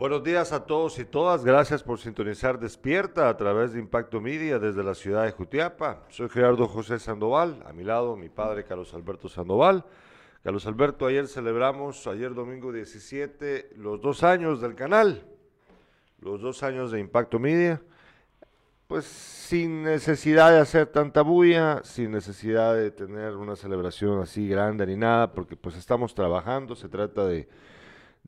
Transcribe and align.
Buenos 0.00 0.24
días 0.24 0.50
a 0.52 0.64
todos 0.64 0.98
y 0.98 1.04
todas. 1.04 1.44
Gracias 1.44 1.82
por 1.82 1.98
sintonizar 1.98 2.58
Despierta 2.58 3.28
a 3.28 3.36
través 3.36 3.74
de 3.74 3.80
Impacto 3.80 4.18
Media 4.18 4.58
desde 4.58 4.82
la 4.82 4.94
ciudad 4.94 5.26
de 5.26 5.32
Jutiapa. 5.32 6.06
Soy 6.08 6.30
Gerardo 6.30 6.66
José 6.66 6.98
Sandoval. 6.98 7.62
A 7.66 7.74
mi 7.74 7.84
lado, 7.84 8.16
mi 8.16 8.30
padre 8.30 8.64
Carlos 8.64 8.94
Alberto 8.94 9.28
Sandoval. 9.28 9.84
Carlos 10.42 10.64
Alberto, 10.64 11.04
ayer 11.04 11.28
celebramos, 11.28 12.06
ayer 12.06 12.32
domingo 12.32 12.72
17, 12.72 13.72
los 13.76 14.00
dos 14.00 14.22
años 14.22 14.62
del 14.62 14.74
canal, 14.74 15.22
los 16.22 16.40
dos 16.40 16.62
años 16.62 16.92
de 16.92 16.98
Impacto 16.98 17.38
Media. 17.38 17.82
Pues 18.86 19.04
sin 19.04 19.82
necesidad 19.82 20.50
de 20.50 20.60
hacer 20.60 20.86
tanta 20.86 21.20
bulla, 21.20 21.82
sin 21.84 22.10
necesidad 22.10 22.74
de 22.74 22.90
tener 22.90 23.36
una 23.36 23.54
celebración 23.54 24.22
así 24.22 24.48
grande 24.48 24.86
ni 24.86 24.96
nada, 24.96 25.34
porque 25.34 25.56
pues 25.56 25.76
estamos 25.76 26.14
trabajando, 26.14 26.74
se 26.74 26.88
trata 26.88 27.26
de 27.26 27.50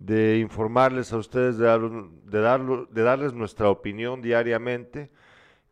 de 0.04 0.38
informarles 0.38 1.12
a 1.12 1.16
ustedes, 1.16 1.58
de, 1.58 1.66
de, 1.66 2.86
de 2.90 3.02
darles 3.02 3.32
nuestra 3.32 3.70
opinión 3.70 4.20
diariamente. 4.20 5.10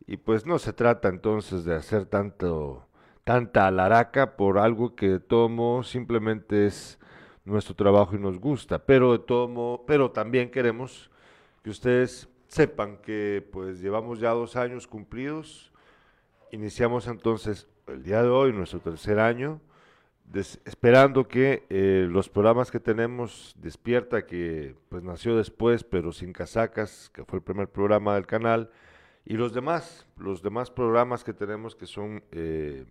Y 0.07 0.17
pues 0.17 0.45
no 0.45 0.57
se 0.57 0.73
trata 0.73 1.09
entonces 1.09 1.65
de 1.65 1.75
hacer 1.75 2.05
tanto, 2.05 2.87
tanta 3.23 3.67
alaraca 3.67 4.35
por 4.35 4.57
algo 4.57 4.95
que 4.95 5.09
de 5.09 5.19
todo 5.19 5.83
simplemente 5.83 6.65
es 6.65 6.99
nuestro 7.43 7.75
trabajo 7.75 8.15
y 8.15 8.19
nos 8.19 8.39
gusta. 8.39 8.79
Pero 8.79 9.11
de 9.11 9.19
todo 9.19 9.83
pero 9.85 10.11
también 10.11 10.49
queremos 10.49 11.11
que 11.63 11.69
ustedes 11.69 12.29
sepan 12.47 12.97
que 12.97 13.45
pues 13.51 13.81
llevamos 13.81 14.19
ya 14.19 14.31
dos 14.31 14.55
años 14.55 14.87
cumplidos. 14.87 15.71
Iniciamos 16.51 17.07
entonces 17.07 17.67
el 17.87 18.03
día 18.03 18.23
de 18.23 18.29
hoy 18.29 18.53
nuestro 18.53 18.79
tercer 18.79 19.19
año 19.19 19.59
esperando 20.33 21.27
que 21.27 21.65
eh, 21.69 22.07
los 22.09 22.29
programas 22.29 22.71
que 22.71 22.79
tenemos, 22.79 23.55
Despierta, 23.57 24.25
que 24.25 24.75
pues 24.89 25.03
nació 25.03 25.35
después, 25.35 25.83
pero 25.83 26.11
sin 26.11 26.33
casacas, 26.33 27.09
que 27.13 27.25
fue 27.25 27.39
el 27.39 27.43
primer 27.43 27.69
programa 27.69 28.15
del 28.15 28.25
canal, 28.25 28.71
y 29.25 29.33
los 29.33 29.53
demás, 29.53 30.07
los 30.17 30.41
demás 30.41 30.71
programas 30.71 31.23
que 31.23 31.33
tenemos 31.33 31.75
que 31.75 31.85
son 31.85 32.23
eh, 32.31 32.85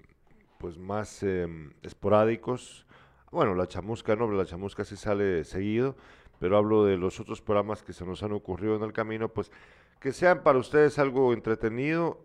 pues 0.59 0.78
más 0.78 1.23
em, 1.23 1.73
esporádicos. 1.83 2.87
Bueno, 3.31 3.55
la 3.55 3.67
chamusca 3.67 4.15
no, 4.17 4.31
la 4.31 4.45
chamusca 4.45 4.84
sí 4.84 4.97
sale 4.97 5.45
seguido, 5.45 5.97
pero 6.39 6.56
hablo 6.56 6.84
de 6.84 6.97
los 6.97 7.20
otros 7.20 7.41
programas 7.41 7.83
que 7.83 7.93
se 7.93 8.05
nos 8.05 8.22
han 8.22 8.33
ocurrido 8.33 8.77
en 8.77 8.83
el 8.83 8.93
camino, 8.93 9.28
pues 9.28 9.50
que 9.98 10.12
sean 10.12 10.43
para 10.43 10.59
ustedes 10.59 10.98
algo 10.98 11.33
entretenido 11.33 12.25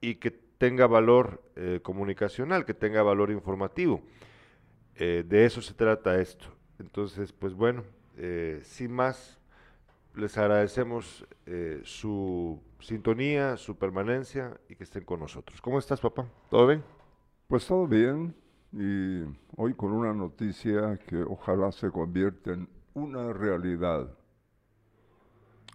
y 0.00 0.16
que 0.16 0.30
tenga 0.30 0.86
valor 0.86 1.42
eh, 1.56 1.80
comunicacional, 1.82 2.64
que 2.64 2.74
tenga 2.74 3.02
valor 3.02 3.30
informativo. 3.30 4.02
Eh, 5.00 5.24
de 5.26 5.44
eso 5.44 5.62
se 5.62 5.74
trata 5.74 6.20
esto. 6.20 6.46
Entonces, 6.80 7.32
pues 7.32 7.54
bueno, 7.54 7.84
eh, 8.16 8.60
sin 8.64 8.92
más, 8.92 9.38
les 10.16 10.36
agradecemos 10.36 11.24
eh, 11.46 11.80
su 11.84 12.60
sintonía, 12.80 13.56
su 13.56 13.76
permanencia 13.76 14.58
y 14.68 14.74
que 14.74 14.82
estén 14.82 15.04
con 15.04 15.20
nosotros. 15.20 15.60
¿Cómo 15.60 15.78
estás, 15.78 16.00
papá? 16.00 16.26
¿Todo 16.50 16.66
bien? 16.66 16.82
Pues 17.46 17.64
todo 17.64 17.86
bien 17.86 18.34
y 18.72 19.22
hoy 19.56 19.72
con 19.74 19.92
una 19.92 20.12
noticia 20.12 20.98
que 20.98 21.22
ojalá 21.22 21.70
se 21.70 21.90
convierta 21.92 22.52
en 22.52 22.68
una 22.94 23.32
realidad. 23.32 24.10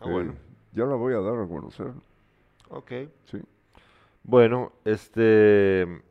Ah, 0.02 0.10
bueno. 0.10 0.36
Ya 0.74 0.84
la 0.84 0.96
voy 0.96 1.14
a 1.14 1.20
dar 1.20 1.40
a 1.40 1.48
conocer. 1.48 1.94
Ok. 2.70 2.92
Sí. 3.24 3.42
Bueno, 4.24 4.74
este, 4.84 6.02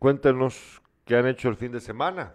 cuéntenos 0.00 0.80
¿Qué 1.10 1.16
han 1.16 1.26
hecho 1.26 1.48
el 1.48 1.56
fin 1.56 1.72
de 1.72 1.80
semana? 1.80 2.34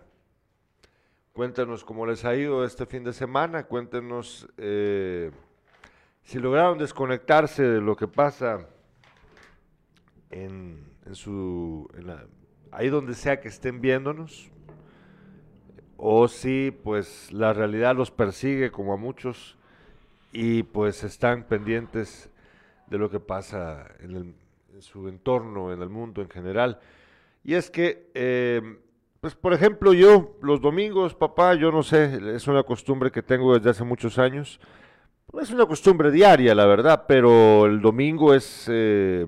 Cuéntenos 1.31 1.85
cómo 1.85 2.05
les 2.05 2.25
ha 2.25 2.35
ido 2.35 2.65
este 2.65 2.85
fin 2.85 3.05
de 3.05 3.13
semana, 3.13 3.63
cuéntenos 3.63 4.49
eh, 4.57 5.31
si 6.23 6.39
lograron 6.39 6.77
desconectarse 6.77 7.63
de 7.63 7.79
lo 7.79 7.95
que 7.95 8.09
pasa 8.09 8.67
en, 10.29 10.83
su, 11.13 11.89
ahí 12.69 12.89
donde 12.89 13.13
sea 13.13 13.39
que 13.39 13.47
estén 13.47 13.79
viéndonos, 13.79 14.51
o 15.95 16.27
si 16.27 16.71
pues 16.71 17.31
la 17.31 17.53
realidad 17.53 17.95
los 17.95 18.11
persigue 18.11 18.71
como 18.71 18.91
a 18.91 18.97
muchos 18.97 19.57
y 20.33 20.63
pues 20.63 21.01
están 21.05 21.45
pendientes 21.45 22.29
de 22.87 22.97
lo 22.97 23.09
que 23.09 23.21
pasa 23.21 23.87
en 24.01 24.35
su 24.81 25.07
entorno, 25.07 25.71
en 25.71 25.81
el 25.81 25.87
mundo 25.87 26.21
en 26.21 26.29
general. 26.29 26.81
Y 27.45 27.53
es 27.53 27.69
que, 27.69 28.09
eh, 28.15 28.79
pues 29.21 29.35
por 29.35 29.53
ejemplo, 29.53 29.93
yo 29.93 30.35
los 30.41 30.59
domingos, 30.61 31.13
papá, 31.13 31.53
yo 31.53 31.71
no 31.71 31.83
sé, 31.83 32.35
es 32.35 32.47
una 32.47 32.63
costumbre 32.63 33.11
que 33.11 33.21
tengo 33.21 33.53
desde 33.55 33.69
hace 33.69 33.83
muchos 33.83 34.17
años. 34.17 34.59
Es 35.39 35.51
una 35.51 35.67
costumbre 35.67 36.09
diaria, 36.09 36.55
la 36.55 36.65
verdad, 36.65 37.05
pero 37.07 37.67
el 37.67 37.81
domingo 37.81 38.33
es, 38.33 38.65
eh, 38.67 39.27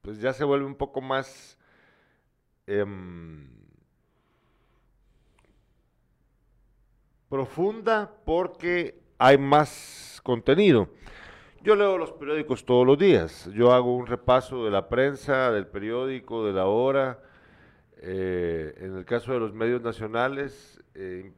pues 0.00 0.20
ya 0.20 0.32
se 0.32 0.44
vuelve 0.44 0.64
un 0.64 0.74
poco 0.74 1.02
más... 1.02 1.58
Em, 2.66 3.46
profunda 7.28 8.10
porque 8.24 9.02
hay 9.18 9.36
más 9.36 10.20
contenido. 10.22 10.88
Yo 11.60 11.74
leo 11.74 11.98
los 11.98 12.12
periódicos 12.12 12.64
todos 12.64 12.86
los 12.86 12.96
días. 12.96 13.50
Yo 13.52 13.72
hago 13.72 13.96
un 13.96 14.06
repaso 14.06 14.64
de 14.64 14.70
la 14.70 14.88
prensa, 14.88 15.50
del 15.50 15.66
periódico, 15.66 16.46
de 16.46 16.52
la 16.52 16.66
hora. 16.66 17.20
Eh, 17.96 18.74
en 18.76 18.96
el 18.96 19.04
caso 19.04 19.32
de 19.32 19.40
los 19.40 19.52
medios 19.52 19.82
nacionales 19.82 20.80
eh, 20.94 21.32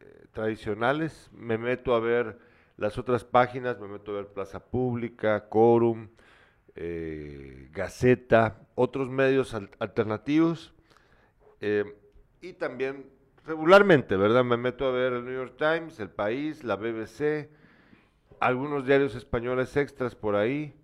eh, 0.00 0.26
tradicionales, 0.32 1.30
me 1.32 1.56
meto 1.56 1.94
a 1.94 2.00
ver 2.00 2.36
las 2.76 2.98
otras 2.98 3.22
páginas, 3.22 3.78
me 3.78 3.86
meto 3.86 4.10
a 4.10 4.16
ver 4.16 4.26
Plaza 4.26 4.58
Pública, 4.58 5.48
Quorum, 5.48 6.08
Gaceta, 7.72 8.66
otros 8.74 9.08
medios 9.08 9.54
alternativos. 9.78 10.72
y 12.40 12.52
también 12.54 13.06
regularmente, 13.46 14.16
¿verdad? 14.16 14.44
Me 14.44 14.56
meto 14.56 14.86
a 14.86 14.90
ver 14.90 15.12
el 15.12 15.24
New 15.24 15.34
York 15.34 15.54
Times, 15.56 16.00
El 16.00 16.10
País, 16.10 16.64
la 16.64 16.76
BBC 16.76 17.48
algunos 18.40 18.86
diarios 18.86 19.14
españoles 19.14 19.76
extras 19.76 20.14
por 20.14 20.36
ahí. 20.36 20.74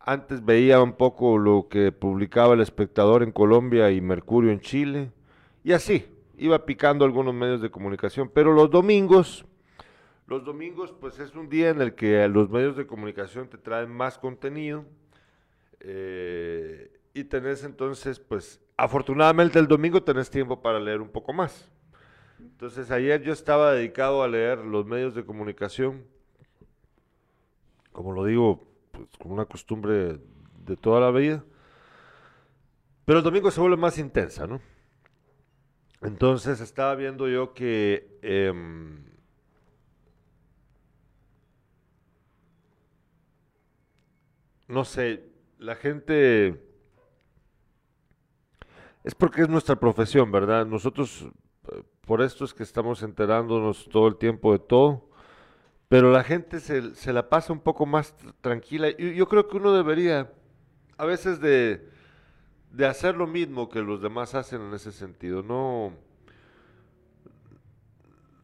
Antes 0.00 0.44
veía 0.44 0.82
un 0.82 0.92
poco 0.92 1.38
lo 1.38 1.68
que 1.68 1.90
publicaba 1.92 2.54
El 2.54 2.60
Espectador 2.60 3.22
en 3.22 3.32
Colombia 3.32 3.90
y 3.90 4.00
Mercurio 4.00 4.50
en 4.50 4.60
Chile. 4.60 5.12
Y 5.62 5.72
así, 5.72 6.06
iba 6.36 6.66
picando 6.66 7.04
algunos 7.04 7.34
medios 7.34 7.62
de 7.62 7.70
comunicación. 7.70 8.30
Pero 8.32 8.52
los 8.52 8.70
domingos, 8.70 9.46
los 10.26 10.44
domingos 10.44 10.92
pues 11.00 11.18
es 11.18 11.34
un 11.34 11.48
día 11.48 11.70
en 11.70 11.80
el 11.80 11.94
que 11.94 12.28
los 12.28 12.50
medios 12.50 12.76
de 12.76 12.86
comunicación 12.86 13.48
te 13.48 13.58
traen 13.58 13.90
más 13.90 14.18
contenido. 14.18 14.84
Eh, 15.80 16.90
y 17.14 17.24
tenés 17.24 17.64
entonces, 17.64 18.18
pues, 18.18 18.60
afortunadamente 18.76 19.58
el 19.58 19.68
domingo 19.68 20.02
tenés 20.02 20.30
tiempo 20.30 20.60
para 20.60 20.80
leer 20.80 21.00
un 21.00 21.10
poco 21.10 21.32
más. 21.32 21.70
Entonces 22.40 22.90
ayer 22.90 23.22
yo 23.22 23.32
estaba 23.32 23.72
dedicado 23.72 24.22
a 24.22 24.28
leer 24.28 24.58
los 24.58 24.84
medios 24.84 25.14
de 25.14 25.24
comunicación 25.24 26.04
como 27.94 28.12
lo 28.12 28.24
digo, 28.24 28.66
pues, 28.90 29.08
como 29.18 29.34
una 29.34 29.46
costumbre 29.46 30.18
de 30.66 30.76
toda 30.76 31.00
la 31.00 31.12
vida. 31.12 31.44
Pero 33.04 33.20
el 33.20 33.24
domingo 33.24 33.50
se 33.52 33.60
vuelve 33.60 33.76
más 33.76 33.98
intensa, 33.98 34.48
¿no? 34.48 34.60
Entonces 36.02 36.60
estaba 36.60 36.96
viendo 36.96 37.28
yo 37.28 37.54
que 37.54 38.18
em, 38.20 39.04
no 44.66 44.84
sé, 44.84 45.24
la 45.58 45.76
gente 45.76 46.60
es 49.04 49.14
porque 49.14 49.42
es 49.42 49.48
nuestra 49.48 49.76
profesión, 49.76 50.32
¿verdad? 50.32 50.66
Nosotros 50.66 51.28
eh, 51.70 51.82
por 52.00 52.22
esto 52.22 52.44
es 52.44 52.52
que 52.52 52.64
estamos 52.64 53.04
enterándonos 53.04 53.88
todo 53.88 54.08
el 54.08 54.16
tiempo 54.16 54.52
de 54.52 54.58
todo 54.58 55.13
pero 55.88 56.10
la 56.10 56.24
gente 56.24 56.60
se, 56.60 56.94
se 56.94 57.12
la 57.12 57.28
pasa 57.28 57.52
un 57.52 57.60
poco 57.60 57.86
más 57.86 58.14
tranquila. 58.40 58.88
Y 58.90 59.14
yo 59.14 59.28
creo 59.28 59.48
que 59.48 59.56
uno 59.56 59.72
debería 59.72 60.30
a 60.96 61.04
veces 61.04 61.40
de, 61.40 61.88
de 62.70 62.86
hacer 62.86 63.16
lo 63.16 63.26
mismo 63.26 63.68
que 63.68 63.80
los 63.80 64.00
demás 64.02 64.34
hacen 64.34 64.62
en 64.62 64.74
ese 64.74 64.92
sentido, 64.92 65.42
no, 65.42 65.92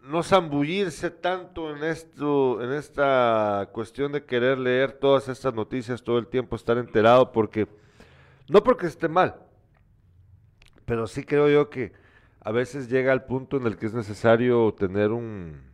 no 0.02 0.22
zambullirse 0.22 1.10
tanto 1.10 1.74
en 1.74 1.84
esto, 1.84 2.62
en 2.62 2.72
esta 2.72 3.68
cuestión 3.72 4.12
de 4.12 4.24
querer 4.24 4.58
leer 4.58 4.92
todas 4.92 5.28
estas 5.28 5.54
noticias 5.54 6.02
todo 6.02 6.18
el 6.18 6.26
tiempo, 6.26 6.56
estar 6.56 6.78
enterado, 6.78 7.32
porque, 7.32 7.68
no 8.48 8.62
porque 8.62 8.86
esté 8.86 9.08
mal, 9.08 9.36
pero 10.84 11.06
sí 11.06 11.24
creo 11.24 11.48
yo 11.48 11.70
que 11.70 11.92
a 12.40 12.52
veces 12.52 12.88
llega 12.88 13.12
al 13.12 13.24
punto 13.24 13.56
en 13.56 13.66
el 13.66 13.76
que 13.76 13.86
es 13.86 13.94
necesario 13.94 14.74
tener 14.74 15.10
un, 15.10 15.69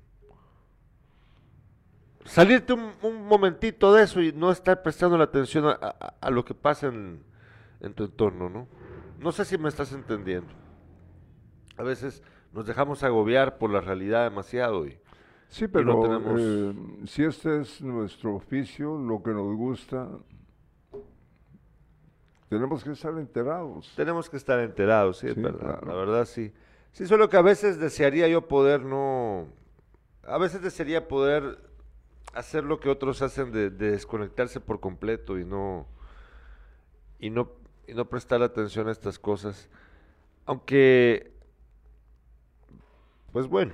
salirte 2.26 2.72
un, 2.72 3.26
momentito 3.26 3.92
de 3.94 4.04
eso 4.04 4.20
y 4.20 4.32
no 4.32 4.50
estar 4.50 4.82
prestando 4.82 5.16
la 5.18 5.24
atención 5.24 5.66
a, 5.66 6.30
lo 6.30 6.44
que 6.44 6.54
pasa 6.54 6.88
en, 6.88 7.22
tu 7.94 8.04
entorno, 8.04 8.48
¿no? 8.48 8.68
No 9.18 9.32
sé 9.32 9.44
si 9.44 9.58
me 9.58 9.68
estás 9.68 9.92
entendiendo. 9.92 10.48
A 11.76 11.82
veces 11.82 12.22
nos 12.52 12.66
dejamos 12.66 13.02
agobiar 13.02 13.58
por 13.58 13.70
la 13.70 13.80
realidad 13.80 14.24
demasiado 14.24 14.86
y, 14.86 14.98
Sí, 15.48 15.68
pero 15.68 16.36
eh, 16.38 16.74
si 17.06 17.24
este 17.24 17.60
es 17.60 17.80
nuestro 17.80 18.34
oficio, 18.34 18.98
lo 18.98 19.22
que 19.22 19.30
nos 19.30 19.56
gusta, 19.56 20.08
tenemos 22.48 22.84
que 22.84 22.90
estar 22.90 23.12
enterados. 23.16 23.92
Tenemos 23.96 24.28
que 24.28 24.36
estar 24.36 24.58
enterados, 24.60 25.18
sí, 25.18 25.28
es 25.28 25.40
verdad. 25.40 25.80
La 25.86 25.94
verdad, 25.94 26.24
sí. 26.24 26.52
Sí, 26.92 27.06
solo 27.06 27.28
que 27.28 27.36
a 27.36 27.42
veces 27.42 27.78
desearía 27.78 28.28
yo 28.28 28.48
poder 28.48 28.82
no... 28.82 29.46
A 30.24 30.38
veces 30.38 30.62
desearía 30.62 31.06
poder 31.06 31.58
hacer 32.36 32.64
lo 32.64 32.78
que 32.78 32.88
otros 32.88 33.22
hacen 33.22 33.50
de, 33.50 33.70
desconectarse 33.70 34.60
por 34.60 34.80
completo 34.80 35.38
y 35.38 35.44
no... 35.44 35.86
Y 37.18 37.30
no, 37.30 37.50
y 37.88 37.94
no 37.94 38.04
prestar 38.08 38.42
atención 38.42 38.88
a 38.88 38.92
estas 38.92 39.18
cosas. 39.18 39.68
Aunque... 40.44 41.32
Pues 43.32 43.46
bueno, 43.48 43.72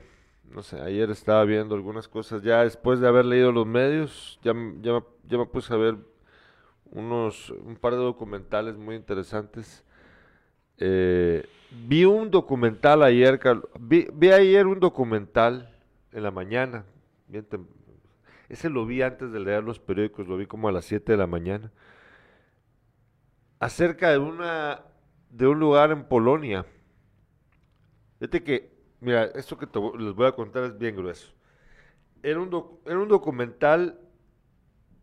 no 0.50 0.62
sé, 0.62 0.81
ayer 0.81 1.11
estaba 1.11 1.44
viendo 1.44 1.75
algunas 1.75 2.09
cosas, 2.09 2.43
ya 2.43 2.62
después 2.62 3.00
de 3.00 3.09
haber 3.09 3.25
leído 3.25 3.53
los 3.53 3.67
medios, 3.67 4.41
ya, 4.43 4.53
ya, 4.81 5.05
ya 5.29 5.38
me 5.38 5.47
puse 5.47 5.73
a 5.73 5.76
ver 5.76 5.97
unos, 6.91 7.50
un 7.50 7.76
par 7.76 7.93
de 7.93 7.99
documentales 7.99 8.76
muy 8.76 8.97
interesantes. 8.97 9.85
Eh, 10.79 11.47
vi 11.87 12.05
un 12.05 12.31
documental 12.31 13.03
ayer, 13.03 13.41
vi, 13.79 14.08
vi, 14.12 14.32
ayer 14.32 14.67
un 14.67 14.81
documental 14.81 15.75
en 16.12 16.23
la 16.23 16.31
mañana, 16.31 16.85
ese 18.52 18.69
lo 18.69 18.84
vi 18.84 19.00
antes 19.00 19.32
de 19.32 19.40
leer 19.40 19.64
los 19.64 19.81
periódicos, 19.81 20.28
lo 20.28 20.37
vi 20.37 20.46
como 20.46 20.69
a 20.69 20.72
las 20.72 20.84
7 20.84 21.12
de 21.12 21.16
la 21.16 21.26
mañana, 21.26 21.72
acerca 23.58 24.10
de 24.10 24.19
una 24.19 24.82
de 25.31 25.46
un 25.46 25.58
lugar 25.58 25.90
en 25.90 26.04
Polonia. 26.04 26.66
Fíjate 28.19 28.44
que, 28.44 28.70
mira, 29.00 29.25
esto 29.25 29.56
que 29.56 29.66
les 29.99 30.14
voy 30.14 30.26
a 30.26 30.32
contar 30.32 30.64
es 30.64 30.76
bien 30.76 30.94
grueso. 30.94 31.32
Era 32.22 32.40
un, 32.40 32.78
era 32.84 32.99
un 32.99 33.08
documental 33.08 33.99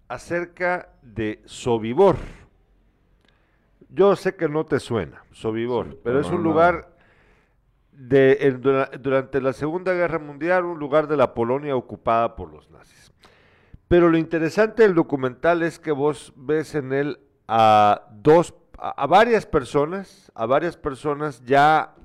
acerca 0.08 0.94
de 1.02 1.42
Sobibor. 1.46 2.18
Yo 3.90 4.16
sé 4.16 4.36
que 4.36 4.48
no 4.48 4.68
te 4.68 4.80
suena, 4.80 5.24
Sobibor, 5.32 5.98
pero 6.04 6.20
es 6.20 6.30
un 6.30 6.44
lugar 6.44 6.96
de, 7.92 8.52
durante 9.02 9.42
la 9.42 9.54
Segunda 9.54 9.94
Guerra 9.94 10.20
Mundial, 10.20 10.66
un 10.66 10.78
lugar 10.78 11.08
de 11.08 11.18
la 11.18 11.34
Polonia 11.34 11.76
ocupada 11.76 12.36
por 12.36 12.54
los 12.54 12.70
nazis. 12.70 13.12
Pero 13.90 14.08
lo 14.08 14.20
interesante 14.20 14.84
del 14.84 14.94
documental 14.94 15.64
es 15.64 15.80
que 15.80 15.92
vos 15.92 16.32
ves 16.36 16.76
en 16.76 16.94
él 16.94 17.20
a 17.48 18.08
dos, 18.22 18.54
a, 18.78 19.08
varias 19.08 19.48
personas, 19.48 20.32
a 20.36 20.46
varias 20.46 20.78
personas 20.78 21.44
ya 21.44 21.96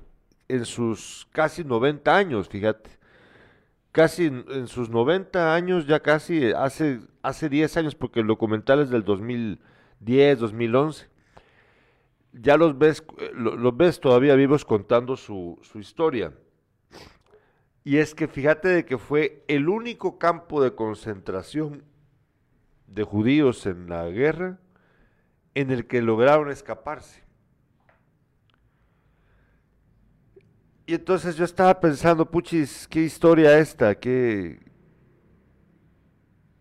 en 0.47 0.65
sus 0.65 1.27
casi 1.31 1.63
90 1.63 2.17
años, 2.17 2.49
fíjate, 2.49 2.89
casi 3.91 4.25
en, 4.25 4.67
sus 4.67 4.89
90 4.89 5.53
años, 5.53 5.85
ya 5.85 5.99
casi 5.99 6.51
hace, 6.53 7.01
hace 7.21 7.49
10 7.49 7.77
años, 7.77 7.93
porque 7.93 8.21
el 8.21 8.27
documental 8.27 8.79
es 8.79 8.89
del 8.89 9.03
2010, 9.03 10.39
2011, 10.39 11.07
ya 12.33 12.57
los 12.57 12.79
ves, 12.79 13.05
los 13.35 13.77
ves 13.77 13.99
todavía 13.99 14.33
vivos 14.33 14.65
contando 14.65 15.15
su, 15.15 15.59
su 15.61 15.77
historia. 15.77 16.33
Y 17.85 17.97
es 17.97 18.15
que 18.15 18.27
fíjate 18.27 18.67
de 18.67 18.83
que 18.83 18.97
fue 18.97 19.43
el 19.47 19.69
único 19.69 20.17
campo 20.17 20.61
de 20.61 20.73
concentración 20.73 21.83
de 22.87 23.03
judíos 23.03 23.67
en 23.67 23.87
la 23.87 24.07
guerra 24.07 24.57
en 25.53 25.69
el 25.69 25.85
que 25.85 26.01
lograron 26.01 26.49
escaparse. 26.49 27.23
Y 30.87 30.95
entonces 30.95 31.35
yo 31.35 31.45
estaba 31.45 31.79
pensando, 31.79 32.29
puchis, 32.29 32.87
qué 32.87 33.01
historia 33.01 33.59
esta, 33.59 33.93
qué, 33.93 34.59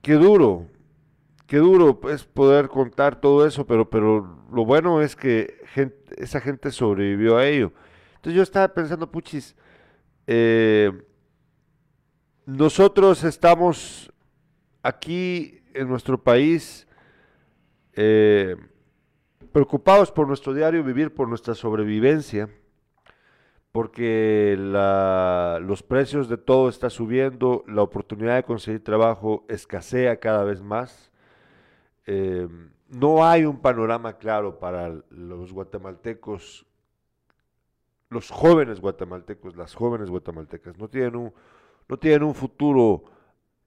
qué 0.03 0.13
duro, 0.15 0.69
qué 1.47 1.57
duro 1.57 2.01
es 2.11 2.25
poder 2.25 2.69
contar 2.69 3.19
todo 3.19 3.47
eso, 3.47 3.67
pero, 3.67 3.89
pero 3.89 4.45
lo 4.53 4.67
bueno 4.67 5.01
es 5.01 5.17
que 5.17 5.57
esa 6.19 6.41
gente 6.43 6.71
sobrevivió 6.71 7.39
a 7.39 7.47
ello. 7.47 7.73
Entonces 8.17 8.37
yo 8.37 8.43
estaba 8.43 8.69
pensando, 8.69 9.11
puchis, 9.11 9.57
eh, 10.27 10.93
nosotros 12.47 13.25
estamos 13.25 14.13
aquí 14.83 15.63
en 15.73 15.89
nuestro 15.89 16.23
país 16.23 16.87
eh, 17.95 18.57
preocupados 19.53 20.11
por 20.11 20.29
nuestro 20.29 20.53
diario 20.55 20.83
vivir, 20.85 21.15
por 21.15 21.29
nuestra 21.29 21.55
sobrevivencia 21.55 22.49
porque 23.75 24.55
los 24.57 25.83
precios 25.83 26.29
de 26.29 26.37
todo 26.37 26.69
está 26.69 26.91
subiendo, 26.91 27.65
la 27.67 27.83
oportunidad 27.83 28.37
de 28.37 28.45
conseguir 28.45 28.85
trabajo 28.85 29.45
escasea 29.49 30.21
cada 30.21 30.45
vez 30.45 30.63
más. 30.63 31.11
Eh, 32.07 32.47
no 32.89 33.27
hay 33.27 33.45
un 33.45 33.59
panorama 33.59 34.17
claro 34.17 34.61
para 34.61 34.95
los 35.11 35.53
guatemaltecos, 35.53 36.65
los 38.11 38.31
jóvenes 38.31 38.79
guatemaltecos, 38.79 39.57
las 39.57 39.75
jóvenes 39.75 40.09
guatemaltecas, 40.09 40.79
no 40.79 40.87
tienen 40.87 41.17
un, 41.17 41.35
no 41.89 41.97
tienen 41.99 42.23
un 42.23 42.35
futuro 42.35 43.05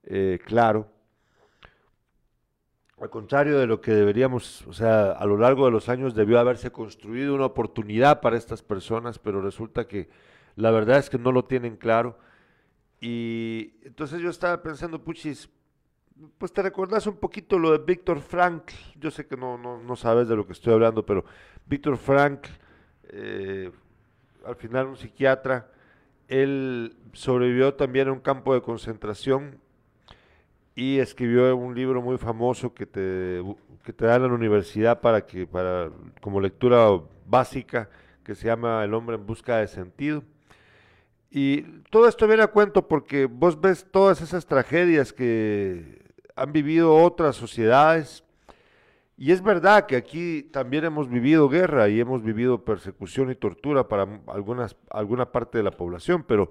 eh, 0.04 0.38
claro. 0.44 0.88
Al 3.00 3.10
contrario 3.10 3.58
de 3.58 3.66
lo 3.66 3.80
que 3.80 3.92
deberíamos, 3.92 4.66
o 4.66 4.72
sea, 4.72 5.12
a 5.12 5.24
lo 5.24 5.36
largo 5.36 5.66
de 5.66 5.70
los 5.70 5.88
años 5.88 6.14
debió 6.14 6.40
haberse 6.40 6.72
construido 6.72 7.34
una 7.34 7.46
oportunidad 7.46 8.20
para 8.20 8.36
estas 8.36 8.62
personas, 8.62 9.18
pero 9.20 9.40
resulta 9.40 9.86
que 9.86 10.08
la 10.56 10.72
verdad 10.72 10.98
es 10.98 11.08
que 11.08 11.18
no 11.18 11.30
lo 11.30 11.44
tienen 11.44 11.76
claro. 11.76 12.18
Y 13.00 13.74
entonces 13.82 14.20
yo 14.20 14.30
estaba 14.30 14.60
pensando, 14.62 15.04
puchis, 15.04 15.48
pues 16.38 16.52
te 16.52 16.62
recordás 16.62 17.06
un 17.06 17.16
poquito 17.16 17.58
lo 17.58 17.70
de 17.70 17.78
Víctor 17.78 18.20
Frank, 18.20 18.72
yo 18.96 19.10
sé 19.10 19.26
que 19.26 19.36
no, 19.36 19.56
no, 19.56 19.96
sabes 19.96 20.26
de 20.26 20.34
lo 20.34 20.46
que 20.46 20.52
estoy 20.52 20.72
hablando, 20.72 21.06
pero 21.06 21.24
Víctor 21.66 21.96
Frank, 21.96 22.46
eh, 23.04 23.70
al 24.44 24.56
final 24.56 24.88
un 24.88 24.96
psiquiatra, 24.96 25.70
él 26.28 26.96
sobrevivió 27.12 27.74
también 27.74 28.08
a 28.08 28.12
un 28.12 28.20
campo 28.20 28.54
de 28.54 28.62
concentración 28.62 29.58
y 30.74 30.98
escribió 30.98 31.56
un 31.56 31.74
libro 31.74 32.00
muy 32.00 32.18
famoso 32.18 32.72
que 32.72 32.86
te, 32.86 33.42
que 33.82 33.92
dan 33.92 34.22
en 34.22 34.28
la 34.28 34.34
universidad 34.34 35.00
para 35.00 35.26
que, 35.26 35.46
para, 35.46 35.90
como 36.20 36.40
lectura 36.40 36.88
básica, 37.26 37.88
que 38.22 38.34
se 38.34 38.46
llama 38.46 38.84
El 38.84 38.94
hombre 38.94 39.16
en 39.16 39.26
busca 39.26 39.56
de 39.56 39.66
sentido. 39.66 40.22
Y 41.30 41.62
todo 41.90 42.08
esto 42.08 42.26
viene 42.26 42.42
a 42.42 42.48
cuento 42.48 42.86
porque 42.86 43.26
vos 43.26 43.60
ves 43.60 43.86
todas 43.90 44.20
esas 44.20 44.46
tragedias 44.46 45.12
que 45.12 46.02
han 46.36 46.52
vivido 46.52 46.94
otras 46.94 47.36
sociedades. 47.36 48.22
Y 49.18 49.32
es 49.32 49.42
verdad 49.42 49.86
que 49.86 49.96
aquí 49.96 50.44
también 50.44 50.84
hemos 50.84 51.10
vivido 51.10 51.48
guerra 51.48 51.88
y 51.88 52.00
hemos 52.00 52.22
vivido 52.22 52.64
persecución 52.64 53.30
y 53.30 53.34
tortura 53.34 53.88
para 53.88 54.06
algunas, 54.28 54.76
alguna 54.90 55.32
parte 55.32 55.58
de 55.58 55.64
la 55.64 55.72
población, 55.72 56.24
pero 56.26 56.50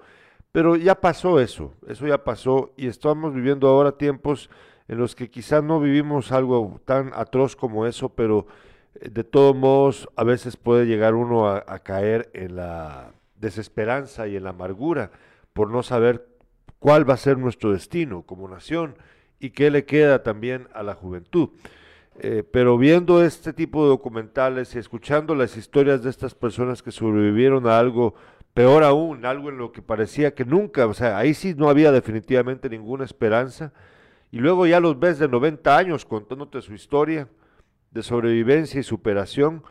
pero 0.51 0.75
ya 0.75 0.99
pasó 0.99 1.39
eso, 1.39 1.75
eso 1.87 2.07
ya 2.07 2.23
pasó 2.23 2.73
y 2.77 2.87
estamos 2.87 3.33
viviendo 3.33 3.67
ahora 3.67 3.91
tiempos 3.91 4.49
en 4.87 4.97
los 4.97 5.15
que 5.15 5.29
quizás 5.29 5.63
no 5.63 5.79
vivimos 5.79 6.31
algo 6.31 6.81
tan 6.83 7.11
atroz 7.13 7.55
como 7.55 7.85
eso, 7.85 8.09
pero 8.09 8.47
eh, 8.95 9.09
de 9.09 9.23
todos 9.23 9.55
modos 9.55 10.09
a 10.15 10.23
veces 10.23 10.57
puede 10.57 10.87
llegar 10.87 11.13
uno 11.13 11.47
a, 11.47 11.79
caer 11.83 12.31
en 12.33 12.55
la 12.55 13.13
desesperanza 13.35 14.27
y 14.27 14.35
en 14.35 14.45
la 14.45 14.49
amargura 14.49 15.11
por 15.53 15.69
no 15.69 15.83
saber 15.83 16.27
cuál 16.79 17.07
va 17.07 17.15
a 17.15 17.17
ser 17.17 17.37
nuestro 17.37 17.71
destino 17.71 18.23
como 18.23 18.47
nación 18.47 18.95
y 19.39 19.51
qué 19.51 19.69
le 19.69 19.85
queda 19.85 20.23
también 20.23 20.67
a 20.73 20.81
la 20.81 20.95
juventud. 20.95 21.49
Eh, 22.19 22.43
pero 22.51 22.77
viendo 22.77 23.23
este 23.23 23.53
tipo 23.53 23.83
de 23.83 23.89
documentales 23.89 24.73
y 24.75 24.79
escuchando 24.79 25.35
las 25.35 25.55
historias 25.55 26.03
de 26.03 26.09
estas 26.09 26.33
personas 26.33 26.81
que 26.81 26.91
sobrevivieron 26.91 27.67
a 27.67 27.77
algo 27.77 28.15
Peor 28.57 28.83
aún, 28.83 29.23
algo 29.23 29.49
en 29.49 29.59
lo 29.59 29.71
que 29.71 29.83
parecía 29.83 30.33
que 30.33 30.43
nunca, 30.43 30.87
o 30.87 30.93
sea, 30.95 31.19
ahí 31.19 31.35
sí 31.35 31.53
no 31.55 31.69
había 31.69 31.91
definitivamente 31.91 32.71
ninguna 32.71 33.05
esperanza. 33.05 33.71
Y 34.31 34.39
luego 34.39 34.65
ya 34.65 34.79
los 34.79 34.99
ves 34.99 35.19
de 35.19 35.27
90 35.27 35.77
años 35.77 36.05
contándote 36.05 36.63
su 36.63 36.73
historia 36.73 37.29
de 37.91 38.01
sobrevivencia 38.01 38.79
y 38.79 38.83
superación, 38.83 39.61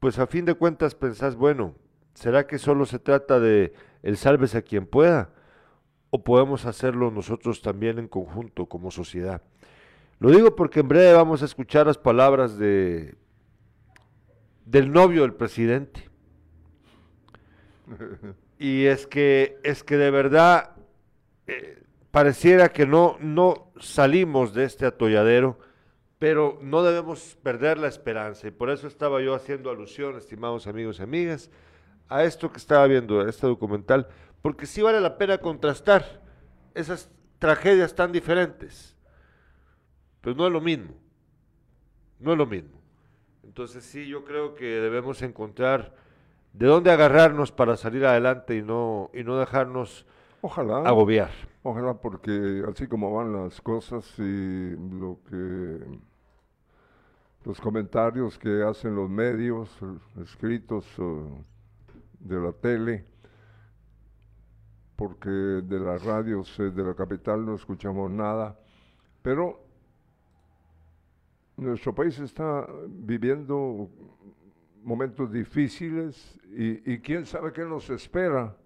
pues 0.00 0.18
a 0.18 0.26
fin 0.26 0.44
de 0.44 0.54
cuentas 0.54 0.96
pensás, 0.96 1.36
bueno, 1.36 1.76
¿será 2.14 2.48
que 2.48 2.58
solo 2.58 2.84
se 2.84 2.98
trata 2.98 3.38
de 3.38 3.74
el 4.02 4.16
sálvese 4.16 4.58
a 4.58 4.62
quien 4.62 4.86
pueda? 4.86 5.30
¿O 6.10 6.24
podemos 6.24 6.66
hacerlo 6.66 7.12
nosotros 7.12 7.62
también 7.62 8.00
en 8.00 8.08
conjunto 8.08 8.66
como 8.66 8.90
sociedad? 8.90 9.40
Lo 10.22 10.30
digo 10.30 10.54
porque 10.54 10.78
en 10.78 10.88
breve 10.88 11.12
vamos 11.14 11.42
a 11.42 11.46
escuchar 11.46 11.88
las 11.88 11.98
palabras 11.98 12.56
de 12.56 13.16
del 14.64 14.92
novio 14.92 15.22
del 15.22 15.34
presidente 15.34 16.08
y 18.60 18.84
es 18.84 19.08
que, 19.08 19.58
es 19.64 19.82
que 19.82 19.96
de 19.96 20.12
verdad 20.12 20.76
eh, 21.48 21.82
pareciera 22.12 22.68
que 22.68 22.86
no, 22.86 23.16
no 23.18 23.72
salimos 23.80 24.54
de 24.54 24.62
este 24.62 24.86
atolladero, 24.86 25.58
pero 26.20 26.56
no 26.62 26.84
debemos 26.84 27.36
perder 27.42 27.78
la 27.78 27.88
esperanza. 27.88 28.46
Y 28.46 28.52
por 28.52 28.70
eso 28.70 28.86
estaba 28.86 29.20
yo 29.20 29.34
haciendo 29.34 29.70
alusión, 29.70 30.16
estimados 30.16 30.68
amigos 30.68 31.00
y 31.00 31.02
amigas, 31.02 31.50
a 32.08 32.22
esto 32.22 32.52
que 32.52 32.58
estaba 32.58 32.86
viendo, 32.86 33.26
este 33.26 33.48
documental, 33.48 34.06
porque 34.40 34.66
sí 34.66 34.82
vale 34.82 35.00
la 35.00 35.18
pena 35.18 35.38
contrastar 35.38 36.22
esas 36.76 37.10
tragedias 37.40 37.96
tan 37.96 38.12
diferentes. 38.12 38.92
Pero 40.22 40.36
no 40.36 40.46
es 40.46 40.52
lo 40.52 40.60
mismo. 40.60 40.94
No 42.18 42.32
es 42.32 42.38
lo 42.38 42.46
mismo. 42.46 42.80
Entonces 43.42 43.84
sí, 43.84 44.06
yo 44.06 44.24
creo 44.24 44.54
que 44.54 44.64
debemos 44.64 45.20
encontrar 45.20 45.94
de 46.52 46.66
dónde 46.66 46.90
agarrarnos 46.90 47.52
para 47.52 47.76
salir 47.76 48.06
adelante 48.06 48.56
y 48.56 48.62
no, 48.62 49.10
y 49.12 49.24
no 49.24 49.36
dejarnos 49.36 50.06
ojalá, 50.40 50.78
agobiar. 50.88 51.30
Ojalá, 51.62 51.94
porque 51.94 52.62
así 52.68 52.86
como 52.86 53.12
van 53.12 53.32
las 53.32 53.60
cosas 53.60 54.06
y 54.18 54.70
lo 54.70 55.18
que 55.28 55.80
los 57.44 57.60
comentarios 57.60 58.38
que 58.38 58.62
hacen 58.62 58.94
los 58.94 59.10
medios 59.10 59.68
escritos 60.22 60.86
de 62.20 62.40
la 62.40 62.52
tele, 62.52 63.04
porque 64.94 65.30
de 65.30 65.80
las 65.80 66.04
radios 66.04 66.56
de 66.58 66.84
la 66.84 66.94
capital 66.94 67.44
no 67.44 67.56
escuchamos 67.56 68.10
nada, 68.10 68.56
pero 69.22 69.61
nuestro 71.56 71.94
país 71.94 72.18
está 72.18 72.66
viviendo 72.88 73.88
momentos 74.82 75.30
difíciles 75.32 76.38
y, 76.50 76.98
quién 76.98 77.24
sabe 77.26 77.52
qué 77.52 77.64
nos 77.64 77.88
espera 77.90 78.56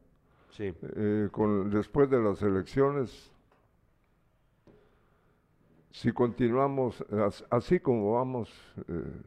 eh, 0.58 1.28
con, 1.30 1.70
después 1.70 2.08
de 2.10 2.20
las 2.20 2.42
elecciones. 2.42 3.30
Si 5.90 6.12
continuamos 6.12 7.04
así 7.50 7.80
como 7.80 8.12
vamos, 8.12 8.52
eh, 8.88 9.22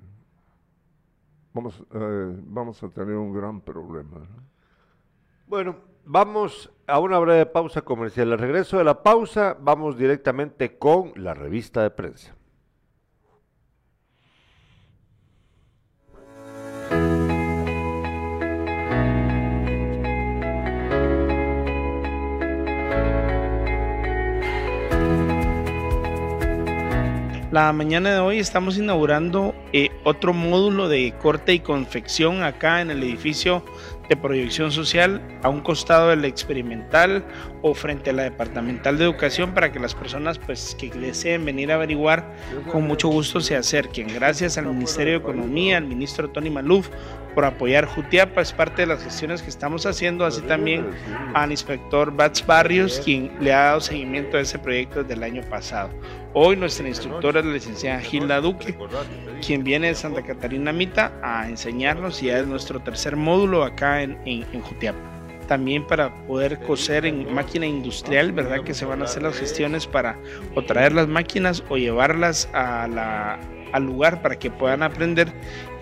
vamos, 1.53 1.83
eh, 1.93 2.35
vamos 2.43 2.83
a 2.83 2.89
tener 2.89 3.15
un 3.15 3.33
gran 3.33 3.61
problema. 3.61 4.21
Bueno, 5.47 5.77
vamos 6.05 6.71
a 6.85 6.99
una 6.99 7.17
breve 7.17 7.45
pausa 7.47 7.81
comercial. 7.81 8.31
Al 8.31 8.39
regreso 8.39 8.77
de 8.77 8.83
la 8.83 9.01
pausa, 9.01 9.57
vamos 9.59 9.97
directamente 9.97 10.77
con 10.77 11.11
la 11.15 11.33
revista 11.33 11.81
de 11.81 11.89
prensa. 11.89 12.38
La 27.51 27.73
mañana 27.73 28.13
de 28.13 28.19
hoy 28.19 28.37
estamos 28.37 28.77
inaugurando 28.77 29.55
eh, 29.73 29.89
otro 30.03 30.33
módulo 30.33 30.87
de 30.87 31.15
corte 31.19 31.51
y 31.51 31.59
confección 31.61 32.43
acá 32.43 32.79
en 32.79 32.91
el 32.91 33.01
edificio 33.01 33.63
de 34.09 34.17
proyección 34.17 34.71
social 34.71 35.21
a 35.43 35.49
un 35.49 35.61
costado 35.61 36.09
del 36.09 36.25
experimental 36.25 37.23
o 37.61 37.73
frente 37.73 38.09
a 38.09 38.13
la 38.13 38.23
departamental 38.23 38.97
de 38.97 39.05
educación 39.05 39.53
para 39.53 39.71
que 39.71 39.79
las 39.79 39.93
personas 39.93 40.39
pues 40.39 40.75
que 40.77 40.89
deseen 40.89 41.45
venir 41.45 41.71
a 41.71 41.75
averiguar 41.75 42.33
con 42.71 42.87
mucho 42.87 43.07
gusto 43.07 43.39
se 43.39 43.55
acerquen. 43.55 44.07
Gracias 44.13 44.57
al 44.57 44.65
Ministerio 44.65 45.13
de 45.13 45.19
Economía, 45.19 45.77
al 45.77 45.85
ministro 45.85 46.29
Tony 46.29 46.49
Maluf 46.49 46.89
por 47.35 47.45
apoyar 47.45 47.85
Jutiapa, 47.85 48.41
es 48.41 48.51
parte 48.51 48.81
de 48.81 48.87
las 48.87 49.03
gestiones 49.03 49.41
que 49.41 49.49
estamos 49.49 49.85
haciendo, 49.85 50.25
así 50.25 50.41
también 50.41 50.87
al 51.33 51.51
inspector 51.51 52.11
Bats 52.11 52.45
Barrios, 52.45 53.01
quien 53.05 53.31
le 53.39 53.53
ha 53.53 53.65
dado 53.65 53.81
seguimiento 53.81 54.37
a 54.37 54.41
ese 54.41 54.57
proyecto 54.57 55.03
desde 55.03 55.13
el 55.13 55.23
año 55.23 55.43
pasado. 55.43 55.89
Hoy 56.33 56.55
nuestra 56.55 56.87
instructora 56.87 57.39
es 57.39 57.45
la 57.45 57.53
licenciada 57.53 57.99
Gilda 58.01 58.41
Duque, 58.41 58.77
quien 59.45 59.63
viene 59.63 59.87
de 59.87 59.95
Santa 59.95 60.21
Catarina 60.21 60.71
Mita 60.71 61.11
a 61.23 61.47
enseñarnos 61.47 62.21
y 62.21 62.29
es 62.29 62.45
nuestro 62.45 62.81
tercer 62.81 63.15
módulo 63.15 63.63
acá 63.63 63.98
en, 64.03 64.17
en, 64.25 64.61
Jutiapa. 64.61 64.99
También 65.47 65.85
para 65.85 66.13
poder 66.27 66.59
coser 66.59 67.05
en 67.05 67.33
máquina 67.33 67.65
industrial, 67.65 68.31
¿verdad? 68.31 68.63
Que 68.63 68.73
se 68.73 68.85
van 68.85 69.01
a 69.01 69.05
hacer 69.05 69.23
las 69.23 69.37
gestiones 69.37 69.87
para 69.87 70.17
o 70.53 70.63
traer 70.63 70.93
las 70.93 71.07
máquinas 71.07 71.63
o 71.69 71.77
llevarlas 71.77 72.47
a 72.53 73.39
al 73.71 73.85
lugar 73.85 74.21
para 74.21 74.37
que 74.37 74.49
puedan 74.49 74.83
aprender 74.83 75.31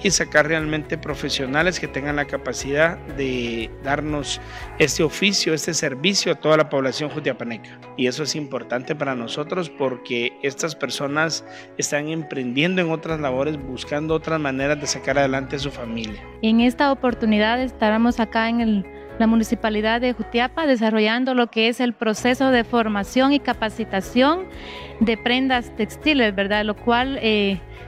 y 0.04 0.12
sacar 0.12 0.48
realmente 0.48 0.98
profesionales 0.98 1.80
que 1.80 1.88
tengan 1.88 2.16
la 2.16 2.26
capacidad 2.26 2.98
de 3.16 3.70
darnos 3.84 4.40
este 4.80 5.04
oficio, 5.04 5.54
este 5.54 5.74
servicio 5.74 6.32
a 6.32 6.36
toda 6.36 6.58
la 6.58 6.70
población 6.70 7.10
jutiapaneca. 7.10 7.80
Y 7.98 8.08
eso 8.08 8.24
es 8.24 8.36
importante 8.36 8.96
para 8.96 9.16
nosotros 9.16 9.70
porque 9.70 10.34
estas 10.44 10.76
personas 10.76 11.44
están 11.78 12.10
emprendiendo 12.10 12.82
en 12.82 12.92
otras 12.92 13.20
labores, 13.20 13.58
buscando 13.58 14.14
otras 14.14 14.40
maneras 14.40 14.80
de 14.80 14.88
sacar 14.88 15.18
adelante 15.18 15.56
a 15.56 15.60
su 15.60 15.72
familia. 15.72 16.22
En 16.42 16.62
esta 16.62 16.92
oportunidad 16.92 17.62
estaremos 17.62 18.20
acá 18.20 18.50
en 18.50 18.86
la 19.20 19.28
municipalidad 19.28 20.02
de 20.02 20.14
Jutiapa 20.14 20.68
desarrollando 20.68 21.34
lo 21.34 21.48
que 21.48 21.70
es 21.70 21.80
el 21.80 21.94
proceso 21.94 22.52
de 22.52 22.64
formación 22.64 23.34
y 23.34 23.40
capacitación 23.40 24.46
de 25.00 25.18
prendas 25.18 25.76
textiles, 25.76 26.36
¿verdad? 26.36 26.66
Lo 26.66 26.76
cual 26.76 27.18
eh, 27.22 27.60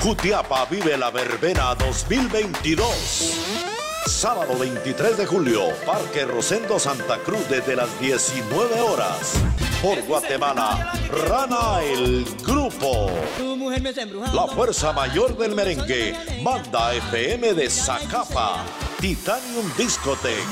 Jutiapa 0.00 0.64
vive 0.66 0.96
la 0.96 1.10
verbena 1.10 1.74
2022. 1.74 2.86
Sábado 4.06 4.56
23 4.56 5.16
de 5.16 5.26
julio, 5.26 5.70
Parque 5.84 6.24
Rosendo 6.24 6.78
Santa 6.78 7.18
Cruz 7.18 7.48
desde 7.48 7.74
las 7.74 7.88
19 7.98 8.80
horas. 8.80 9.34
Por 9.82 10.00
Guatemala, 10.02 10.92
Rana 11.28 11.82
el 11.82 12.24
Grupo. 12.44 13.10
La 14.32 14.46
fuerza 14.46 14.92
mayor 14.92 15.36
del 15.36 15.56
merengue, 15.56 16.14
Banda 16.44 16.94
FM 16.94 17.54
de 17.54 17.68
Zacapa, 17.68 18.64
Titanium 19.00 19.68
Discotech 19.76 20.46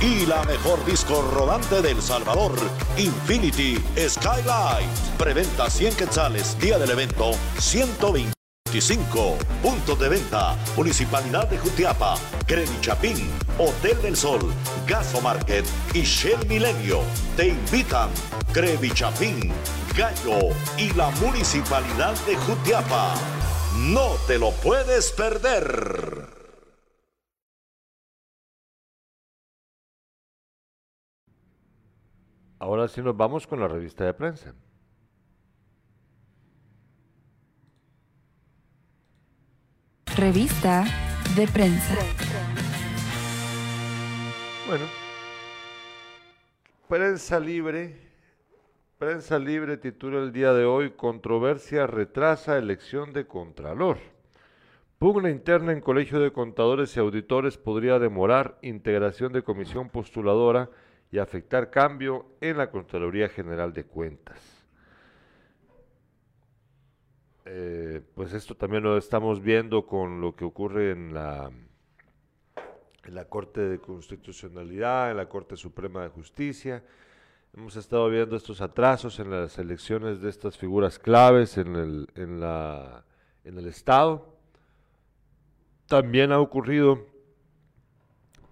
y 0.00 0.24
la 0.26 0.44
mejor 0.44 0.84
disco 0.84 1.20
rodante 1.34 1.82
del 1.82 2.00
Salvador, 2.00 2.52
Infinity 2.96 3.82
Skylight. 4.08 4.88
Preventa 5.18 5.68
100 5.68 5.96
quetzales, 5.96 6.56
día 6.60 6.78
del 6.78 6.90
evento 6.90 7.32
120. 7.58 8.33
25. 8.74 9.38
Puntos 9.62 9.96
de 10.00 10.08
venta. 10.08 10.56
Municipalidad 10.76 11.48
de 11.48 11.58
Jutiapa. 11.58 12.16
Credit 12.44 12.80
Chapín. 12.80 13.30
Hotel 13.56 14.02
del 14.02 14.16
Sol. 14.16 14.40
Gaso 14.84 15.20
Market. 15.20 15.64
Y 15.94 16.02
Shell 16.02 16.44
Milenio. 16.48 17.02
Te 17.36 17.50
invitan. 17.50 18.10
Credit 18.52 18.92
Chapín. 18.92 19.52
Gallo. 19.96 20.48
Y 20.76 20.92
la 20.94 21.08
Municipalidad 21.20 22.16
de 22.26 22.34
Jutiapa. 22.34 23.14
No 23.78 24.16
te 24.26 24.40
lo 24.40 24.50
puedes 24.50 25.12
perder. 25.12 26.26
Ahora 32.58 32.88
sí 32.88 33.00
nos 33.02 33.16
vamos 33.16 33.46
con 33.46 33.60
la 33.60 33.68
revista 33.68 34.04
de 34.04 34.14
prensa. 34.14 34.52
Revista 40.16 40.84
de 41.34 41.48
prensa. 41.48 41.96
Bueno, 44.68 44.84
prensa 46.88 47.40
libre. 47.40 47.96
Prensa 48.96 49.40
libre 49.40 49.76
titula 49.76 50.20
el 50.20 50.32
día 50.32 50.52
de 50.52 50.66
hoy, 50.66 50.90
controversia 50.92 51.88
retrasa 51.88 52.56
elección 52.56 53.12
de 53.12 53.26
Contralor. 53.26 53.98
Pugna 55.00 55.30
interna 55.30 55.72
en 55.72 55.80
Colegio 55.80 56.20
de 56.20 56.32
Contadores 56.32 56.96
y 56.96 57.00
Auditores 57.00 57.58
podría 57.58 57.98
demorar 57.98 58.56
integración 58.62 59.32
de 59.32 59.42
comisión 59.42 59.88
postuladora 59.88 60.70
y 61.10 61.18
afectar 61.18 61.70
cambio 61.70 62.26
en 62.40 62.58
la 62.58 62.70
Contraloría 62.70 63.28
General 63.28 63.72
de 63.72 63.82
Cuentas. 63.82 64.53
Eh, 67.46 68.00
pues 68.14 68.32
esto 68.32 68.54
también 68.54 68.82
lo 68.84 68.96
estamos 68.96 69.42
viendo 69.42 69.84
con 69.86 70.22
lo 70.22 70.34
que 70.34 70.46
ocurre 70.46 70.92
en 70.92 71.12
la, 71.12 71.50
en 73.04 73.14
la 73.14 73.26
Corte 73.26 73.60
de 73.60 73.78
Constitucionalidad, 73.78 75.10
en 75.10 75.18
la 75.18 75.28
Corte 75.28 75.56
Suprema 75.56 76.02
de 76.02 76.08
Justicia. 76.08 76.82
Hemos 77.54 77.76
estado 77.76 78.08
viendo 78.08 78.34
estos 78.34 78.62
atrasos 78.62 79.20
en 79.20 79.30
las 79.30 79.58
elecciones 79.58 80.22
de 80.22 80.30
estas 80.30 80.56
figuras 80.56 80.98
claves 80.98 81.58
en 81.58 81.76
el, 81.76 82.08
en 82.14 82.40
la, 82.40 83.04
en 83.44 83.58
el 83.58 83.66
Estado. 83.66 84.34
También 85.86 86.32
ha 86.32 86.40
ocurrido, 86.40 87.06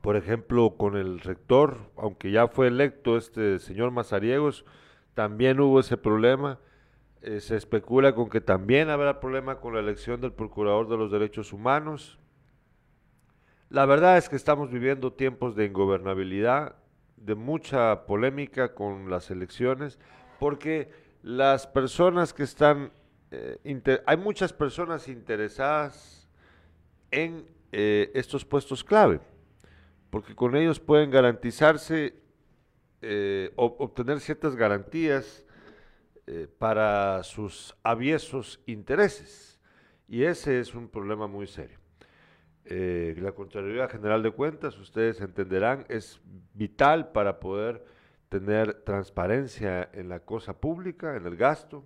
por 0.02 0.16
ejemplo, 0.16 0.76
con 0.76 0.99
el 0.99 1.20
rector, 1.20 1.78
aunque 1.96 2.30
ya 2.30 2.46
fue 2.46 2.66
electo 2.66 3.16
este 3.16 3.58
señor 3.58 3.90
Mazariegos, 3.90 4.66
también 5.14 5.61
hubo 5.61 5.80
ese 5.80 5.96
problema 5.96 6.58
eh, 7.23 7.41
se 7.41 7.57
especula 7.57 8.14
con 8.14 8.29
que 8.29 8.41
también 8.41 8.91
habrá 8.91 9.21
problema 9.21 9.61
con 9.61 9.75
la 9.75 9.81
elección 9.81 10.21
del 10.21 10.33
Procurador 10.33 10.88
de 10.88 10.97
los 10.97 11.11
Derechos 11.11 11.52
Humanos. 11.52 12.19
La 13.71 13.87
verdad 13.87 14.19
es 14.19 14.29
que 14.29 14.37
estamos 14.37 14.71
viviendo 14.71 15.12
tiempos 15.12 15.57
de 15.57 15.64
ingobernabilidad, 15.64 16.76
de 17.17 17.35
mucha 17.35 18.05
polémica 18.07 18.75
con 18.75 19.09
las 19.09 19.31
elecciones, 19.31 19.99
porque 20.38 20.91
las 21.23 21.67
personas 21.67 22.35
que 22.35 22.43
están, 22.43 22.93
eh, 23.31 24.02
hay 24.05 24.17
muchas 24.17 24.52
personas 24.52 25.09
interesadas 25.09 26.29
en 27.11 27.47
eh, 27.71 28.11
estos 28.14 28.45
puestos 28.45 28.83
clave, 28.83 29.21
porque 30.11 30.35
con 30.35 30.57
ellos 30.57 30.81
pueden 30.81 31.11
garantizarse, 31.11 32.14
eh, 33.00 33.52
obtener 33.57 34.21
ciertas 34.21 34.57
garantías 34.57 35.45
para 36.59 37.23
sus 37.25 37.75
aviesos 37.83 38.61
intereses. 38.67 39.61
Y 40.09 40.25
ese 40.25 40.61
es 40.61 40.75
un 40.75 40.88
problema 40.88 41.26
muy 41.26 41.47
serio. 41.47 41.79
la 42.64 43.33
Contraloría 43.33 43.88
General 43.88 44.23
de 44.23 44.31
Cuentas, 44.31 44.79
ustedes 44.79 45.21
entenderán, 45.21 45.85
es 45.88 46.21
vital 46.55 47.12
para 47.12 47.41
poder 47.41 47.85
tener 48.33 48.83
transparencia 48.85 49.91
en 49.93 50.09
la 50.09 50.21
cosa 50.21 50.59
pública, 50.59 51.17
en 51.17 51.26
el 51.26 51.37
gasto. 51.37 51.85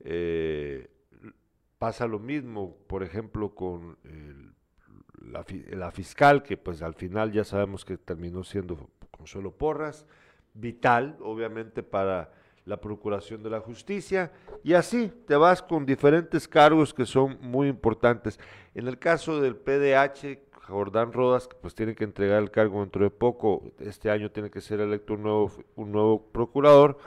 Eh, 0.00 0.90
pasa 1.78 2.08
lo 2.08 2.18
mismo, 2.18 2.76
por 2.88 3.04
ejemplo, 3.04 3.54
con 3.54 3.96
la, 5.20 5.90
fiscal, 5.92 6.42
que 6.42 6.56
pues 6.56 6.82
al 6.82 6.94
final 6.94 7.30
ya 7.30 7.44
sabemos 7.44 7.84
que 7.84 7.96
terminó 7.96 8.42
siendo 8.42 8.90
Consuelo 9.12 9.52
Porras, 9.52 10.04
vital, 10.52 11.16
obviamente, 11.20 11.84
para 11.84 12.32
la 12.64 12.80
procuración 12.80 13.42
de 13.42 13.50
la 13.50 13.60
justicia, 13.60 14.32
y 14.62 14.74
así 14.74 15.12
te 15.26 15.36
vas 15.36 15.62
con 15.62 15.84
diferentes 15.84 16.46
cargos 16.46 16.94
que 16.94 17.06
son 17.06 17.38
muy 17.40 17.68
importantes. 17.68 18.38
En 18.74 18.86
el 18.88 18.98
caso 18.98 19.40
del 19.40 19.56
PDH, 19.56 20.38
Jordán 20.68 21.12
Rodas, 21.12 21.48
pues 21.60 21.74
tiene 21.74 21.94
que 21.94 22.04
entregar 22.04 22.42
el 22.42 22.50
cargo 22.50 22.80
dentro 22.80 23.02
de 23.02 23.10
poco, 23.10 23.72
este 23.80 24.10
año 24.10 24.30
tiene 24.30 24.50
que 24.50 24.60
ser 24.60 24.80
electo 24.80 25.14
un 25.14 25.22
nuevo, 25.22 25.52
un 25.74 25.92
nuevo 25.92 26.30
procurador, 26.30 26.98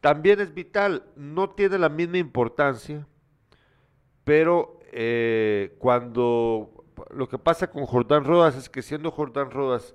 también 0.00 0.40
es 0.40 0.52
vital, 0.54 1.04
no 1.16 1.50
tiene 1.50 1.78
la 1.78 1.88
misma 1.88 2.18
importancia, 2.18 3.06
pero 4.24 4.80
eh, 4.92 5.76
cuando 5.78 6.84
lo 7.10 7.28
que 7.28 7.38
pasa 7.38 7.70
con 7.70 7.86
Jordán 7.86 8.24
Rodas 8.24 8.56
es 8.56 8.68
que 8.68 8.82
siendo 8.82 9.10
Jordán 9.10 9.50
Rodas 9.50 9.94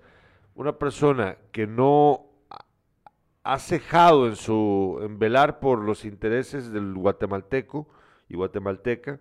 una 0.56 0.78
persona 0.78 1.38
que 1.52 1.68
no 1.68 2.25
ha 3.46 3.60
cejado 3.60 4.28
en 4.28 4.36
su 4.36 5.00
en 5.04 5.20
velar 5.20 5.60
por 5.60 5.80
los 5.80 6.04
intereses 6.04 6.72
del 6.72 6.96
guatemalteco 6.96 7.88
y 8.28 8.36
guatemalteca, 8.36 9.20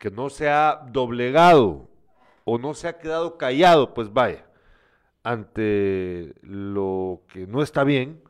que 0.00 0.10
no 0.10 0.30
se 0.30 0.48
ha 0.48 0.82
doblegado 0.90 1.86
o 2.44 2.56
no 2.58 2.72
se 2.72 2.88
ha 2.88 2.98
quedado 2.98 3.36
callado, 3.36 3.92
pues 3.92 4.10
vaya, 4.10 4.46
ante 5.22 6.34
lo 6.40 7.22
que 7.28 7.46
no 7.46 7.62
está 7.62 7.84
bien, 7.84 8.22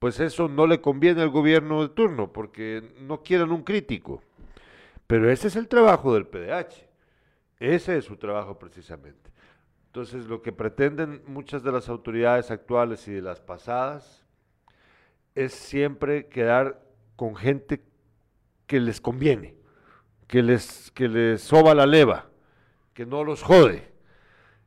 pues 0.00 0.18
eso 0.18 0.48
no 0.48 0.66
le 0.66 0.80
conviene 0.80 1.22
al 1.22 1.30
gobierno 1.30 1.82
de 1.82 1.90
turno, 1.90 2.32
porque 2.32 2.94
no 3.00 3.22
quieren 3.22 3.52
un 3.52 3.62
crítico. 3.62 4.20
Pero 5.06 5.30
ese 5.30 5.46
es 5.46 5.54
el 5.54 5.68
trabajo 5.68 6.12
del 6.12 6.26
PDH, 6.26 6.88
ese 7.60 7.98
es 7.98 8.04
su 8.04 8.16
trabajo 8.16 8.58
precisamente. 8.58 9.30
Entonces, 9.86 10.26
lo 10.26 10.42
que 10.42 10.52
pretenden 10.52 11.22
muchas 11.26 11.62
de 11.62 11.70
las 11.70 11.88
autoridades 11.88 12.50
actuales 12.50 13.06
y 13.06 13.12
de 13.12 13.22
las 13.22 13.40
pasadas 13.40 14.27
es 15.38 15.52
siempre 15.54 16.26
quedar 16.26 16.82
con 17.14 17.36
gente 17.36 17.80
que 18.66 18.80
les 18.80 19.00
conviene, 19.00 19.54
que 20.26 20.42
les, 20.42 20.90
que 20.90 21.06
les 21.06 21.40
soba 21.40 21.76
la 21.76 21.86
leva, 21.86 22.28
que 22.92 23.06
no 23.06 23.22
los 23.22 23.44
jode. 23.44 23.88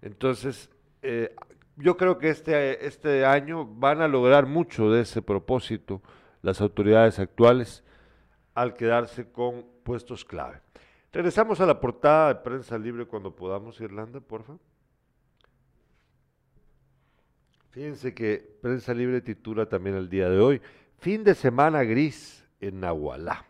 Entonces, 0.02 0.70
eh, 1.02 1.36
yo 1.76 1.98
creo 1.98 2.18
que 2.18 2.30
este, 2.30 2.86
este 2.88 3.26
año 3.26 3.66
van 3.66 4.02
a 4.02 4.08
lograr 4.08 4.46
mucho 4.46 4.90
de 4.90 5.02
ese 5.02 5.22
propósito 5.22 6.02
las 6.42 6.62
autoridades 6.62 7.20
actuales 7.20 7.84
al 8.54 8.74
quedarse 8.74 9.30
con 9.30 9.66
puestos 9.84 10.24
clave. 10.24 10.62
Regresamos 11.12 11.60
a 11.60 11.66
la 11.66 11.82
portada 11.82 12.30
de 12.30 12.36
prensa 12.36 12.78
libre 12.78 13.06
cuando 13.06 13.36
podamos, 13.36 13.82
Irlanda, 13.82 14.22
por 14.22 14.44
favor. 14.44 14.71
Fíjense 17.72 18.14
que 18.14 18.58
Prensa 18.62 18.94
Libre 18.94 19.22
titula 19.22 19.66
también 19.66 19.96
el 19.96 20.10
día 20.10 20.30
de 20.30 20.40
hoy, 20.40 20.62
fin 21.00 21.24
de 21.24 21.34
semana 21.34 21.84
gris 21.84 22.46
en 22.60 22.82
Nahualá. 22.82 23.46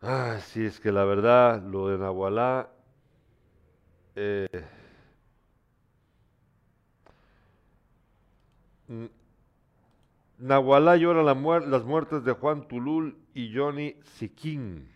Ah, 0.00 0.38
sí, 0.40 0.64
es 0.64 0.78
que 0.78 0.92
la 0.92 1.04
verdad, 1.04 1.62
lo 1.62 1.88
de 1.88 1.98
Nahualá. 1.98 2.70
Eh, 4.14 4.48
Nahualá 10.38 10.96
llora 10.96 11.22
las 11.22 11.84
muertes 11.84 12.24
de 12.24 12.32
Juan 12.32 12.68
Tulul 12.68 13.16
y 13.34 13.52
Johnny 13.56 13.96
Siquín. 14.02 14.91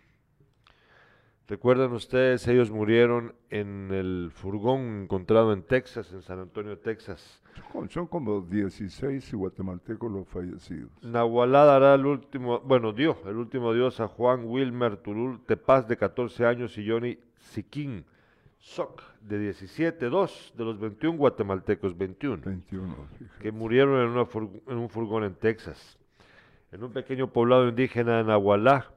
Recuerdan 1.48 1.92
ustedes, 1.92 2.48
ellos 2.48 2.72
murieron 2.72 3.32
en 3.50 3.92
el 3.92 4.32
furgón 4.34 5.02
encontrado 5.02 5.52
en 5.52 5.62
Texas, 5.62 6.12
en 6.12 6.22
San 6.22 6.40
Antonio, 6.40 6.76
Texas. 6.78 7.40
Son 7.88 8.08
como 8.08 8.40
16 8.40 9.32
guatemaltecos 9.32 10.10
los 10.10 10.26
fallecidos. 10.26 10.90
Nahualá 11.02 11.64
dará 11.64 11.94
el 11.94 12.04
último, 12.04 12.58
bueno, 12.60 12.92
dio 12.92 13.16
el 13.26 13.36
último 13.36 13.70
adiós 13.70 14.00
a 14.00 14.08
Juan 14.08 14.42
Wilmer 14.44 14.96
Tulul 14.96 15.40
Tepaz, 15.46 15.86
de 15.86 15.96
14 15.96 16.46
años, 16.46 16.76
y 16.78 16.88
Johnny 16.88 17.16
Siquín 17.38 18.04
Soc, 18.58 19.02
de 19.20 19.38
17, 19.38 20.06
dos 20.06 20.52
de 20.56 20.64
los 20.64 20.80
21 20.80 21.16
guatemaltecos, 21.16 21.96
21, 21.96 22.42
21 22.44 22.96
que 23.40 23.52
murieron 23.52 24.00
en, 24.00 24.28
en 24.66 24.78
un 24.78 24.88
furgón 24.88 25.22
en 25.22 25.34
Texas. 25.34 25.96
En 26.72 26.82
un 26.82 26.92
pequeño 26.92 27.32
poblado 27.32 27.68
indígena 27.68 28.18
de 28.18 28.24
Nahualá, 28.24 28.90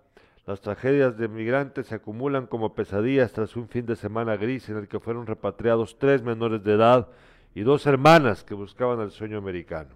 las 0.49 0.61
tragedias 0.61 1.15
de 1.15 1.27
migrantes 1.27 1.85
se 1.85 1.93
acumulan 1.93 2.47
como 2.47 2.73
pesadillas 2.73 3.31
tras 3.31 3.55
un 3.55 3.67
fin 3.67 3.85
de 3.85 3.95
semana 3.95 4.35
gris 4.35 4.67
en 4.69 4.77
el 4.77 4.87
que 4.87 4.99
fueron 4.99 5.27
repatriados 5.27 5.99
tres 5.99 6.23
menores 6.23 6.63
de 6.63 6.73
edad 6.73 7.07
y 7.53 7.61
dos 7.61 7.85
hermanas 7.85 8.43
que 8.43 8.55
buscaban 8.55 8.99
el 8.99 9.11
sueño 9.11 9.37
americano. 9.37 9.91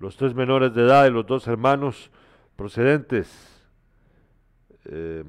Los 0.00 0.16
tres 0.16 0.34
menores 0.34 0.74
de 0.74 0.82
edad 0.82 1.06
y 1.06 1.10
los 1.10 1.24
dos 1.26 1.46
hermanos 1.46 2.10
procedentes 2.56 3.30
eh, 4.86 5.22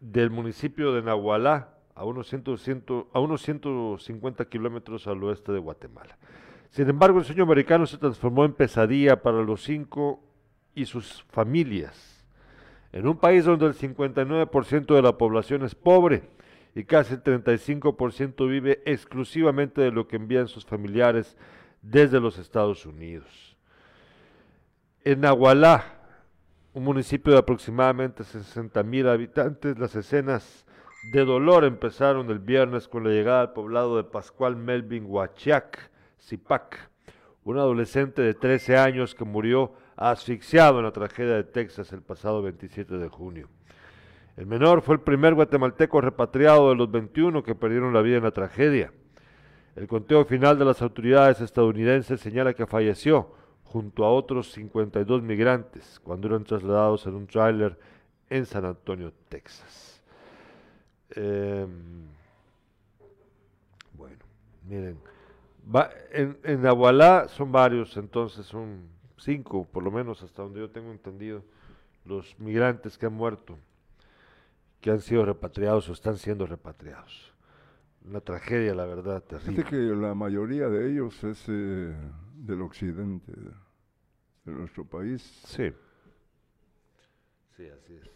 del 0.00 0.30
municipio 0.30 0.92
de 0.92 1.02
Nahualá, 1.02 1.76
a 1.94 2.04
unos, 2.04 2.34
a 2.34 3.20
unos 3.20 3.42
150 3.42 4.44
kilómetros 4.46 5.06
al 5.06 5.22
oeste 5.22 5.52
de 5.52 5.60
Guatemala. 5.60 6.18
Sin 6.70 6.88
embargo, 6.88 7.18
el 7.18 7.24
sueño 7.24 7.44
americano 7.44 7.86
se 7.86 7.98
transformó 7.98 8.44
en 8.44 8.52
pesadilla 8.52 9.22
para 9.22 9.42
los 9.42 9.62
cinco 9.62 10.22
y 10.74 10.84
sus 10.86 11.24
familias. 11.30 12.24
En 12.92 13.06
un 13.06 13.16
país 13.16 13.44
donde 13.44 13.66
el 13.66 13.74
59% 13.74 14.94
de 14.94 15.02
la 15.02 15.18
población 15.18 15.64
es 15.64 15.74
pobre 15.74 16.22
y 16.74 16.84
casi 16.84 17.14
el 17.14 17.22
35% 17.22 18.48
vive 18.48 18.82
exclusivamente 18.86 19.80
de 19.80 19.90
lo 19.90 20.06
que 20.06 20.16
envían 20.16 20.48
sus 20.48 20.64
familiares 20.64 21.36
desde 21.82 22.20
los 22.20 22.38
Estados 22.38 22.86
Unidos. 22.86 23.56
En 25.04 25.20
Nahualá, 25.20 25.84
un 26.74 26.84
municipio 26.84 27.32
de 27.32 27.38
aproximadamente 27.38 28.24
60 28.24 28.82
mil 28.82 29.08
habitantes, 29.08 29.78
las 29.78 29.96
escenas 29.96 30.66
de 31.12 31.24
dolor 31.24 31.64
empezaron 31.64 32.30
el 32.30 32.38
viernes 32.38 32.88
con 32.88 33.04
la 33.04 33.10
llegada 33.10 33.40
al 33.40 33.52
poblado 33.52 33.96
de 33.96 34.04
Pascual 34.04 34.56
Melvin 34.56 35.06
Huachiac, 35.06 35.90
Zipac, 36.20 36.90
un 37.44 37.58
adolescente 37.58 38.22
de 38.22 38.34
13 38.34 38.76
años 38.76 39.14
que 39.14 39.24
murió 39.24 39.72
asfixiado 39.96 40.78
en 40.78 40.84
la 40.84 40.92
tragedia 40.92 41.34
de 41.34 41.44
Texas 41.44 41.92
el 41.92 42.02
pasado 42.02 42.42
27 42.42 42.98
de 42.98 43.08
junio. 43.08 43.48
El 44.36 44.46
menor 44.46 44.82
fue 44.82 44.94
el 44.94 45.00
primer 45.00 45.34
guatemalteco 45.34 46.00
repatriado 46.00 46.70
de 46.70 46.76
los 46.76 46.90
21 46.90 47.42
que 47.42 47.56
perdieron 47.56 47.92
la 47.92 48.02
vida 48.02 48.18
en 48.18 48.22
la 48.22 48.30
tragedia. 48.30 48.92
El 49.74 49.88
conteo 49.88 50.24
final 50.24 50.58
de 50.58 50.64
las 50.64 50.80
autoridades 50.82 51.40
estadounidenses 51.40 52.20
señala 52.20 52.54
que 52.54 52.66
falleció 52.66 53.34
junto 53.64 54.04
a 54.04 54.12
otros 54.12 54.52
52 54.52 55.22
migrantes 55.22 56.00
cuando 56.00 56.28
eran 56.28 56.44
trasladados 56.44 57.06
en 57.06 57.14
un 57.14 57.26
tráiler 57.26 57.78
en 58.30 58.46
San 58.46 58.64
Antonio, 58.64 59.12
Texas. 59.28 60.02
Em, 61.10 62.06
bueno, 63.94 64.24
miren, 64.68 64.98
en, 66.12 66.38
en 66.44 66.66
Agualá 66.66 67.28
son 67.28 67.52
varios, 67.52 67.96
entonces 67.96 68.46
son 68.46 68.88
cinco, 69.16 69.66
por 69.66 69.82
lo 69.82 69.90
menos 69.90 70.22
hasta 70.22 70.42
donde 70.42 70.60
yo 70.60 70.70
tengo 70.70 70.90
entendido, 70.90 71.42
los 72.04 72.38
migrantes 72.38 72.96
que 72.96 73.06
han 73.06 73.12
muerto, 73.12 73.58
que 74.80 74.90
han 74.90 75.00
sido 75.00 75.24
repatriados 75.24 75.88
o 75.88 75.92
están 75.92 76.16
siendo 76.16 76.46
repatriados. 76.46 77.34
Una 78.04 78.20
tragedia, 78.20 78.74
la 78.74 78.86
verdad, 78.86 79.22
terrible. 79.22 79.64
que 79.64 79.76
la 79.76 80.14
mayoría 80.14 80.68
de 80.68 80.90
ellos 80.90 81.22
es 81.24 81.44
eh, 81.48 81.94
del 82.36 82.62
occidente 82.62 83.32
de, 83.32 83.50
de 84.44 84.52
nuestro 84.58 84.84
país. 84.84 85.20
Sí. 85.44 85.70
Sí, 87.56 87.68
así 87.68 87.94
es. 87.94 88.10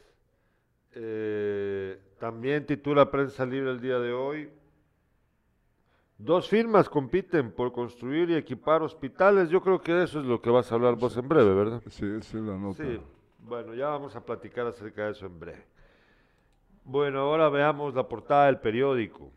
Eh, 0.95 2.01
también 2.19 2.65
titula 2.65 3.11
Prensa 3.11 3.45
Libre 3.45 3.71
el 3.73 3.81
día 3.81 3.99
de 3.99 4.13
hoy. 4.13 4.51
Dos 6.19 6.49
firmas 6.49 6.89
compiten 6.89 7.51
por 7.51 7.73
construir 7.73 8.31
y 8.31 8.35
equipar 8.35 8.83
hospitales. 8.83 9.51
Yo 9.51 9.61
creo 9.61 9.81
que 9.81 10.03
eso 10.03 10.21
es 10.21 10.27
lo 10.27 10.41
que 10.41 10.51
vas 10.51 10.71
a 10.71 10.77
hablar 10.77 10.97
vos 10.97 11.17
en 11.17 11.29
breve, 11.29 11.53
¿verdad? 11.55 11.83
Sí, 11.89 12.07
esa 12.07 12.39
es 12.39 12.45
la 12.45 12.57
nota. 12.57 12.85
Sí. 12.85 13.01
Bueno, 13.41 13.75
ya 13.75 13.89
vamos 13.89 14.15
a 14.15 14.25
platicar 14.25 14.67
acerca 14.67 15.07
de 15.07 15.13
eso 15.13 15.27
en 15.27 15.41
breve. 15.41 15.67
Bueno, 16.85 17.21
ahora 17.21 17.49
veamos 17.49 17.95
la 17.95 18.09
portada 18.09 18.47
del 18.47 18.59
periódico. 18.59 19.31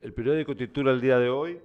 El 0.00 0.12
periódico 0.12 0.54
titula 0.54 0.92
el 0.92 1.00
día 1.00 1.18
de 1.18 1.28
hoy 1.28 1.60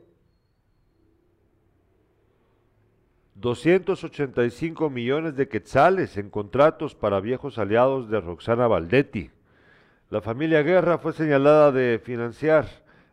285 3.35 4.89
millones 4.89 5.35
de 5.35 5.47
quetzales 5.47 6.17
en 6.17 6.29
contratos 6.29 6.95
para 6.95 7.19
viejos 7.19 7.57
aliados 7.57 8.09
de 8.09 8.21
Roxana 8.21 8.67
Valdetti. 8.67 9.31
La 10.11 10.21
familia 10.21 10.61
Guerra 10.61 10.97
fue 10.97 11.13
señalada 11.13 11.71
de 11.71 11.97
financiar 12.03 12.67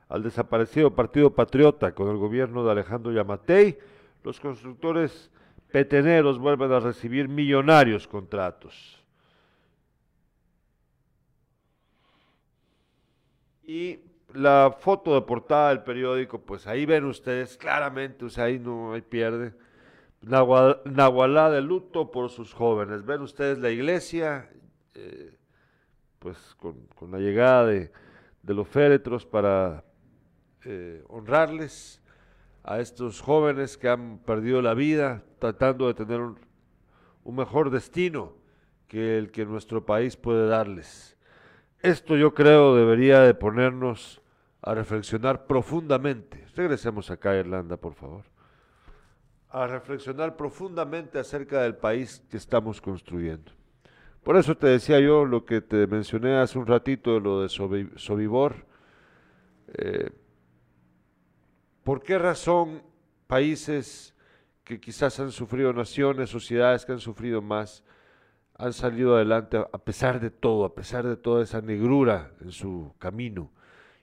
al 0.08 0.24
desaparecido 0.24 0.94
Partido 0.96 1.32
Patriota 1.32 1.94
con 1.94 2.08
el 2.10 2.16
gobierno 2.16 2.64
de 2.64 2.72
Alejandro 2.72 3.12
Yamatei. 3.12 3.78
Los 4.24 4.40
constructores 4.40 5.30
peteneros 5.70 6.40
vuelven 6.40 6.72
a 6.72 6.80
recibir 6.80 7.28
millonarios 7.28 8.08
contratos. 8.08 9.00
Y 13.62 14.00
la 14.34 14.74
foto 14.76 15.14
de 15.14 15.20
portada 15.22 15.68
del 15.68 15.84
periódico, 15.84 16.40
pues 16.40 16.66
ahí 16.66 16.84
ven 16.84 17.04
ustedes 17.04 17.56
claramente, 17.56 18.24
o 18.24 18.28
sea, 18.28 18.44
ahí 18.44 18.58
no 18.58 18.94
hay 18.94 19.02
pierde. 19.02 19.54
Nahua- 20.22 20.82
Nahualá 20.84 21.48
de 21.48 21.60
luto 21.60 22.10
por 22.10 22.28
sus 22.30 22.52
jóvenes. 22.52 23.04
Ven 23.04 23.20
ustedes 23.22 23.58
la 23.58 23.70
iglesia, 23.70 24.50
eh, 24.94 25.37
pues 26.18 26.36
con, 26.56 26.86
con 26.94 27.10
la 27.10 27.18
llegada 27.18 27.66
de, 27.66 27.92
de 28.42 28.54
los 28.54 28.68
féretros 28.68 29.26
para 29.26 29.84
eh, 30.64 31.04
honrarles 31.08 32.02
a 32.64 32.80
estos 32.80 33.20
jóvenes 33.20 33.78
que 33.78 33.88
han 33.88 34.18
perdido 34.18 34.60
la 34.60 34.74
vida 34.74 35.22
tratando 35.38 35.86
de 35.86 35.94
tener 35.94 36.20
un, 36.20 36.38
un 37.24 37.36
mejor 37.36 37.70
destino 37.70 38.34
que 38.88 39.18
el 39.18 39.30
que 39.30 39.44
nuestro 39.44 39.84
país 39.84 40.16
puede 40.16 40.48
darles. 40.48 41.16
Esto 41.80 42.16
yo 42.16 42.34
creo 42.34 42.74
debería 42.74 43.20
de 43.20 43.34
ponernos 43.34 44.20
a 44.62 44.74
reflexionar 44.74 45.46
profundamente. 45.46 46.44
Regresemos 46.56 47.10
acá 47.10 47.30
a 47.30 47.36
Irlanda, 47.36 47.76
por 47.76 47.94
favor. 47.94 48.24
A 49.50 49.66
reflexionar 49.66 50.36
profundamente 50.36 51.18
acerca 51.18 51.62
del 51.62 51.76
país 51.76 52.22
que 52.30 52.36
estamos 52.36 52.80
construyendo. 52.80 53.52
Por 54.22 54.36
eso 54.36 54.56
te 54.56 54.66
decía 54.66 55.00
yo 55.00 55.24
lo 55.24 55.44
que 55.46 55.60
te 55.60 55.86
mencioné 55.86 56.36
hace 56.36 56.58
un 56.58 56.66
ratito 56.66 57.14
de 57.14 57.20
lo 57.20 57.40
de 57.42 57.48
Sobi- 57.48 57.90
Sobibor. 57.96 58.66
Eh, 59.68 60.10
¿Por 61.82 62.02
qué 62.02 62.18
razón 62.18 62.82
países 63.26 64.14
que 64.64 64.80
quizás 64.80 65.18
han 65.20 65.32
sufrido 65.32 65.72
naciones, 65.72 66.28
sociedades 66.28 66.84
que 66.84 66.92
han 66.92 67.00
sufrido 67.00 67.40
más, 67.40 67.84
han 68.56 68.72
salido 68.74 69.14
adelante 69.16 69.56
a 69.56 69.68
a 69.72 69.78
pesar 69.78 70.20
de 70.20 70.30
todo, 70.30 70.64
a 70.66 70.74
pesar 70.74 71.06
de 71.06 71.16
toda 71.16 71.42
esa 71.42 71.62
negrura 71.62 72.32
en 72.42 72.52
su 72.52 72.92
camino? 72.98 73.50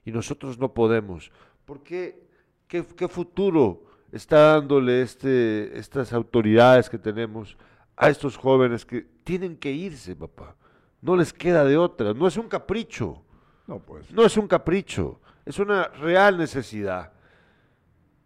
Y 0.04 0.10
nosotros 0.10 0.58
no 0.58 0.74
podemos. 0.74 1.30
¿Por 1.64 1.82
qué? 1.84 2.26
¿Qué, 2.66 2.84
qué 2.96 3.06
futuro 3.06 3.84
está 4.10 4.54
dándole 4.54 5.02
este, 5.02 5.78
estas 5.78 6.12
autoridades 6.12 6.90
que 6.90 6.98
tenemos 6.98 7.56
a 7.96 8.08
estos 8.08 8.36
jóvenes 8.36 8.84
que 8.84 9.06
tienen 9.24 9.56
que 9.56 9.72
irse, 9.72 10.14
papá? 10.14 10.54
No 11.00 11.16
les 11.16 11.32
queda 11.32 11.64
de 11.64 11.76
otra. 11.76 12.12
No 12.14 12.26
es 12.26 12.36
un 12.36 12.48
capricho. 12.48 13.22
No, 13.66 13.78
pues. 13.80 14.10
No 14.12 14.24
es 14.24 14.36
un 14.36 14.46
capricho, 14.46 15.20
es 15.44 15.58
una 15.58 15.88
real 15.88 16.38
necesidad. 16.38 17.12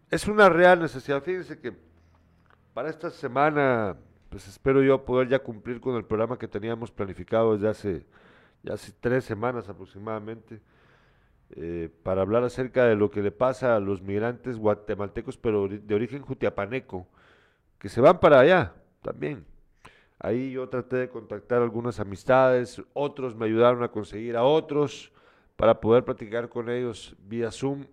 Es 0.09 0.27
una 0.27 0.49
real 0.49 0.79
necesidad. 0.79 1.23
Fíjense 1.23 1.59
que 1.59 1.73
para 2.73 2.89
esta 2.89 3.09
semana, 3.09 3.97
pues 4.29 4.47
espero 4.47 4.83
yo 4.83 5.03
poder 5.03 5.29
ya 5.29 5.39
cumplir 5.39 5.81
con 5.81 5.95
el 5.95 6.05
programa 6.05 6.37
que 6.37 6.47
teníamos 6.47 6.91
planificado 6.91 7.53
desde 7.53 7.69
hace, 7.69 8.05
ya 8.63 8.73
hace 8.73 8.93
tres 8.99 9.25
semanas 9.25 9.67
aproximadamente, 9.67 10.61
eh, 11.55 11.89
para 12.03 12.21
hablar 12.21 12.43
acerca 12.43 12.85
de 12.85 12.95
lo 12.95 13.09
que 13.09 13.21
le 13.21 13.31
pasa 13.31 13.75
a 13.75 13.79
los 13.79 14.01
migrantes 14.01 14.57
guatemaltecos, 14.57 15.37
pero 15.37 15.67
de 15.67 15.95
origen 15.95 16.21
jutiapaneco, 16.21 17.07
que 17.77 17.89
se 17.89 17.99
van 17.99 18.19
para 18.19 18.39
allá 18.39 18.73
también. 19.01 19.45
Ahí 20.23 20.51
yo 20.51 20.69
traté 20.69 20.97
de 20.97 21.09
contactar 21.09 21.61
algunas 21.63 21.99
amistades, 21.99 22.81
otros 22.93 23.35
me 23.35 23.45
ayudaron 23.45 23.81
a 23.81 23.87
conseguir 23.89 24.37
a 24.37 24.43
otros 24.43 25.11
para 25.55 25.79
poder 25.81 26.05
platicar 26.05 26.47
con 26.47 26.69
ellos 26.69 27.15
vía 27.27 27.51
Zoom 27.51 27.85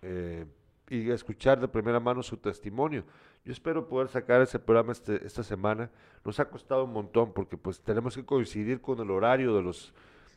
eh, 0.00 0.46
y 0.88 1.10
escuchar 1.10 1.60
de 1.60 1.68
primera 1.68 2.00
mano 2.00 2.22
su 2.22 2.38
testimonio. 2.38 3.04
Yo 3.44 3.52
espero 3.52 3.86
poder 3.86 4.08
sacar 4.08 4.40
ese 4.40 4.58
programa 4.58 4.92
este- 4.92 5.26
esta 5.26 5.42
semana. 5.42 5.90
Nos 6.24 6.40
ha 6.40 6.48
costado 6.48 6.84
un 6.84 6.92
montón 6.94 7.32
porque 7.34 7.58
pues 7.58 7.80
tenemos 7.80 8.14
que 8.16 8.24
coincidir 8.24 8.80
con 8.80 8.98
el 9.00 9.10
horario 9.10 9.54
de 9.54 9.62
los 9.62 9.92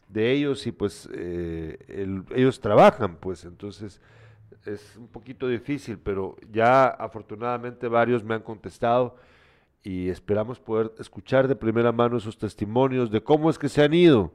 de 0.10 0.32
ellos 0.32 0.68
y 0.68 0.74
pues 0.74 1.08
eh, 1.14 1.78
el- 1.88 2.24
ellos 2.36 2.60
trabajan 2.60 3.16
pues 3.18 3.46
entonces 3.46 4.02
es 4.66 4.98
un 4.98 5.08
poquito 5.08 5.48
difícil, 5.48 5.98
pero 5.98 6.36
ya 6.52 6.88
afortunadamente 6.88 7.88
varios 7.88 8.22
me 8.24 8.36
han 8.36 8.42
contestado 8.42 9.16
y 9.84 10.10
esperamos 10.10 10.60
poder 10.60 10.94
escuchar 11.00 11.48
de 11.48 11.56
primera 11.56 11.92
mano 11.92 12.18
esos 12.18 12.38
testimonios 12.38 13.10
de 13.12 13.24
cómo 13.24 13.50
es 13.50 13.58
que 13.58 13.70
se 13.70 13.84
han 13.84 13.94
ido 13.94 14.34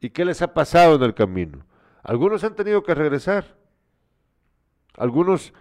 y 0.00 0.10
qué 0.10 0.24
les 0.24 0.42
ha 0.42 0.54
pasado 0.54 0.96
en 0.96 1.02
el 1.02 1.14
camino. 1.14 1.66
Algunos 2.02 2.44
han 2.44 2.54
tenido 2.54 2.82
que 2.82 2.94
regresar, 2.94 3.56
algunos 4.96 5.52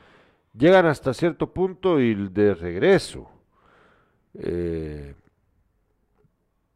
llegan 0.54 0.86
hasta 0.86 1.14
cierto 1.14 1.54
punto 1.54 2.00
y 2.00 2.14
de 2.30 2.54
regreso. 2.54 3.30
eh, 4.34 5.16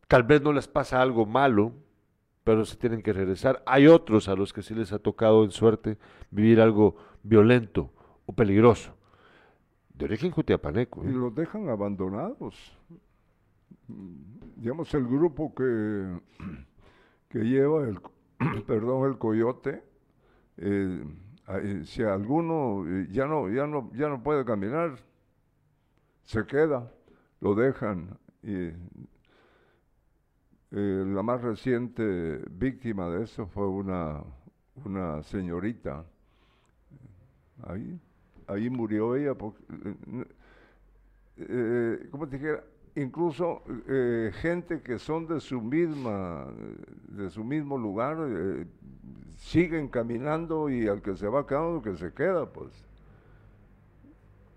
tal 0.07 0.23
vez 0.23 0.41
no 0.41 0.51
les 0.51 0.67
pasa 0.67 1.01
algo 1.01 1.25
malo, 1.25 1.73
pero 2.43 2.65
se 2.65 2.75
tienen 2.75 3.01
que 3.01 3.13
regresar. 3.13 3.63
Hay 3.65 3.87
otros 3.87 4.27
a 4.27 4.35
los 4.35 4.51
que 4.51 4.61
sí 4.61 4.73
les 4.73 4.91
ha 4.91 4.99
tocado 4.99 5.43
en 5.43 5.51
suerte 5.51 5.97
vivir 6.31 6.59
algo 6.59 6.97
violento 7.23 7.91
o 8.25 8.33
peligroso. 8.33 8.93
De 10.01 10.05
origen 10.05 10.31
jutiapaneco. 10.31 11.03
Y 11.03 11.09
¿eh? 11.09 11.11
los 11.11 11.35
dejan 11.35 11.69
abandonados. 11.69 12.55
Digamos, 14.55 14.91
el 14.95 15.05
grupo 15.05 15.53
que, 15.53 16.19
que 17.29 17.39
lleva 17.39 17.87
el, 17.87 17.99
perdón, 18.65 19.11
el 19.11 19.19
coyote, 19.19 19.83
eh, 20.57 21.03
si 21.85 22.01
alguno 22.01 22.83
eh, 22.87 23.09
ya 23.11 23.27
no, 23.27 23.47
ya, 23.47 23.67
no, 23.67 23.91
ya 23.93 24.09
no 24.09 24.23
puede 24.23 24.43
caminar, 24.43 24.97
se 26.23 26.47
queda, 26.47 26.91
lo 27.39 27.53
dejan. 27.53 28.17
Y, 28.41 28.69
eh, 30.71 31.03
la 31.05 31.21
más 31.21 31.43
reciente 31.43 32.41
víctima 32.49 33.07
de 33.09 33.25
eso 33.25 33.45
fue 33.45 33.67
una, 33.67 34.23
una 34.83 35.21
señorita. 35.21 36.03
Ahí, 37.67 37.99
ahí 38.51 38.69
murió 38.69 39.15
ella 39.15 39.33
porque, 39.35 39.63
eh, 39.71 40.25
eh, 41.37 42.07
¿cómo 42.11 42.27
te 42.27 42.37
dijera? 42.37 42.63
Incluso 42.95 43.63
eh, 43.87 44.31
gente 44.41 44.81
que 44.81 44.99
son 44.99 45.25
de 45.25 45.39
su 45.39 45.61
misma, 45.61 46.47
de 47.07 47.29
su 47.29 47.43
mismo 47.43 47.77
lugar, 47.77 48.17
eh, 48.19 48.65
siguen 49.37 49.87
caminando 49.87 50.69
y 50.69 50.87
al 50.89 51.01
que 51.01 51.15
se 51.15 51.27
va 51.27 51.47
quedando, 51.47 51.81
que 51.81 51.95
se 51.95 52.13
queda, 52.13 52.51
pues. 52.51 52.71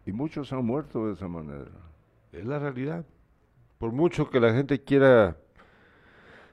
Y 0.05 0.13
muchos 0.13 0.53
han 0.53 0.65
muerto 0.65 1.07
de 1.07 1.15
esa 1.15 1.29
manera. 1.29 1.71
Es 2.33 2.45
la 2.45 2.59
realidad. 2.59 3.07
Por 3.79 3.93
mucho 3.93 4.29
que 4.29 4.41
la 4.41 4.53
gente 4.53 4.83
quiera... 4.83 5.37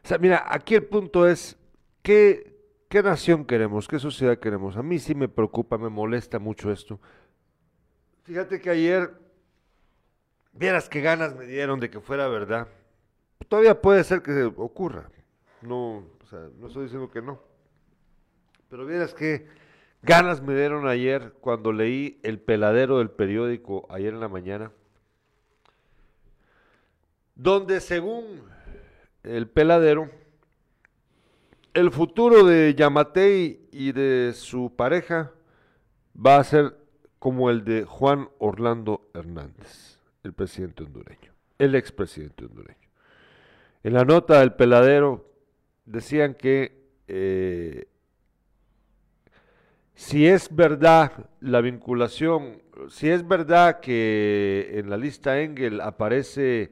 O 0.03 0.07
sea, 0.07 0.19
mira, 0.19 0.45
aquí 0.47 0.75
el 0.75 0.83
punto 0.83 1.27
es, 1.27 1.57
¿qué, 2.03 2.55
qué 2.89 3.01
nación 3.01 3.43
queremos? 3.43 3.87
¿Qué 3.87 3.97
sociedad 3.97 4.37
queremos? 4.37 4.77
A 4.77 4.83
mí 4.83 4.99
sí 4.99 5.15
me 5.15 5.27
preocupa, 5.27 5.77
me 5.77 5.89
molesta 5.89 6.37
mucho 6.39 6.71
esto. 6.71 6.99
Fíjate 8.23 8.59
que 8.61 8.69
ayer, 8.69 9.11
vieras 10.53 10.89
qué 10.89 11.01
ganas 11.01 11.35
me 11.35 11.45
dieron 11.45 11.79
de 11.79 11.89
que 11.89 11.99
fuera 11.99 12.27
verdad. 12.27 12.67
Todavía 13.47 13.81
puede 13.81 14.03
ser 14.03 14.21
que 14.21 14.43
ocurra. 14.43 15.09
No, 15.61 15.97
o 15.97 16.25
sea, 16.29 16.47
no 16.57 16.67
estoy 16.67 16.83
diciendo 16.83 17.09
que 17.09 17.21
no. 17.21 17.41
Pero 18.69 18.85
vieras 18.85 19.13
qué 19.13 19.47
ganas 20.01 20.41
me 20.41 20.55
dieron 20.55 20.87
ayer 20.87 21.33
cuando 21.41 21.73
leí 21.73 22.19
el 22.23 22.39
peladero 22.39 22.99
del 22.99 23.09
periódico 23.09 23.85
ayer 23.89 24.13
en 24.13 24.19
la 24.19 24.29
mañana 24.29 24.71
donde 27.41 27.79
según 27.79 28.43
el 29.23 29.47
peladero, 29.47 30.11
el 31.73 31.89
futuro 31.89 32.43
de 32.43 32.75
Yamatei 32.75 33.67
y 33.71 33.91
de 33.93 34.33
su 34.35 34.71
pareja 34.75 35.31
va 36.13 36.37
a 36.37 36.43
ser 36.43 36.77
como 37.21 37.51
el 37.51 37.63
de 37.63 37.83
Juan 37.83 38.29
Orlando 38.39 39.07
Hernández, 39.13 39.99
el 40.23 40.33
presidente 40.33 40.81
hondureño, 40.81 41.31
el 41.59 41.75
expresidente 41.75 42.45
hondureño. 42.45 42.89
En 43.83 43.93
la 43.93 44.03
nota 44.05 44.39
del 44.39 44.53
peladero 44.53 45.31
decían 45.85 46.33
que 46.33 46.81
eh, 47.07 47.85
si 49.93 50.25
es 50.25 50.55
verdad 50.55 51.29
la 51.41 51.61
vinculación, 51.61 52.63
si 52.89 53.09
es 53.11 53.27
verdad 53.27 53.81
que 53.81 54.71
en 54.79 54.89
la 54.89 54.97
lista 54.97 55.41
Engel 55.41 55.79
aparece 55.79 56.71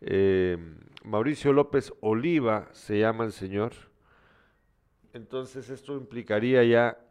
eh, 0.00 0.58
Mauricio 1.04 1.52
López 1.52 1.92
Oliva, 2.00 2.70
se 2.72 2.98
llama 2.98 3.22
el 3.22 3.30
señor, 3.30 3.72
entonces 5.12 5.70
esto 5.70 5.96
implicaría 5.96 6.64
ya 6.64 7.05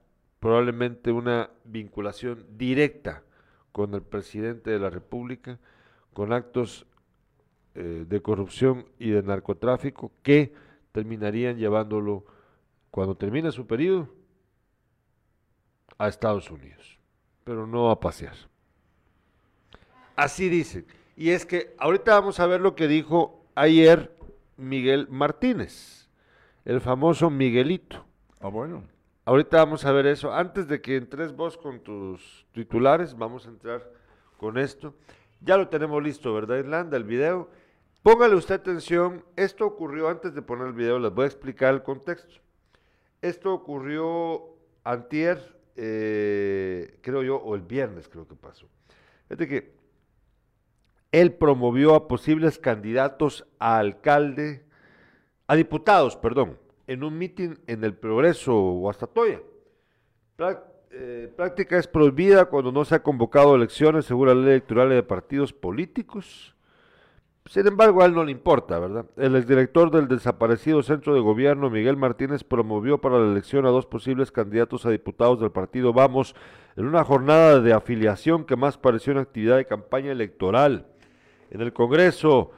probablemente 0.45 1.11
una 1.11 1.49
vinculación 1.63 2.45
directa 2.55 3.23
con 3.71 3.95
el 3.95 4.03
presidente 4.03 4.69
de 4.69 4.77
la 4.77 4.91
República, 4.91 5.57
con 6.13 6.31
actos 6.33 6.85
eh, 7.73 8.05
de 8.07 8.21
corrupción 8.21 8.85
y 8.99 9.09
de 9.09 9.23
narcotráfico 9.23 10.11
que 10.21 10.53
terminarían 10.91 11.57
llevándolo, 11.57 12.25
cuando 12.91 13.17
termine 13.17 13.51
su 13.51 13.65
periodo, 13.65 14.13
a 15.97 16.09
Estados 16.09 16.51
Unidos, 16.51 16.99
pero 17.43 17.65
no 17.65 17.89
a 17.89 17.99
pasear. 17.99 18.35
Así 20.15 20.47
dicen. 20.47 20.85
Y 21.17 21.31
es 21.31 21.47
que 21.47 21.73
ahorita 21.79 22.19
vamos 22.19 22.39
a 22.39 22.45
ver 22.45 22.61
lo 22.61 22.75
que 22.75 22.87
dijo 22.87 23.47
ayer 23.55 24.15
Miguel 24.57 25.07
Martínez, 25.09 26.07
el 26.65 26.81
famoso 26.81 27.31
Miguelito. 27.31 28.05
Ah, 28.39 28.49
bueno. 28.49 28.94
Ahorita 29.27 29.57
vamos 29.57 29.83
a 29.85 29.91
ver 29.91 30.05
eso. 30.05 30.31
Antes 30.31 30.67
de 30.67 30.81
que 30.81 30.97
entres 30.97 31.35
vos 31.35 31.57
con 31.57 31.79
tus 31.79 32.45
titulares, 32.51 33.17
vamos 33.17 33.47
a 33.47 33.49
entrar 33.49 33.91
con 34.37 34.59
esto. 34.59 34.93
Ya 35.41 35.57
lo 35.57 35.67
tenemos 35.67 36.01
listo, 36.03 36.31
¿verdad, 36.31 36.57
Irlanda? 36.57 36.95
El 36.95 37.05
video. 37.05 37.49
Póngale 38.03 38.35
usted 38.35 38.53
atención. 38.53 39.25
Esto 39.35 39.65
ocurrió 39.65 40.09
antes 40.09 40.35
de 40.35 40.43
poner 40.43 40.67
el 40.67 40.73
video. 40.73 40.99
Les 40.99 41.11
voy 41.11 41.23
a 41.23 41.27
explicar 41.27 41.73
el 41.73 41.81
contexto. 41.81 42.35
Esto 43.23 43.51
ocurrió 43.51 44.43
antier, 44.83 45.57
eh, 45.75 46.99
creo 47.01 47.23
yo, 47.23 47.37
o 47.37 47.55
el 47.55 47.61
viernes 47.61 48.07
creo 48.07 48.27
que 48.27 48.35
pasó. 48.35 48.67
Fíjate 49.27 49.47
que 49.47 49.75
él 51.11 51.33
promovió 51.33 51.95
a 51.95 52.07
posibles 52.07 52.59
candidatos 52.59 53.47
a 53.57 53.79
alcalde, 53.79 54.65
a 55.47 55.55
diputados, 55.55 56.15
perdón, 56.15 56.59
en 56.87 57.03
un 57.03 57.17
mitin 57.17 57.59
en 57.67 57.83
el 57.83 57.93
Progreso 57.93 58.53
Guastatoya. 58.53 59.41
Prá- 60.37 60.63
eh, 60.91 61.31
práctica 61.35 61.77
es 61.77 61.87
prohibida 61.87 62.45
cuando 62.45 62.71
no 62.71 62.85
se 62.85 62.95
ha 62.95 63.03
convocado 63.03 63.55
elecciones 63.55 64.05
según 64.05 64.27
la 64.27 64.35
ley 64.35 64.51
electoral 64.51 64.89
de 64.89 65.03
partidos 65.03 65.51
políticos. 65.51 66.55
Sin 67.47 67.67
embargo, 67.67 68.01
a 68.01 68.05
él 68.05 68.15
no 68.15 68.23
le 68.23 68.31
importa, 68.31 68.79
¿verdad? 68.79 69.05
El 69.17 69.35
exdirector 69.35 69.91
del 69.91 70.07
desaparecido 70.07 70.81
centro 70.81 71.13
de 71.13 71.19
gobierno, 71.19 71.69
Miguel 71.69 71.95
Martínez, 71.95 72.43
promovió 72.43 72.99
para 72.99 73.19
la 73.19 73.31
elección 73.31 73.67
a 73.67 73.69
dos 73.69 73.85
posibles 73.85 74.31
candidatos 74.31 74.85
a 74.85 74.89
diputados 74.89 75.39
del 75.39 75.51
partido 75.51 75.93
Vamos 75.93 76.35
en 76.75 76.87
una 76.87 77.03
jornada 77.03 77.61
de 77.61 77.71
afiliación 77.73 78.45
que 78.45 78.55
más 78.55 78.79
pareció 78.79 79.13
una 79.13 79.21
actividad 79.21 79.57
de 79.57 79.65
campaña 79.65 80.11
electoral. 80.11 80.87
En 81.51 81.61
el 81.61 81.71
Congreso 81.71 82.49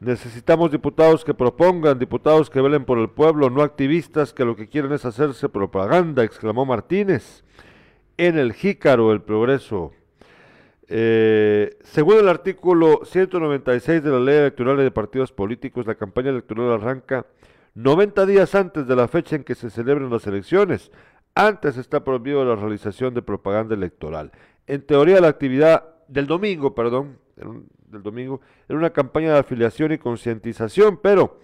necesitamos 0.00 0.70
diputados 0.70 1.24
que 1.24 1.34
propongan, 1.34 1.98
diputados 1.98 2.50
que 2.50 2.60
velen 2.60 2.84
por 2.84 2.98
el 2.98 3.10
pueblo, 3.10 3.50
no 3.50 3.62
activistas 3.62 4.32
que 4.32 4.44
lo 4.44 4.56
que 4.56 4.68
quieren 4.68 4.92
es 4.92 5.04
hacerse 5.04 5.48
propaganda, 5.48 6.24
exclamó 6.24 6.64
Martínez. 6.64 7.44
En 8.16 8.38
el 8.38 8.52
Jícaro, 8.52 9.12
el 9.12 9.22
Progreso. 9.22 9.92
Eh, 10.88 11.78
según 11.82 12.18
el 12.18 12.28
artículo 12.28 13.00
196 13.04 14.02
de 14.02 14.10
la 14.10 14.20
Ley 14.20 14.36
Electoral 14.36 14.76
de 14.76 14.90
Partidos 14.90 15.32
Políticos, 15.32 15.86
la 15.86 15.94
campaña 15.94 16.30
electoral 16.30 16.72
arranca 16.72 17.26
90 17.74 18.26
días 18.26 18.54
antes 18.54 18.86
de 18.86 18.94
la 18.94 19.08
fecha 19.08 19.36
en 19.36 19.44
que 19.44 19.54
se 19.54 19.70
celebren 19.70 20.10
las 20.10 20.26
elecciones. 20.26 20.92
Antes 21.34 21.76
está 21.76 22.04
prohibido 22.04 22.44
la 22.44 22.54
realización 22.54 23.14
de 23.14 23.22
propaganda 23.22 23.74
electoral. 23.74 24.30
En 24.66 24.82
teoría, 24.82 25.20
la 25.20 25.28
actividad 25.28 25.84
del 26.06 26.26
domingo, 26.26 26.74
perdón, 26.74 27.18
del 27.94 28.02
domingo, 28.02 28.40
era 28.68 28.78
una 28.78 28.90
campaña 28.90 29.32
de 29.32 29.38
afiliación 29.38 29.92
y 29.92 29.98
concientización, 29.98 30.98
pero 31.02 31.38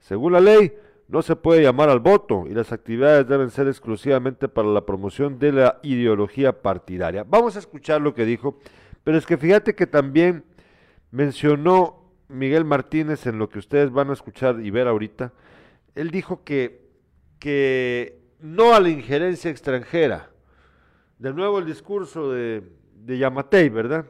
según 0.00 0.32
la 0.32 0.40
ley, 0.40 0.72
no 1.08 1.22
se 1.22 1.36
puede 1.36 1.62
llamar 1.62 1.88
al 1.88 2.00
voto 2.00 2.46
y 2.48 2.54
las 2.54 2.72
actividades 2.72 3.28
deben 3.28 3.50
ser 3.50 3.68
exclusivamente 3.68 4.48
para 4.48 4.68
la 4.68 4.84
promoción 4.84 5.38
de 5.38 5.52
la 5.52 5.78
ideología 5.82 6.62
partidaria. 6.62 7.24
Vamos 7.24 7.56
a 7.56 7.60
escuchar 7.60 8.00
lo 8.00 8.14
que 8.14 8.24
dijo, 8.24 8.58
pero 9.04 9.16
es 9.16 9.26
que 9.26 9.36
fíjate 9.36 9.74
que 9.74 9.86
también 9.86 10.44
mencionó 11.10 12.02
Miguel 12.28 12.64
Martínez 12.64 13.26
en 13.26 13.38
lo 13.38 13.48
que 13.48 13.60
ustedes 13.60 13.92
van 13.92 14.10
a 14.10 14.14
escuchar 14.14 14.60
y 14.60 14.70
ver 14.70 14.88
ahorita. 14.88 15.32
Él 15.94 16.10
dijo 16.10 16.42
que, 16.42 16.88
que 17.38 18.20
no 18.40 18.74
a 18.74 18.80
la 18.80 18.88
injerencia 18.88 19.50
extranjera. 19.50 20.30
De 21.18 21.32
nuevo 21.32 21.60
el 21.60 21.66
discurso 21.66 22.32
de, 22.32 22.64
de 22.94 23.18
Yamatei, 23.18 23.68
¿verdad? 23.68 24.06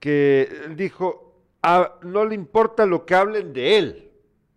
Que 0.00 0.72
dijo, 0.74 1.36
"Ah, 1.62 1.94
no 2.02 2.24
le 2.24 2.34
importa 2.34 2.84
lo 2.86 3.06
que 3.06 3.14
hablen 3.14 3.52
de 3.52 3.78
él. 3.78 4.10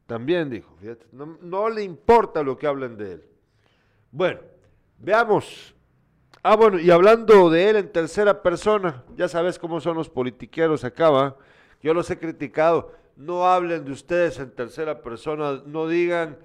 También 0.08 0.49
dijo, 0.49 0.75
fíjate, 0.79 1.06
no, 1.12 1.38
no 1.41 1.69
le 1.69 1.84
importa 1.84 2.43
lo 2.43 2.58
que 2.58 2.67
hablen 2.67 2.97
de 2.97 3.13
él. 3.13 3.23
Bueno, 4.12 4.41
veamos. 4.99 5.73
Ah, 6.43 6.56
bueno, 6.56 6.77
y 6.77 6.91
hablando 6.91 7.49
de 7.49 7.69
él 7.69 7.75
en 7.77 7.91
tercera 7.91 8.41
persona, 8.41 9.03
ya 9.15 9.27
sabes 9.27 9.58
cómo 9.58 9.79
son 9.79 9.95
los 9.95 10.10
politiqueros 10.10 10.84
acá, 10.84 11.10
¿va? 11.10 11.38
Yo 11.82 11.93
los 11.93 12.10
he 12.12 12.19
criticado. 12.19 12.91
No 13.15 13.45
hablen 13.47 13.86
de 13.86 13.91
ustedes 13.91 14.39
en 14.39 14.51
tercera 14.51 15.01
persona, 15.01 15.62
no 15.65 15.88
digan, 15.88 16.38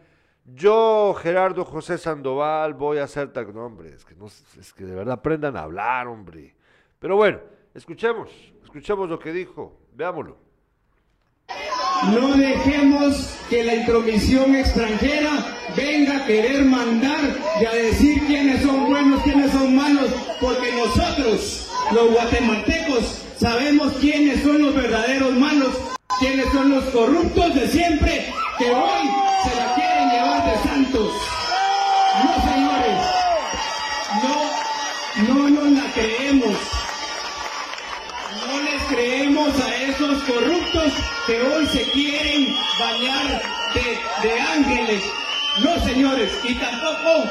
yo, 0.55 1.15
Gerardo 1.15 1.65
José 1.65 1.99
Sandoval, 1.99 2.75
voy 2.75 2.99
a 2.99 3.05
hacer 3.05 3.33
tal. 3.33 3.53
No, 3.55 3.67
hombre, 3.67 3.93
es 3.93 4.05
que, 4.05 4.15
no, 4.15 4.27
es 4.27 4.73
que 4.75 4.85
de 4.85 4.95
verdad 4.95 5.15
aprendan 5.15 5.57
a 5.57 5.63
hablar, 5.63 6.07
hombre. 6.07 6.55
Pero 6.99 7.17
bueno, 7.17 7.41
escuchemos, 7.75 8.31
escuchemos 8.69 9.09
lo 9.09 9.19
que 9.19 9.33
dijo, 9.33 9.81
veámoslo. 9.95 10.37
No 12.13 12.37
dejemos 12.37 13.35
que 13.49 13.65
la 13.65 13.77
intromisión 13.77 14.55
extranjera 14.55 15.57
venga 15.75 16.19
a 16.19 16.27
querer 16.27 16.67
mandar 16.67 17.19
y 17.63 17.65
a 17.65 17.73
decir 17.73 18.27
quiénes 18.27 18.63
son 18.63 18.87
buenos, 18.91 19.23
quiénes 19.23 19.53
son 19.53 19.75
malos, 19.75 20.11
porque 20.39 20.71
nosotros, 20.73 21.73
los 21.93 22.13
guatemaltecos, 22.13 23.23
sabemos 23.41 23.95
quiénes 24.03 24.43
son 24.43 24.61
los 24.61 24.75
verdaderos 24.75 25.33
malos, 25.33 25.75
quiénes 26.21 26.47
son 26.53 26.71
los 26.71 26.85
corruptos 26.91 27.55
de 27.55 27.69
siempre, 27.69 28.31
que 28.59 28.71
hoy 28.71 29.11
se 29.45 29.57
la 29.57 29.75
quieren 29.75 30.11
llevar 30.11 30.45
de 30.45 30.69
santos. 30.69 31.13
No, 32.23 32.53
señores, 32.53 33.01
no, 35.27 35.35
no 35.35 35.48
corruptos 40.29 40.93
que 41.27 41.41
hoy 41.41 41.67
se 41.67 41.83
quieren 41.91 42.55
bañar 42.79 43.43
de, 44.23 44.41
ángeles. 44.41 45.03
No, 45.63 45.79
señores, 45.85 46.31
y 46.45 46.55
tampoco, 46.55 47.25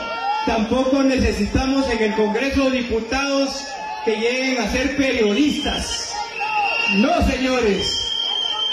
tampoco 0.45 1.03
necesitamos 1.03 1.89
en 1.89 2.03
el 2.03 2.15
Congreso 2.15 2.69
diputados 2.69 3.67
que 4.03 4.15
lleguen 4.15 4.62
a 4.62 4.71
ser 4.71 4.97
periodistas. 4.97 6.13
No, 6.95 7.21
señores, 7.27 8.13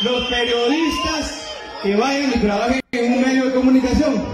los 0.02 0.26
periodistas 0.28 1.48
que 1.82 1.96
vayan 1.96 2.32
y 2.34 2.38
trabajen 2.38 2.80
en 2.92 3.12
un 3.12 3.20
medio 3.20 3.44
de 3.46 3.54
comunicación. 3.54 4.24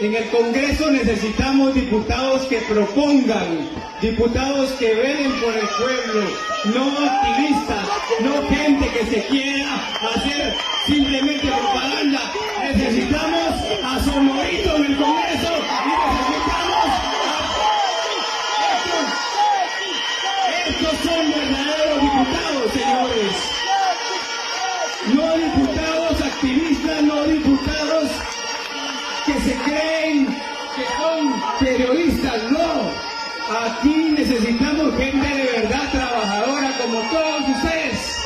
En 0.00 0.14
el 0.14 0.28
Congreso 0.30 0.90
necesitamos 0.90 1.74
diputados 1.74 2.42
que 2.46 2.58
propongan, 2.62 3.68
diputados 4.00 4.70
que 4.72 4.94
velen 4.94 5.32
por 5.40 5.54
el 5.54 5.68
pueblo, 5.68 6.30
no 6.74 7.06
activistas, 7.06 7.86
no 8.20 8.48
gente 8.48 8.88
que 8.88 9.06
se 9.06 9.26
quiera 9.26 9.74
hacer 10.14 10.54
simplemente 10.86 11.46
propaganda. 11.46 12.20
Necesitamos 12.72 13.54
a 13.84 14.00
periodistas, 31.62 32.50
no. 32.50 32.90
Aquí 33.66 34.14
necesitamos 34.16 34.96
gente 34.96 35.28
de 35.28 35.44
verdad 35.60 35.90
trabajadora 35.92 36.72
como 36.78 37.00
todos 37.10 37.48
ustedes. 37.56 38.18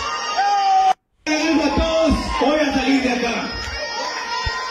A 1.27 1.75
todos, 1.75 2.13
voy 2.41 2.61
a 2.61 2.73
salir 2.75 3.03
de 3.03 3.11
acá. 3.11 3.49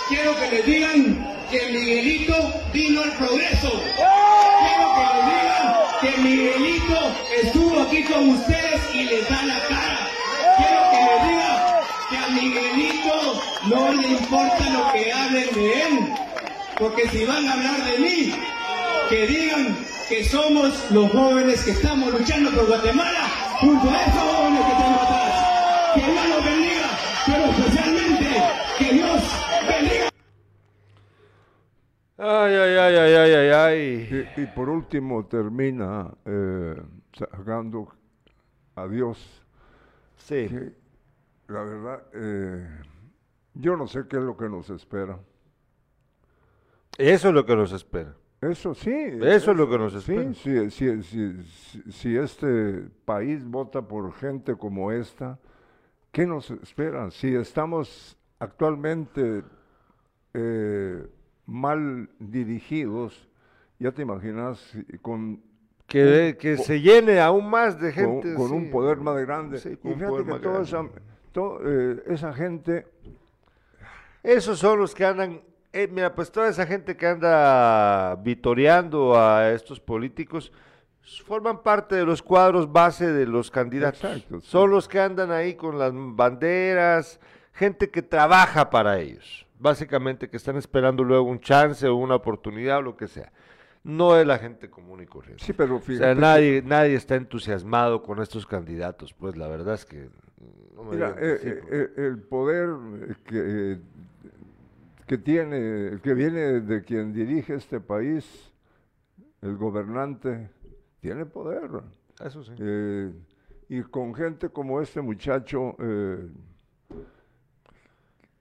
Quiero 0.08 0.36
que 0.40 0.52
les 0.52 0.66
digan 0.66 1.28
que 1.52 1.72
Miguelito 1.72 2.36
vino 2.74 3.02
al 3.02 3.12
progreso. 3.14 3.72
Quiero 4.62 4.88
que 4.96 5.06
me 5.14 5.22
digan 5.32 5.66
que 6.02 6.22
Miguelito 6.22 7.00
estuvo 7.44 7.82
aquí 7.82 8.04
con 8.04 8.30
ustedes 8.30 8.82
y 8.94 9.04
les 9.04 9.30
da 9.30 9.44
la 9.44 9.60
cara. 9.68 10.00
Quiero 10.58 10.82
que 10.92 11.00
me 11.06 11.16
digan 11.28 11.56
que 12.10 12.18
a 12.18 12.28
Miguelito 12.30 13.42
no 13.68 13.94
le 13.94 14.08
importa 14.08 14.70
lo 14.70 14.92
que 14.94 15.12
hablen 15.12 15.50
de 15.54 15.82
él. 15.82 16.25
Porque 16.78 17.08
si 17.08 17.26
van 17.26 17.48
a 17.48 17.54
hablar 17.54 17.86
de 17.86 18.00
mí, 18.00 18.34
que 19.10 19.28
digan 19.28 19.78
que 20.10 20.26
somos 20.26 20.92
los 20.92 21.10
jóvenes 21.12 21.64
que 21.64 21.72
estamos 21.72 22.12
luchando 22.12 22.52
por 22.52 22.68
Guatemala 22.68 23.28
junto 23.62 23.90
a 23.90 24.02
esos 24.04 24.22
jóvenes 24.22 24.66
que 24.66 24.74
tengo 24.84 25.02
atrás. 25.02 25.94
Que 25.96 26.02
Dios 26.02 26.30
los 26.30 26.46
bendiga, 26.46 26.90
pero 27.26 27.46
especialmente 27.46 28.26
que 28.78 28.94
Dios 28.94 29.22
bendiga. 29.70 30.10
Ay, 32.18 32.54
ay, 32.56 32.78
ay, 32.78 32.96
ay, 32.96 33.14
ay, 33.14 33.34
ay, 33.34 33.50
ay. 33.50 34.28
Y, 34.36 34.42
y 34.42 34.46
por 34.48 34.70
último 34.70 35.26
termina 35.28 36.12
eh, 36.26 36.76
sacando 37.18 37.88
a 38.76 38.88
Dios. 38.88 39.18
Sí. 40.18 40.48
que, 40.50 40.74
la 41.48 41.64
verdad, 41.64 42.04
eh, 42.14 42.68
yo 43.54 43.78
no 43.78 43.88
sé 43.88 44.08
qué 44.10 44.18
es 44.18 44.24
lo 44.24 44.36
que 44.36 44.50
nos 44.50 44.70
espera. 44.70 45.18
Eso 46.98 47.28
es 47.30 47.34
lo 47.34 47.46
que 47.46 47.56
nos 47.56 47.72
espera. 47.72 48.14
Eso 48.42 48.74
sí. 48.74 48.92
Eso 49.22 49.52
es 49.52 49.58
lo 49.58 49.70
que 49.70 49.78
nos 49.78 49.94
espera. 49.96 50.34
Sí, 50.34 50.70
si, 50.70 50.70
si, 50.72 51.04
si, 51.04 51.44
si- 51.44 51.92
si 51.92 52.16
este 52.18 52.84
país 53.06 53.44
vota 53.46 53.82
por 53.82 54.14
gente 54.14 54.56
como 54.56 54.92
esta, 54.92 55.40
¿qué 56.12 56.26
nos 56.26 56.52
espera? 56.52 57.10
Si 57.12 57.34
estamos 57.36 58.18
actualmente 58.40 59.44
eh, 60.34 61.08
mal 61.46 62.10
dirigidos, 62.20 63.28
ya 63.80 63.92
te 63.92 64.02
imaginas, 64.04 64.74
con, 65.02 65.42
Que, 65.88 66.58
se 66.64 66.82
llene 66.82 67.20
aún 67.20 67.50
más 67.50 67.80
de 67.80 67.94
con, 67.94 68.04
gente. 68.22 68.36
con 68.36 68.50
sí. 68.50 68.54
un 68.54 68.70
poder 68.72 68.98
más 68.98 69.18
grande. 69.26 69.58
Sí, 69.60 69.70
y 69.70 69.76
con 69.78 69.96
fíjate 69.96 70.24
que 70.26 70.40
toda 70.40 70.62
esa, 70.62 70.78
grande. 70.78 71.02
to- 71.32 71.60
eh, 71.64 72.04
esa 72.08 72.34
gente 72.34 72.86
Esos 74.24 74.60
son 74.60 74.80
los 74.80 74.94
que 74.96 75.06
andan. 75.06 75.42
Eh, 75.76 75.88
mira, 75.92 76.14
pues 76.16 76.32
toda 76.32 76.48
esa 76.50 76.66
gente 76.66 76.96
que 76.98 77.06
anda 77.08 78.16
vitoreando 78.16 79.18
a 79.20 79.52
estos 79.52 79.80
políticos 79.80 80.52
forman 81.26 81.62
parte 81.62 81.96
de 81.96 82.06
los 82.06 82.22
cuadros 82.22 82.72
base 82.72 83.12
de 83.12 83.26
los 83.28 83.52
candidatos. 83.52 84.04
Exacto, 84.04 84.42
sí. 84.42 84.48
Son 84.48 84.72
los 84.72 84.88
que 84.88 85.00
andan 85.00 85.32
ahí 85.32 85.56
con 85.56 85.78
las 85.78 85.92
banderas, 85.94 87.20
gente 87.54 87.90
que 87.92 88.02
trabaja 88.02 88.70
para 88.70 89.00
ellos. 89.00 89.46
Básicamente 89.60 90.30
que 90.30 90.38
están 90.38 90.58
esperando 90.58 91.04
luego 91.04 91.24
un 91.30 91.40
chance 91.40 91.88
o 91.88 91.96
una 91.96 92.16
oportunidad 92.16 92.80
o 92.80 92.82
lo 92.82 92.98
que 92.98 93.08
sea. 93.08 93.32
No 93.84 94.18
es 94.18 94.26
la 94.26 94.40
gente 94.40 94.70
común 94.70 95.02
y 95.04 95.06
corriente. 95.06 95.44
Sí, 95.44 95.54
pero 95.54 95.76
O 95.76 95.80
fíjate. 95.80 96.06
sea, 96.06 96.16
que- 96.16 96.20
nadie, 96.22 96.62
nadie 96.66 96.96
está 96.96 97.16
entusiasmado 97.16 98.02
con 98.02 98.20
estos 98.22 98.46
candidatos. 98.48 99.14
Pues 99.14 99.38
la 99.38 99.48
verdad 99.48 99.76
es 99.76 99.86
que. 99.86 100.10
no 100.76 100.84
me 100.84 100.96
Mira, 100.96 101.16
eh, 101.20 101.62
eh, 101.72 101.90
el 101.98 102.18
poder 102.20 102.70
que, 103.26 103.78
que 105.06 105.18
tiene, 105.18 106.00
que 106.02 106.14
viene 106.14 106.62
de 106.62 106.84
quien 106.84 107.14
dirige 107.14 107.56
este 107.56 107.80
país, 107.80 108.52
el 109.42 109.56
gobernante, 109.58 110.50
tiene 111.00 111.26
poder. 111.26 111.70
Eso 112.24 112.44
sí. 112.44 112.52
Eh, 112.58 113.12
y 113.70 113.82
con 113.84 114.14
gente 114.16 114.50
como 114.50 114.82
este 114.82 115.02
muchacho. 115.02 115.76
eh, 115.80 116.28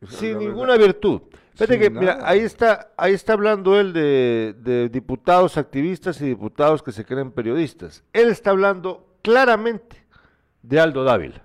Sin 0.08 0.38
ninguna 0.38 0.72
verdad- 0.72 0.86
virtud. 0.86 1.20
Fíjate 1.54 1.74
Sin 1.74 1.82
que, 1.82 1.90
mira, 1.90 2.18
ahí 2.22 2.40
está, 2.40 2.92
ahí 2.96 3.12
está 3.14 3.34
hablando 3.34 3.78
él 3.78 3.92
de, 3.92 4.56
de 4.58 4.88
diputados 4.88 5.56
activistas 5.56 6.20
y 6.20 6.26
diputados 6.26 6.82
que 6.82 6.90
se 6.90 7.04
creen 7.04 7.30
periodistas. 7.30 8.02
Él 8.12 8.28
está 8.28 8.50
hablando 8.50 9.06
claramente 9.22 10.04
de 10.62 10.80
Aldo 10.80 11.04
Dávila. 11.04 11.42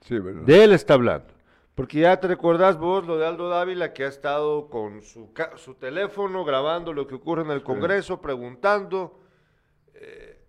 Sí, 0.00 0.18
¿verdad? 0.18 0.42
De 0.42 0.64
él 0.64 0.72
está 0.72 0.94
hablando. 0.94 1.26
Porque 1.74 2.00
ya 2.00 2.18
te 2.20 2.28
recordás 2.28 2.78
vos 2.78 3.04
lo 3.06 3.18
de 3.18 3.26
Aldo 3.26 3.48
Dávila 3.48 3.92
que 3.92 4.04
ha 4.04 4.08
estado 4.08 4.68
con 4.68 5.02
su, 5.02 5.32
su 5.56 5.74
teléfono 5.74 6.44
grabando 6.44 6.92
lo 6.92 7.06
que 7.06 7.16
ocurre 7.16 7.42
en 7.42 7.50
el 7.50 7.62
Congreso, 7.62 8.20
preguntando. 8.20 9.20
eh, 9.94 10.40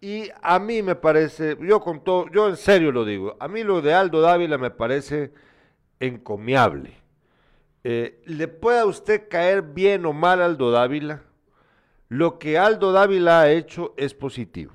y 0.00 0.28
a 0.42 0.58
mí 0.58 0.82
me 0.82 0.96
parece, 0.96 1.56
yo 1.62 1.80
con 1.80 2.04
todo, 2.04 2.28
yo 2.28 2.48
en 2.48 2.58
serio 2.58 2.92
lo 2.92 3.06
digo, 3.06 3.38
a 3.40 3.48
mí 3.48 3.62
lo 3.62 3.80
de 3.80 3.94
Aldo 3.94 4.20
Dávila 4.20 4.58
me 4.58 4.70
parece 4.70 5.32
encomiable. 5.98 6.92
Eh, 7.84 8.20
¿Le 8.26 8.48
puede 8.48 8.80
a 8.80 8.84
usted 8.84 9.28
caer 9.30 9.62
bien 9.62 10.04
o 10.04 10.12
mal 10.12 10.42
a 10.42 10.44
Aldo 10.44 10.70
Dávila? 10.70 11.22
Lo 12.08 12.38
que 12.38 12.58
Aldo 12.58 12.92
Dávila 12.92 13.40
ha 13.40 13.50
hecho 13.50 13.94
es 13.96 14.12
positivo. 14.12 14.74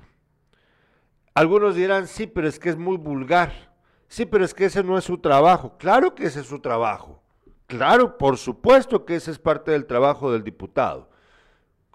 Algunos 1.34 1.76
dirán, 1.76 2.08
sí, 2.08 2.26
pero 2.26 2.48
es 2.48 2.58
que 2.58 2.70
es 2.70 2.76
muy 2.76 2.96
vulgar. 2.96 3.69
Sí, 4.10 4.26
pero 4.26 4.44
es 4.44 4.52
que 4.52 4.64
ese 4.64 4.82
no 4.82 4.98
es 4.98 5.04
su 5.04 5.18
trabajo. 5.18 5.76
Claro 5.78 6.16
que 6.16 6.24
ese 6.26 6.40
es 6.40 6.46
su 6.46 6.58
trabajo. 6.58 7.22
Claro, 7.68 8.18
por 8.18 8.36
supuesto 8.38 9.04
que 9.04 9.14
ese 9.14 9.30
es 9.30 9.38
parte 9.38 9.70
del 9.70 9.86
trabajo 9.86 10.32
del 10.32 10.42
diputado. 10.42 11.08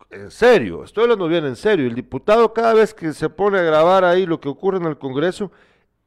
En 0.09 0.31
serio, 0.31 0.85
estoy 0.85 1.03
hablando 1.03 1.27
bien 1.27 1.43
en 1.45 1.57
serio. 1.57 1.85
El 1.85 1.93
diputado 1.93 2.53
cada 2.53 2.73
vez 2.73 2.93
que 2.93 3.11
se 3.11 3.27
pone 3.29 3.59
a 3.59 3.63
grabar 3.63 4.05
ahí 4.05 4.25
lo 4.25 4.39
que 4.39 4.47
ocurre 4.47 4.77
en 4.77 4.85
el 4.85 4.97
Congreso, 4.97 5.51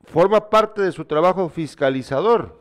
forma 0.07 0.49
parte 0.49 0.81
de 0.81 0.93
su 0.93 1.05
trabajo 1.05 1.51
fiscalizador, 1.51 2.59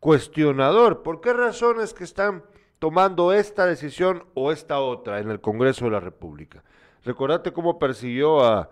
cuestionador. 0.00 1.04
¿Por 1.04 1.20
qué 1.20 1.32
razones 1.32 1.94
que 1.94 2.02
están 2.02 2.42
tomando 2.80 3.32
esta 3.32 3.66
decisión 3.66 4.24
o 4.34 4.50
esta 4.50 4.80
otra 4.80 5.20
en 5.20 5.30
el 5.30 5.40
Congreso 5.40 5.84
de 5.84 5.92
la 5.92 6.00
República? 6.00 6.64
Recordate 7.04 7.52
cómo 7.52 7.78
persiguió 7.78 8.44
a, 8.44 8.68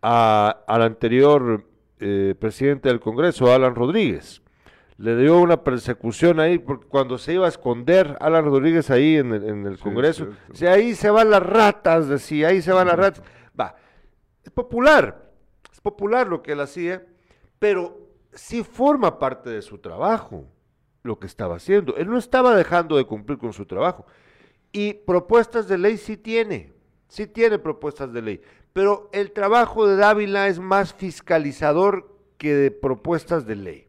a- 0.00 0.56
al 0.66 0.80
anterior 0.82 1.66
eh, 2.00 2.34
presidente 2.38 2.88
del 2.88 3.00
Congreso, 3.00 3.52
Alan 3.52 3.74
Rodríguez. 3.74 4.42
Le 4.98 5.14
dio 5.16 5.38
una 5.40 5.62
persecución 5.62 6.40
ahí 6.40 6.58
porque 6.58 6.86
cuando 6.86 7.18
se 7.18 7.34
iba 7.34 7.44
a 7.44 7.50
esconder 7.50 8.16
Alan 8.20 8.44
Rodríguez 8.46 8.90
ahí 8.90 9.16
en 9.16 9.32
el, 9.34 9.44
en 9.44 9.66
el 9.66 9.76
Sí, 9.76 9.82
Congreso, 9.82 10.28
si 10.52 10.66
ahí 10.66 10.94
se 10.94 11.10
van 11.10 11.30
las 11.30 11.42
ratas, 11.42 12.08
decía, 12.08 12.48
ahí 12.48 12.62
se 12.62 12.72
van 12.72 12.86
las 12.86 12.96
ratas. 12.96 13.22
Va, 13.58 13.76
es 14.42 14.50
popular, 14.50 15.30
es 15.70 15.80
popular 15.80 16.26
lo 16.28 16.42
que 16.42 16.52
él 16.52 16.60
hacía, 16.60 17.06
pero 17.58 18.08
sí 18.32 18.62
forma 18.62 19.18
parte 19.18 19.50
de 19.50 19.60
su 19.60 19.78
trabajo 19.78 20.46
lo 21.02 21.18
que 21.18 21.26
estaba 21.26 21.56
haciendo. 21.56 21.96
Él 21.96 22.08
no 22.10 22.18
estaba 22.18 22.54
dejando 22.56 22.96
de 22.96 23.04
cumplir 23.04 23.38
con 23.38 23.52
su 23.52 23.64
trabajo. 23.66 24.06
Y 24.72 24.94
propuestas 24.94 25.68
de 25.68 25.78
ley 25.78 25.96
sí 25.96 26.16
tiene, 26.16 26.72
sí 27.08 27.26
tiene 27.26 27.58
propuestas 27.58 28.12
de 28.12 28.22
ley, 28.22 28.40
pero 28.76 29.08
el 29.12 29.32
trabajo 29.32 29.86
de 29.86 29.96
Dávila 29.96 30.48
es 30.48 30.58
más 30.58 30.92
fiscalizador 30.92 32.14
que 32.36 32.54
de 32.54 32.70
propuestas 32.70 33.46
de 33.46 33.56
ley. 33.56 33.88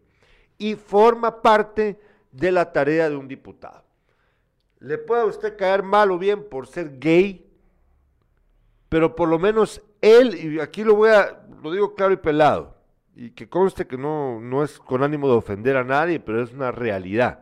Y 0.57 0.75
forma 0.75 1.41
parte 1.41 1.99
de 2.31 2.53
la 2.53 2.71
tarea 2.71 3.09
de 3.09 3.17
un 3.17 3.27
diputado. 3.27 3.83
Le 4.79 4.97
puede 4.97 5.23
a 5.23 5.25
usted 5.25 5.57
caer 5.57 5.83
mal 5.83 6.09
o 6.09 6.17
bien 6.17 6.41
por 6.41 6.67
ser 6.67 6.99
gay, 6.99 7.45
pero 8.87 9.13
por 9.13 9.27
lo 9.27 9.37
menos 9.37 9.81
él, 9.99 10.55
y 10.55 10.59
aquí 10.61 10.85
lo 10.85 10.95
voy 10.95 11.09
a, 11.09 11.37
lo 11.61 11.73
digo 11.73 11.93
claro 11.93 12.13
y 12.13 12.17
pelado, 12.17 12.77
y 13.13 13.31
que 13.31 13.49
conste 13.49 13.87
que 13.87 13.97
no, 13.97 14.39
no 14.39 14.63
es 14.63 14.79
con 14.79 15.03
ánimo 15.03 15.27
de 15.27 15.35
ofender 15.35 15.75
a 15.75 15.83
nadie, 15.83 16.21
pero 16.21 16.41
es 16.41 16.53
una 16.53 16.71
realidad. 16.71 17.41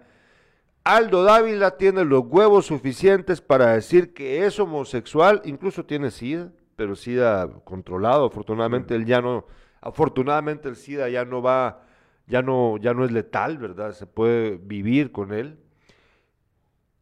Aldo 0.84 1.22
Dávila 1.24 1.78
tiene 1.78 2.06
los 2.06 2.24
huevos 2.26 2.66
suficientes 2.66 3.40
para 3.40 3.74
decir 3.74 4.16
que 4.16 4.48
es 4.48 4.60
homosexual, 4.60 5.44
incluso 5.46 5.86
tiene 5.86 6.10
SIDA, 6.10 6.52
pero 6.76 6.96
SIDA 6.96 7.50
controlado, 7.64 8.26
afortunadamente 8.26 8.96
él 8.96 9.06
ya 9.06 9.22
no, 9.22 9.46
afortunadamente 9.82 10.68
el 10.68 10.76
SIDA 10.76 11.10
ya 11.10 11.26
no 11.26 11.42
va, 11.42 11.84
ya 12.28 12.42
no, 12.42 12.78
ya 12.78 12.94
no 12.94 13.06
es 13.06 13.12
letal, 13.12 13.58
¿verdad? 13.58 13.94
Se 13.94 14.06
puede 14.06 14.58
vivir 14.58 15.12
con 15.12 15.34
él. 15.34 15.60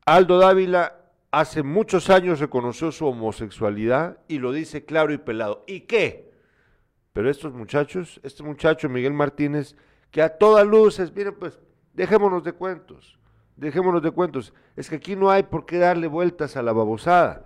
Aldo 0.05 0.37
Dávila 0.37 0.97
hace 1.31 1.63
muchos 1.63 2.09
años 2.09 2.39
reconoció 2.39 2.91
su 2.91 3.07
homosexualidad 3.07 4.19
y 4.27 4.39
lo 4.39 4.51
dice 4.51 4.85
claro 4.85 5.13
y 5.13 5.17
pelado. 5.17 5.63
¿Y 5.65 5.81
qué? 5.81 6.31
Pero 7.13 7.29
estos 7.29 7.53
muchachos, 7.53 8.19
este 8.23 8.43
muchacho 8.43 8.89
Miguel 8.89 9.13
Martínez, 9.13 9.75
que 10.11 10.21
a 10.21 10.37
todas 10.37 10.65
luces, 10.67 11.13
miren 11.15 11.35
pues, 11.35 11.59
dejémonos 11.93 12.43
de 12.43 12.53
cuentos, 12.53 13.17
dejémonos 13.55 14.03
de 14.03 14.11
cuentos. 14.11 14.53
Es 14.75 14.89
que 14.89 14.97
aquí 14.97 15.15
no 15.15 15.31
hay 15.31 15.43
por 15.43 15.65
qué 15.65 15.77
darle 15.77 16.07
vueltas 16.07 16.57
a 16.57 16.61
la 16.61 16.73
babosada. 16.73 17.45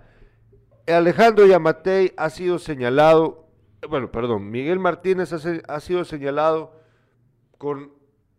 Alejandro 0.92 1.46
Yamatei 1.46 2.14
ha 2.16 2.30
sido 2.30 2.58
señalado, 2.58 3.46
bueno, 3.88 4.10
perdón, 4.10 4.50
Miguel 4.50 4.78
Martínez 4.78 5.32
ha, 5.32 5.80
sido 5.80 6.04
señalado 6.04 6.80
con 7.58 7.92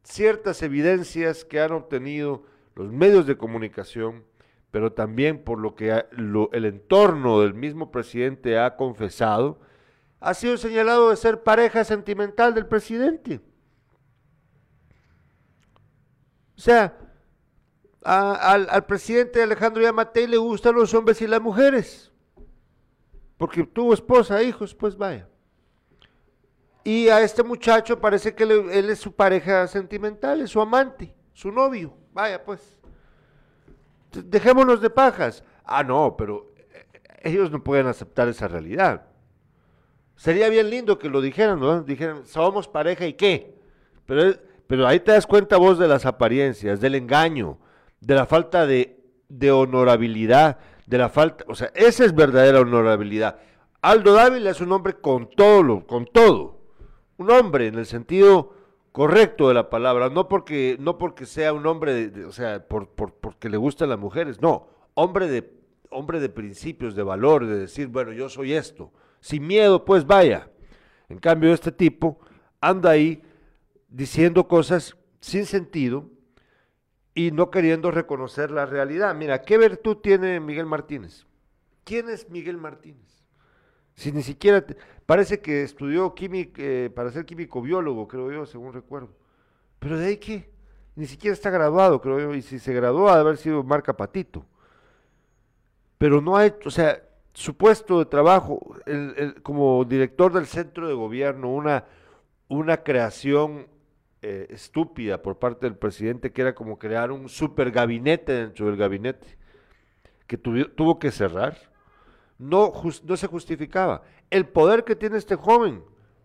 ciertas 0.04 0.64
evidencias 0.64 1.46
que 1.46 1.60
han 1.60 1.74
obtenido 1.74 2.44
los 2.76 2.92
medios 2.92 3.28
de 3.28 3.38
comunicación, 3.38 4.24
pero 4.72 4.94
también 4.94 5.44
por 5.44 5.60
lo 5.60 5.76
que 5.76 6.06
el 6.12 6.66
entorno 6.66 7.42
del 7.42 7.54
mismo 7.54 7.92
presidente 7.92 8.58
ha 8.58 8.76
confesado, 8.76 9.60
ha 10.20 10.34
sido 10.34 10.58
señalado 10.58 11.12
de 11.12 11.18
ser 11.18 11.44
pareja 11.44 11.84
sentimental 11.84 12.56
del 12.56 12.66
presidente. 12.66 13.42
O 16.58 16.62
sea, 16.62 16.98
al, 18.04 18.68
al 18.70 18.86
presidente 18.86 19.44
Alejandro 19.44 19.84
Yamatei 19.84 20.26
le 20.26 20.38
gustan 20.38 20.76
los 20.76 20.94
hombres 20.94 21.22
y 21.22 21.28
las 21.28 21.42
mujeres. 21.42 22.09
Porque 23.40 23.64
tuvo 23.64 23.94
esposa, 23.94 24.44
hijos, 24.44 24.76
pues 24.76 24.98
vaya. 24.98 25.26
Y 26.84 27.08
a 27.08 27.22
este 27.22 27.42
muchacho 27.42 28.00
parece 28.00 28.36
que 28.36 28.44
él 28.44 28.90
es 28.90 29.00
su 29.00 29.16
pareja 29.16 29.66
sentimental, 29.68 30.42
es 30.42 30.50
su 30.50 30.60
amante, 30.60 31.16
su 31.32 31.50
novio. 31.50 31.94
Vaya, 32.12 32.44
pues. 32.44 32.76
Dejémonos 34.12 34.82
de 34.82 34.90
pajas. 34.90 35.42
Ah, 35.64 35.84
no, 35.84 36.18
pero 36.18 36.52
eh, 36.58 36.86
ellos 37.24 37.50
no 37.50 37.64
pueden 37.64 37.88
aceptar 37.88 38.28
esa 38.28 38.50
realidad. 38.50 39.06
Sería 40.18 40.50
bien 40.50 40.70
lindo 40.70 41.00
que 41.00 41.08
lo 41.08 41.22
dijeran, 41.22 41.62
¿no? 41.62 41.82
Dijeran, 41.82 42.26
somos 42.26 42.68
pareja 42.68 43.06
y 43.06 43.14
qué. 43.14 43.56
Pero, 44.06 44.38
pero 44.68 44.86
ahí 44.86 45.00
te 45.00 45.14
das 45.14 45.26
cuenta 45.26 45.56
vos 45.56 45.80
de 45.80 45.88
las 45.88 46.06
apariencias, 46.06 46.82
del 46.82 46.96
engaño, 46.96 47.58
de 48.02 48.16
la 48.16 48.26
falta 48.26 48.66
de, 48.66 49.00
de 49.30 49.50
honorabilidad, 49.50 50.60
de 50.90 50.98
la 50.98 51.10
falta, 51.10 51.46
o 51.48 51.54
sea, 51.54 51.72
esa 51.76 52.04
es 52.04 52.16
verdadera 52.16 52.62
honorabilidad. 52.62 53.38
Aldo 53.82 54.14
Dávila 54.14 54.50
es 54.50 54.60
un 54.60 54.72
hombre 54.72 54.96
con 54.96 55.30
todo, 55.30 55.62
lo- 55.62 55.86
con 55.86 56.06
todo. 56.06 56.62
Un 57.18 57.30
hombre 57.32 57.68
en 57.68 57.76
el 57.76 57.86
sentido 57.86 58.54
correcto 58.92 59.48
de 59.48 59.54
la 59.54 59.70
palabra, 59.70 60.10
no 60.10 60.28
porque, 60.28 60.78
no 60.80 60.98
porque 60.98 61.28
sea 61.28 61.54
un 61.54 61.68
hombre, 61.68 62.12
o 62.26 62.32
sea, 62.32 62.68
por, 62.68 62.90
por- 62.90 63.14
porque 63.14 63.50
le 63.50 63.58
gustan 63.58 63.90
las 63.90 64.00
mujeres, 64.00 64.42
no, 64.42 64.68
hombre 64.96 65.28
de, 65.28 65.54
hombre 65.92 66.20
de 66.20 66.30
principios, 66.30 66.96
de 66.96 67.04
valor, 67.04 67.46
de 67.46 67.60
decir, 67.60 67.88
bueno, 67.88 68.12
yo 68.12 68.28
soy 68.28 68.54
esto, 68.54 68.92
sin 69.20 69.46
miedo, 69.46 69.86
pues 69.86 70.08
vaya. 70.08 70.50
En 71.08 71.20
cambio, 71.20 71.54
este 71.54 71.72
tipo 71.72 72.20
anda 72.62 72.90
ahí 72.90 73.22
diciendo 73.90 74.48
cosas 74.48 74.98
sin 75.22 75.46
sentido 75.46 76.06
y 77.20 77.32
no 77.32 77.52
queriendo 77.52 77.92
reconocer 77.92 78.50
la 78.50 78.66
realidad. 78.66 79.14
Mira, 79.14 79.42
¿qué 79.42 79.58
virtud 79.58 79.98
tiene 79.98 80.40
Miguel 80.40 80.66
Martínez? 80.66 81.26
¿Quién 81.84 82.08
es 82.08 82.30
Miguel 82.30 82.58
Martínez? 82.58 83.26
Si 83.94 84.14
ni 84.14 84.24
siquiera, 84.24 84.66
te- 84.66 84.78
parece 85.06 85.42
que 85.42 85.64
estudió 85.64 86.16
química, 86.16 86.62
eh, 86.64 86.90
para 86.90 87.12
ser 87.12 87.26
químico 87.26 87.62
biólogo, 87.62 88.08
creo 88.08 88.32
yo, 88.32 88.46
según 88.46 88.72
recuerdo. 88.72 89.10
Pero 89.80 89.98
de 89.98 90.06
ahí 90.08 90.18
qué? 90.18 90.50
Ni 90.96 91.08
siquiera 91.08 91.34
está 91.34 91.50
graduado, 91.50 92.00
creo 92.00 92.22
yo, 92.22 92.34
y 92.34 92.42
si 92.42 92.58
se 92.58 92.74
graduó 92.74 93.10
ha 93.10 93.16
de 93.16 93.22
haber 93.22 93.36
sido 93.36 93.64
marca 93.64 93.98
Patito. 93.98 94.46
Pero 95.98 96.22
no 96.22 96.38
ha 96.38 96.46
hecho, 96.46 96.70
o 96.70 96.72
sea, 96.72 97.04
su 97.34 97.58
puesto 97.58 98.00
de 98.00 98.06
trabajo 98.06 98.78
como 99.44 99.84
director 99.84 100.32
del 100.32 100.46
centro 100.46 100.88
de 100.88 100.94
gobierno, 100.94 101.50
una, 101.50 101.84
una 102.48 102.78
creación 102.78 103.68
eh, 104.22 104.48
estúpida 104.50 105.22
por 105.22 105.40
parte 105.40 105.66
del 105.66 105.76
presidente, 105.78 106.32
que 106.32 106.42
era 106.42 106.54
como 106.56 106.78
crear 106.78 107.12
un 107.12 107.30
super 107.30 107.72
gabinete 107.72 108.34
dentro 108.34 108.66
del 108.66 108.76
gabinete, 108.76 109.38
que 110.28 110.42
tuvi- 110.42 110.74
tuvo 110.76 111.00
que 111.00 111.12
cerrar 111.12 111.58
no, 112.38 112.72
no 113.04 113.18
se 113.18 113.28
justificaba. 113.28 114.02
El 114.30 114.48
poder 114.48 114.84
que 114.86 114.96
tiene 114.96 115.18
este 115.18 115.36
joven 115.36 115.84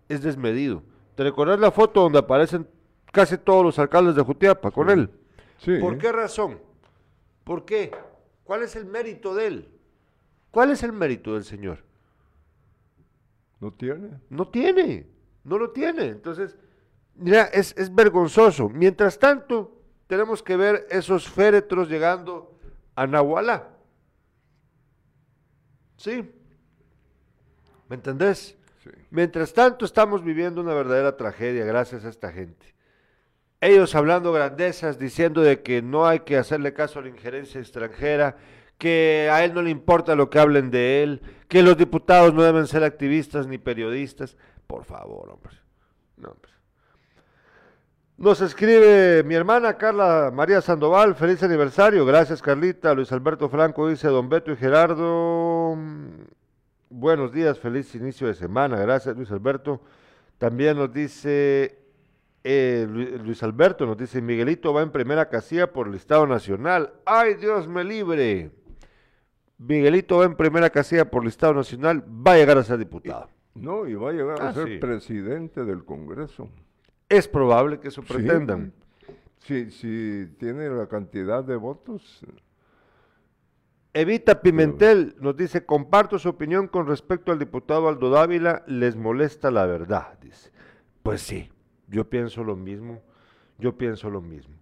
es 0.09 0.23
desmedido. 0.23 0.83
¿Te 1.17 1.25
recuerdas 1.25 1.59
la 1.59 1.71
foto 1.71 2.03
donde 2.03 2.19
aparecen 2.21 2.69
casi 3.13 3.39
todos 3.39 3.65
los 3.65 3.79
alcaldes 3.79 4.15
de 4.15 4.23
Jutiapa 4.23 4.71
con 4.71 4.91
él? 4.91 5.11
Sí. 5.59 5.79
¿Por 5.79 5.99
qué 5.99 6.13
razón? 6.13 6.61
¿Por 7.43 7.65
qué? 7.65 7.91
¿Cuál 8.45 8.63
es 8.63 8.77
el 8.77 8.85
mérito 8.87 9.35
de 9.35 9.47
él? 9.47 9.69
¿Cuál 10.51 10.71
es 10.71 10.83
el 10.83 10.93
mérito 10.93 11.35
del 11.35 11.45
señor? 11.45 11.79
No 13.61 13.73
tiene. 13.73 14.11
No 14.29 14.49
tiene, 14.49 15.07
no 15.43 15.59
lo 15.59 15.71
tiene. 15.71 16.07
Entonces, 16.07 16.57
mira, 17.17 17.45
es, 17.45 17.75
es 17.77 17.95
vergonzoso. 17.95 18.69
Mientras 18.69 19.19
tanto, 19.19 19.81
tenemos 20.07 20.43
que 20.43 20.57
ver 20.57 20.87
esos 20.91 21.29
féretros 21.29 21.89
llegando 21.89 22.59
a 22.95 23.07
Nahualá. 23.07 23.69
¿Sí? 25.97 26.31
¿Me 27.89 27.97
entendés? 27.97 28.57
Sí. 28.83 28.91
Mientras 29.11 29.53
tanto, 29.53 29.85
estamos 29.85 30.23
viviendo 30.23 30.61
una 30.61 30.75
verdadera 30.75 31.17
tragedia 31.17 31.65
gracias 31.65 32.05
a 32.05 32.09
esta 32.09 32.33
gente. 32.33 32.75
Ellos 33.61 33.95
hablando 33.95 34.33
grandezas, 34.33 34.99
diciendo 34.99 35.41
de 35.41 35.63
que 35.63 35.81
no 35.81 36.07
hay 36.07 36.21
que 36.21 36.37
hacerle 36.37 36.75
caso 36.75 36.99
a 36.99 37.03
la 37.03 37.09
injerencia 37.09 37.61
extranjera, 37.61 38.37
que 38.77 39.31
a 39.33 39.43
él 39.45 39.55
no 39.55 39.63
le 39.63 39.71
importa 39.71 40.15
lo 40.15 40.29
que 40.29 40.39
hablen 40.39 40.71
de 40.71 41.03
él, 41.03 41.23
que 41.49 41.63
los 41.63 41.77
diputados 41.77 42.35
no 42.35 42.43
deben 42.43 42.67
ser 42.67 42.85
activistas 42.85 43.47
ni 43.47 43.57
periodistas. 43.57 44.37
Por 44.67 44.85
favor, 44.85 45.31
hombre. 45.31 45.57
No, 46.17 46.29
hombre. 46.29 46.54
Nos 48.17 48.41
escribe 48.41 49.25
mi 49.25 49.35
hermana 49.35 49.77
Carla 49.77 50.31
María 50.33 50.61
Sandoval, 50.61 51.15
feliz 51.17 51.43
aniversario. 51.43 52.07
Gracias, 52.07 52.41
Carlita. 52.41 52.95
Luis 52.95 53.11
Alberto 53.11 53.49
Franco 53.49 53.89
dice, 53.89 54.07
don 54.09 54.29
Beto 54.29 54.53
y 54.53 54.57
Gerardo, 54.57 55.75
mm, 55.77 56.09
buenos 56.91 57.33
días, 57.33 57.59
feliz 57.59 57.93
inicio 57.97 58.29
de 58.29 58.35
semana. 58.35 58.79
Gracias, 58.79 59.17
Luis 59.17 59.31
Alberto. 59.33 59.81
También 60.39 60.77
nos 60.77 60.93
dice 60.93 61.77
eh, 62.45 62.87
Lu- 62.89 63.25
Luis 63.25 63.43
Alberto, 63.43 63.85
nos 63.85 63.97
dice, 63.97 64.23
Miguelito 64.23 64.73
va 64.73 64.83
en 64.83 64.91
primera 64.93 65.29
casilla 65.29 65.73
por 65.73 65.89
el 65.89 65.95
Estado 65.95 66.27
Nacional. 66.27 66.93
¡Ay, 67.05 67.35
Dios 67.35 67.67
me 67.67 67.83
libre! 67.83 68.53
Miguelito 69.59 70.19
va 70.19 70.27
en 70.27 70.37
primera 70.37 70.71
casilla 70.71 71.11
por 71.11 71.23
el 71.23 71.29
Estado 71.29 71.55
Nacional, 71.55 72.05
va 72.05 72.33
a 72.33 72.37
llegar 72.37 72.59
a 72.59 72.63
ser 72.65 72.79
diputado. 72.79 73.29
No, 73.55 73.87
y 73.89 73.95
va 73.95 74.11
a 74.11 74.13
llegar 74.13 74.37
Ah, 74.41 74.49
a 74.51 74.53
ser 74.55 74.67
sí. 74.69 74.79
presidente 74.79 75.65
del 75.65 75.85
Congreso. 75.85 76.49
Es 77.09 77.29
probable 77.29 77.81
que 77.81 77.89
eso 77.89 78.03
Sí. 78.03 78.13
pretendan. 78.15 78.73
Si, 79.39 79.71
si 79.71 80.27
tiene 80.39 80.69
la 80.71 80.87
cantidad 80.87 81.45
de 81.45 81.57
votos, 81.57 82.25
Evita 83.93 84.41
Pimentel 84.41 85.15
nos 85.21 85.37
dice, 85.37 85.65
comparto 85.65 86.19
su 86.19 86.29
opinión 86.29 86.67
con 86.67 86.87
respecto 86.89 87.31
al 87.31 87.39
diputado 87.39 87.89
Aldo 87.89 88.11
Dávila, 88.11 88.65
les 88.67 88.97
molesta 88.97 89.51
la 89.53 89.67
verdad, 89.67 90.19
dice. 90.21 90.51
Pues 91.03 91.21
sí, 91.23 91.49
yo 91.89 92.09
pienso 92.09 92.43
lo 92.43 92.57
mismo, 92.57 93.03
yo 93.59 93.77
pienso 93.79 94.11
lo 94.11 94.21
mismo. 94.21 94.57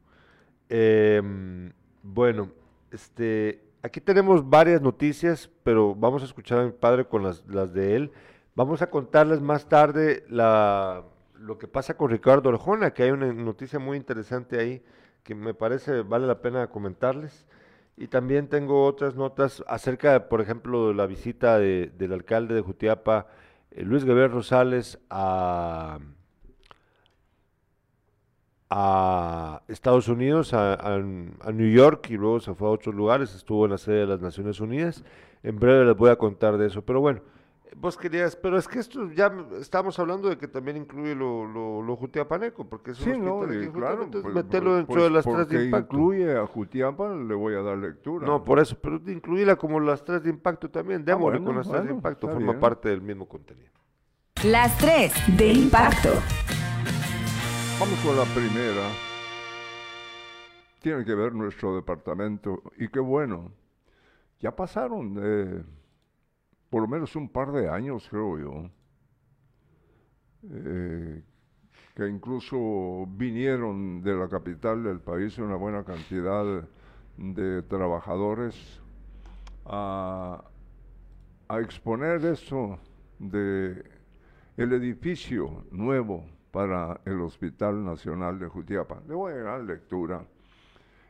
Em, 0.69 1.73
bueno, 2.03 2.51
este, 2.91 3.65
aquí 3.83 4.01
tenemos 4.03 4.47
varias 4.51 4.83
noticias, 4.83 5.49
pero 5.63 5.95
vamos 5.95 6.21
a 6.23 6.27
escuchar 6.27 6.59
a 6.59 6.65
mi 6.67 6.73
padre 6.73 7.07
con 7.07 7.23
las, 7.23 7.47
las 7.47 7.73
de 7.73 7.97
él. 7.97 8.13
Vamos 8.55 8.83
a 8.83 8.91
contarles 8.91 9.41
más 9.41 9.67
tarde 9.67 10.25
la, 10.29 11.05
lo 11.43 11.59
que 11.59 11.67
pasa 11.69 11.97
con 11.97 12.11
Ricardo 12.11 12.49
Arjona, 12.51 12.93
que 12.93 13.03
hay 13.03 13.11
una 13.11 13.33
noticia 13.33 13.79
muy 13.79 13.97
interesante 13.97 14.59
ahí 14.59 14.83
que 15.25 15.35
me 15.35 15.55
parece 15.55 16.03
vale 16.03 16.27
la 16.27 16.41
pena 16.41 16.69
comentarles. 16.69 17.47
Y 17.97 18.09
también 18.09 18.49
tengo 18.49 18.87
otras 18.87 19.15
notas 19.17 19.63
acerca, 19.69 20.29
por 20.29 20.41
ejemplo, 20.41 20.89
de 20.89 20.95
la 20.95 21.07
visita 21.07 21.59
de- 21.59 21.93
del 21.99 22.13
alcalde 22.13 22.55
de 22.55 22.61
Jutiapa, 22.63 23.27
eh, 23.71 23.83
Luis 23.85 24.05
Gabriel 24.05 24.31
Rosales, 24.31 24.99
a, 25.11 25.99
Estados 29.69 30.09
Unidos, 30.09 30.55
a- 30.55 30.75
a 30.75 31.53
New 31.53 31.71
York, 31.71 32.09
y 32.11 32.17
luego 32.17 32.41
se 32.41 32.55
fue 32.55 32.69
a 32.69 32.71
otros 32.71 32.95
lugares, 32.95 33.35
estuvo 33.35 33.67
en 33.67 33.73
la 33.73 33.79
sede 33.79 34.01
de 34.01 34.07
las 34.07 34.21
Naciones 34.23 34.61
Unidas. 34.61 35.05
En 35.43 35.59
breve 35.59 35.85
les 35.85 35.97
voy 35.97 36.11
a 36.11 36.17
contar 36.17 36.57
de 36.57 36.67
eso. 36.69 36.83
Pero 36.83 37.01
bueno, 37.01 37.21
vos 37.77 37.97
querías, 37.97 38.37
pero 38.37 38.59
es 38.59 38.69
que 38.69 38.79
esto 38.79 39.11
ya 39.13 39.33
estamos 39.61 39.99
hablando 39.99 40.29
de 40.29 40.37
que 40.39 40.49
también 40.49 40.77
incluye 40.77 41.15
lo, 41.15 41.47
lo, 41.47 41.83
lo 41.83 41.97
jutiapaneco, 41.97 42.69
porque 42.69 42.93
es 42.93 43.01
un 43.01 43.05
sí, 43.05 43.19
no, 43.19 43.41
claro, 43.73 44.05
entonces 44.05 44.23
pues, 44.23 44.35
meterlo 44.35 44.71
pues, 44.71 44.77
dentro 44.79 44.95
pues, 44.95 45.05
de 45.05 45.11
las 45.11 45.25
tres 45.25 45.37
porque 45.37 45.59
de 45.59 45.65
impacto. 45.65 45.97
incluye 45.97 46.37
a 46.39 46.47
Jutiapa, 46.47 47.15
le 47.15 47.35
voy 47.35 47.55
a 47.55 47.63
dar 47.63 47.79
lectura. 47.79 48.27
No, 48.27 48.45
por 48.45 48.59
eso, 48.61 48.77
pero 48.81 49.01
incluirla 49.07 49.57
como 49.57 49.81
las 49.81 50.05
tres 50.05 50.23
de 50.23 50.31
impacto 50.31 50.71
también. 50.71 51.05
Démosle 51.05 51.39
Ah, 51.39 51.41
bueno, 51.41 51.47
con 51.47 51.57
las 51.57 51.69
tres 51.69 51.85
de 51.85 51.91
impacto, 51.93 52.29
forma 52.29 52.47
bien. 52.53 52.61
parte 52.61 52.89
del 52.91 53.01
mismo 53.03 53.27
contenido. 53.29 53.71
Las 54.45 54.77
3 54.79 55.37
de 55.39 55.53
impacto. 55.53 56.09
Vamos 57.79 57.99
con 58.05 58.17
la 58.17 58.25
primera. 58.35 58.89
Tiene 60.81 61.05
que 61.05 61.15
ver 61.15 61.33
nuestro 61.33 61.77
departamento 61.77 62.63
y 62.77 62.89
qué 62.89 62.99
bueno. 63.01 63.53
Ya 64.41 64.55
pasaron 64.57 65.17
eh, 65.23 65.63
por 66.73 66.81
lo 66.81 66.89
menos 66.89 67.15
un 67.17 67.29
par 67.29 67.53
de 67.53 67.69
años, 67.69 68.09
creo 68.09 68.39
yo, 68.39 68.71
eh, 70.51 71.23
que 71.95 72.09
incluso 72.09 73.05
vinieron 73.09 74.01
de 74.01 74.15
la 74.15 74.27
capital 74.27 74.83
del 74.83 74.99
país 75.01 75.37
una 75.37 75.57
buena 75.57 75.85
cantidad 75.85 76.67
de 77.19 77.63
trabajadores 77.65 78.81
a, 79.67 80.43
exponer 81.61 82.25
eso 82.25 82.79
de 83.19 83.85
el 84.57 84.73
edificio 84.73 85.67
nuevo 85.73 86.25
para 86.53 87.03
el 87.05 87.21
Hospital 87.21 87.85
Nacional 87.85 88.39
de 88.39 88.49
Jutiapa. 88.49 89.03
Le 89.07 89.15
voy 89.15 89.35
a 89.35 89.43
dar 89.43 89.61
lectura. 89.61 90.25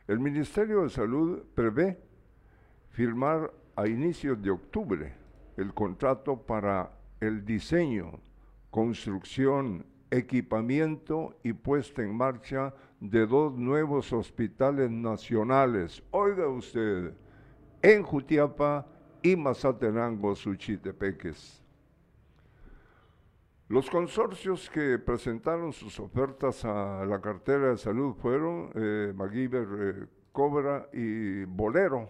El 0.09 0.19
Ministerio 0.19 0.81
de 0.81 0.89
Salud 0.89 1.41
prevé 1.55 1.97
firmar 2.89 3.49
a 3.77 3.87
inicios 3.87 4.41
de 4.41 4.51
octubre 4.51 5.22
el 5.57 5.73
contrato 5.73 6.37
para 6.37 6.91
el 7.19 7.45
diseño, 7.45 8.19
construcción, 8.69 9.85
equipamiento 10.11 11.35
y 11.43 11.53
puesta 11.53 12.03
en 12.03 12.15
marcha 12.15 12.73
de 12.99 13.25
dos 13.25 13.53
nuevos 13.53 14.13
hospitales 14.13 14.89
nacionales. 14.91 16.03
Oiga 16.11 16.47
usted, 16.47 17.13
en 17.81 18.03
Jutiapa 18.03 18.87
y 19.21 19.35
Mazatenango, 19.35 20.35
Suchitepeques. 20.35 21.63
Los 23.69 23.89
consorcios 23.89 24.69
que 24.69 24.99
presentaron 24.99 25.73
sus 25.73 25.99
ofertas 25.99 26.63
a 26.63 27.05
la 27.05 27.19
cartera 27.21 27.69
de 27.69 27.77
salud 27.77 28.13
fueron 28.21 28.69
eh, 28.75 29.13
eh, 29.13 30.07
Cobra 30.31 30.89
y 30.93 31.45
Bolero, 31.45 32.09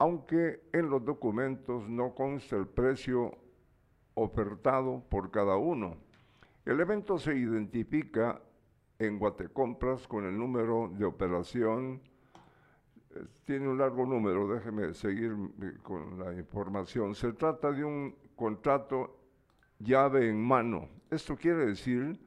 aunque 0.00 0.62
en 0.72 0.88
los 0.88 1.04
documentos 1.04 1.86
no 1.86 2.14
consta 2.14 2.56
el 2.56 2.66
precio 2.66 3.36
ofertado 4.14 5.04
por 5.10 5.30
cada 5.30 5.56
uno. 5.56 5.98
El 6.64 6.80
evento 6.80 7.18
se 7.18 7.36
identifica 7.36 8.40
en 8.98 9.18
Guatecompras 9.18 10.08
con 10.08 10.24
el 10.24 10.38
número 10.38 10.90
de 10.94 11.04
operación. 11.04 12.00
Eh, 13.10 13.26
tiene 13.44 13.68
un 13.68 13.76
largo 13.76 14.06
número, 14.06 14.48
déjeme 14.48 14.94
seguir 14.94 15.36
con 15.82 16.18
la 16.18 16.32
información. 16.32 17.14
Se 17.14 17.34
trata 17.34 17.70
de 17.70 17.84
un 17.84 18.16
contrato 18.34 19.18
llave 19.78 20.30
en 20.30 20.42
mano. 20.42 20.88
Esto 21.10 21.36
quiere 21.36 21.66
decir 21.66 22.18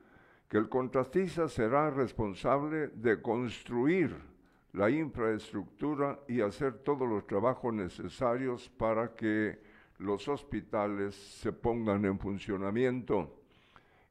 que 0.48 0.60
el 0.60 0.70
contratista 0.70 1.48
será 1.48 1.90
responsable 1.90 2.90
de 2.90 3.20
construir 3.20 4.33
la 4.74 4.90
infraestructura 4.90 6.20
y 6.28 6.42
hacer 6.42 6.80
todos 6.80 7.08
los 7.08 7.26
trabajos 7.28 7.74
necesarios 7.74 8.68
para 8.70 9.16
que 9.16 9.58
los 10.00 10.28
hospitales 10.28 11.16
se 11.16 11.54
pongan 11.54 12.04
en 12.06 12.20
funcionamiento. 12.20 13.40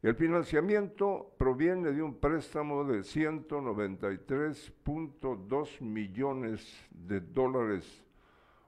El 0.03 0.15
financiamiento 0.15 1.35
proviene 1.37 1.91
de 1.93 2.03
un 2.03 2.15
préstamo 2.15 2.85
de 2.85 3.01
193.2 3.01 5.81
millones 5.81 6.89
de 6.91 7.21
dólares 7.21 8.05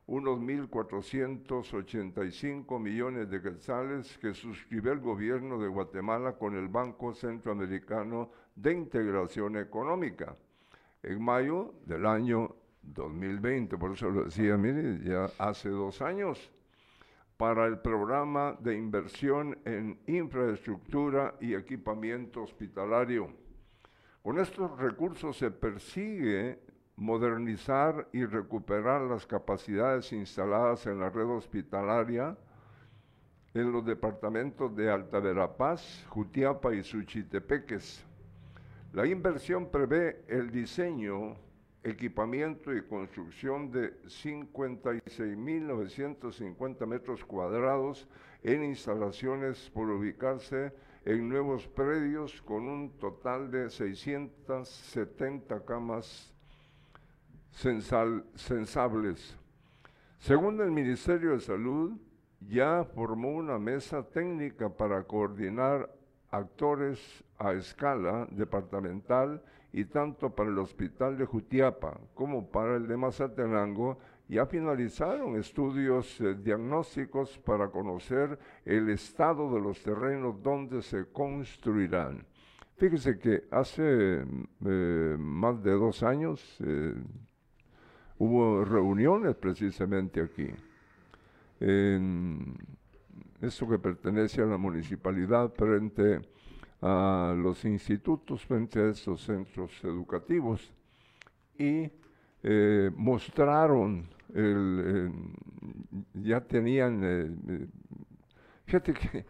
unos 0.06 0.38
1.485 0.38 2.78
millones 2.78 3.30
de 3.30 3.40
quetzales 3.40 4.18
que 4.18 4.34
suscribió 4.34 4.92
el 4.92 5.00
gobierno 5.00 5.58
de 5.58 5.68
Guatemala 5.68 6.34
con 6.34 6.54
el 6.56 6.68
Banco 6.68 7.14
Centroamericano 7.14 8.30
de 8.54 8.74
Integración 8.74 9.56
Económica 9.56 10.36
en 11.04 11.22
mayo 11.22 11.74
del 11.86 12.06
año 12.06 12.54
2020. 12.82 13.76
Por 13.78 13.92
eso 13.92 14.10
lo 14.10 14.24
decía, 14.24 14.56
mire, 14.56 15.00
ya 15.04 15.30
hace 15.38 15.68
dos 15.68 16.02
años, 16.02 16.50
para 17.36 17.66
el 17.66 17.78
programa 17.78 18.56
de 18.60 18.76
inversión 18.76 19.58
en 19.64 19.98
infraestructura 20.06 21.34
y 21.40 21.54
equipamiento 21.54 22.42
hospitalario. 22.42 23.28
Con 24.22 24.38
estos 24.38 24.78
recursos 24.78 25.36
se 25.36 25.50
persigue 25.50 26.58
modernizar 26.96 28.08
y 28.12 28.24
recuperar 28.24 29.02
las 29.02 29.26
capacidades 29.26 30.12
instaladas 30.12 30.86
en 30.86 31.00
la 31.00 31.10
red 31.10 31.26
hospitalaria 31.26 32.36
en 33.52 33.70
los 33.70 33.84
departamentos 33.84 34.74
de 34.74 34.90
Alta 34.90 35.20
Verapaz, 35.20 36.04
Jutiapa 36.08 36.74
y 36.74 36.82
Suchitepeques. 36.82 38.04
La 38.94 39.06
inversión 39.08 39.70
prevé 39.72 40.22
el 40.28 40.52
diseño, 40.52 41.34
equipamiento 41.82 42.72
y 42.72 42.82
construcción 42.82 43.72
de 43.72 44.00
56.950 44.04 46.86
metros 46.86 47.24
cuadrados 47.24 48.06
en 48.44 48.62
instalaciones 48.62 49.68
por 49.74 49.90
ubicarse 49.90 50.72
en 51.04 51.28
nuevos 51.28 51.66
predios 51.66 52.40
con 52.42 52.68
un 52.68 52.96
total 52.96 53.50
de 53.50 53.68
670 53.68 55.64
camas 55.64 56.32
sensables. 57.50 59.36
Según 60.20 60.60
el 60.60 60.70
Ministerio 60.70 61.32
de 61.32 61.40
Salud, 61.40 61.98
ya 62.38 62.84
formó 62.94 63.30
una 63.30 63.58
mesa 63.58 64.08
técnica 64.08 64.68
para 64.68 65.02
coordinar 65.02 65.92
actores 66.36 67.24
a 67.38 67.52
escala 67.52 68.26
departamental 68.30 69.42
y 69.72 69.84
tanto 69.86 70.34
para 70.34 70.50
el 70.50 70.58
Hospital 70.58 71.18
de 71.18 71.26
Jutiapa 71.26 71.98
como 72.14 72.50
para 72.50 72.76
el 72.76 72.86
de 72.86 72.96
Mazatenango 72.96 73.98
ya 74.28 74.46
finalizaron 74.46 75.36
estudios 75.36 76.20
eh, 76.20 76.34
diagnósticos 76.34 77.38
para 77.38 77.68
conocer 77.68 78.38
el 78.64 78.88
estado 78.90 79.52
de 79.52 79.60
los 79.60 79.82
terrenos 79.82 80.42
donde 80.42 80.80
se 80.80 81.06
construirán. 81.12 82.24
Fíjese 82.76 83.18
que 83.18 83.44
hace 83.50 84.24
eh, 84.64 85.16
más 85.18 85.62
de 85.62 85.72
dos 85.72 86.02
años, 86.02 86.56
eh, 86.60 86.94
Hubo 88.18 88.64
reuniones 88.64 89.34
precisamente 89.34 90.20
aquí. 90.20 90.48
En 91.60 92.54
esto 93.40 93.68
que 93.68 93.78
pertenece 93.78 94.42
a 94.42 94.46
la 94.46 94.56
municipalidad 94.56 95.52
frente 95.52 96.20
a 96.80 97.34
los 97.36 97.64
institutos, 97.64 98.44
frente 98.44 98.80
a 98.80 98.90
estos 98.90 99.22
centros 99.22 99.72
educativos. 99.84 100.72
Y 101.58 101.90
eh, 102.42 102.90
mostraron, 102.94 104.08
el, 104.34 105.12
ya 106.14 106.40
tenían, 106.40 107.00
eh, 107.02 107.66
fíjate 108.66 108.92
que 108.92 109.24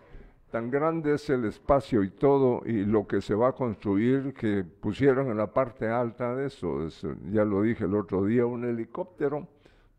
tan 0.51 0.71
grande 0.71 1.15
es 1.15 1.29
el 1.31 1.45
espacio 1.47 2.03
y 2.03 2.11
todo 2.11 2.63
y 2.65 2.85
lo 2.85 3.07
que 3.07 3.21
se 3.21 3.35
va 3.35 3.49
a 3.49 3.53
construir 3.53 4.33
que 4.35 4.65
pusieron 4.65 5.29
en 5.31 5.37
la 5.37 5.53
parte 5.53 5.89
alta 5.89 6.35
de 6.35 6.47
eso, 6.47 6.89
ya 7.31 7.45
lo 7.45 7.63
dije 7.63 7.85
el 7.85 7.95
otro 7.95 8.25
día, 8.25 8.47
un 8.47 8.65
helicóptero 8.65 9.49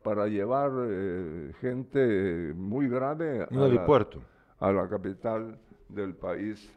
para 0.05 0.27
llevar 0.27 0.71
eh, 0.87 1.51
gente 1.59 2.53
muy 2.53 2.87
grave 2.87 3.41
a 3.41 3.47
la, 3.49 3.65
a 4.59 4.71
la 4.71 4.87
capital 4.87 5.57
del 5.89 6.13
país. 6.13 6.71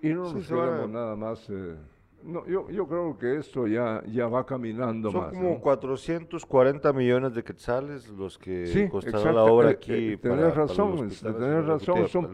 Y 0.00 0.14
no 0.14 0.32
nos 0.32 0.48
quedemos 0.48 0.88
nada 0.88 1.14
más. 1.14 1.46
Eh, 1.50 1.76
no, 2.24 2.46
yo, 2.46 2.70
yo 2.70 2.86
creo 2.88 3.18
que 3.18 3.36
esto 3.36 3.66
ya, 3.66 4.02
ya 4.06 4.26
va 4.28 4.46
caminando 4.46 5.10
Son 5.10 5.20
más. 5.20 5.34
Son 5.34 5.42
como 5.42 5.60
440 5.60 6.92
millones 6.94 7.34
de 7.34 7.44
quetzales 7.44 8.08
los 8.08 8.38
que 8.38 8.88
costará 8.90 9.30
la 9.30 9.44
obra 9.44 9.70
eh, 9.70 9.74
aquí. 9.74 9.92
Eh, 9.92 10.16
tenés 10.16 10.54
razón, 10.54 11.10
tenés 11.10 11.66
razón. 11.66 12.08
Son 12.08 12.24
un 12.24 12.32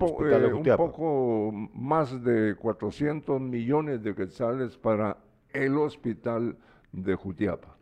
poco 0.76 1.51
más 1.74 2.22
de 2.22 2.55
400 2.55 3.41
millones 3.41 4.01
de 4.03 4.14
quetzales 4.14 4.78
para 4.78 5.16
el 5.53 5.76
hospital 5.76 6.57
de 6.93 7.14
Jutiapa. 7.16 7.76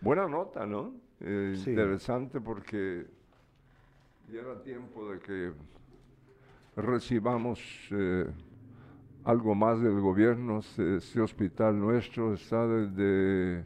Buena 0.00 0.28
nota, 0.28 0.66
¿no? 0.66 0.94
Interesante 1.20 2.40
porque 2.40 3.06
ya 4.32 4.40
era 4.40 4.62
tiempo 4.62 5.10
de 5.10 5.18
que 5.18 5.52
recibamos 6.76 7.60
eh, 7.90 8.26
algo 9.24 9.54
más 9.54 9.80
del 9.80 10.00
gobierno. 10.00 10.58
Este 10.58 11.20
hospital 11.20 11.78
nuestro 11.78 12.34
está 12.34 12.66
desde 12.66 13.64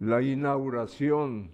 la 0.00 0.22
inauguración, 0.22 1.50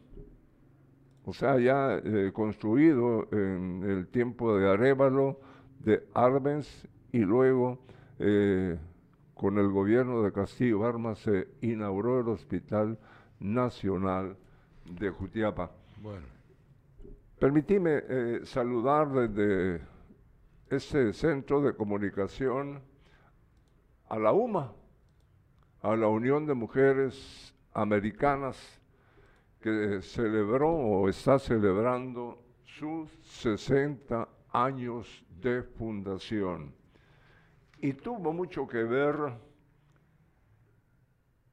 o 1.25 1.33
sea, 1.33 1.59
ya 1.59 1.97
eh, 1.97 2.31
construido 2.33 3.29
en 3.33 3.85
el 3.85 4.09
tiempo 4.09 4.57
de 4.57 4.69
Arevalo, 4.69 5.41
de 5.81 6.07
Arbenz, 6.15 6.87
y 7.13 7.21
luego 7.21 7.79
eh, 8.19 8.79
con 9.35 9.59
el 9.59 9.69
gobierno 9.69 10.23
de 10.23 10.33
Castillo 10.33 10.85
Armas 10.85 11.19
se 11.19 11.49
inauguró 11.61 12.21
el 12.21 12.29
Hospital 12.29 12.99
Nacional 13.41 14.37
de 14.85 15.11
Jutiapa. 15.11 15.71
Bueno. 16.01 16.27
Permitime 17.39 18.03
eh, 18.09 18.41
saludar 18.45 19.09
desde 19.11 19.81
este 20.71 21.13
centro 21.13 21.61
de 21.61 21.75
comunicación 21.75 22.81
a 24.13 24.19
la 24.19 24.31
UMA, 24.31 24.71
a 25.81 25.97
la 25.97 26.07
Unión 26.07 26.45
de 26.45 26.53
Mujeres 26.53 27.55
Americanas, 27.73 28.59
que 29.59 30.03
celebró 30.03 30.69
o 30.69 31.09
está 31.09 31.39
celebrando 31.39 32.39
sus 32.67 33.09
60 33.23 34.29
años 34.51 35.25
de 35.41 35.63
fundación. 35.63 36.75
Y 37.79 37.95
tuvo 37.95 38.35
mucho 38.35 38.69
que 38.69 38.85
ver 38.85 39.17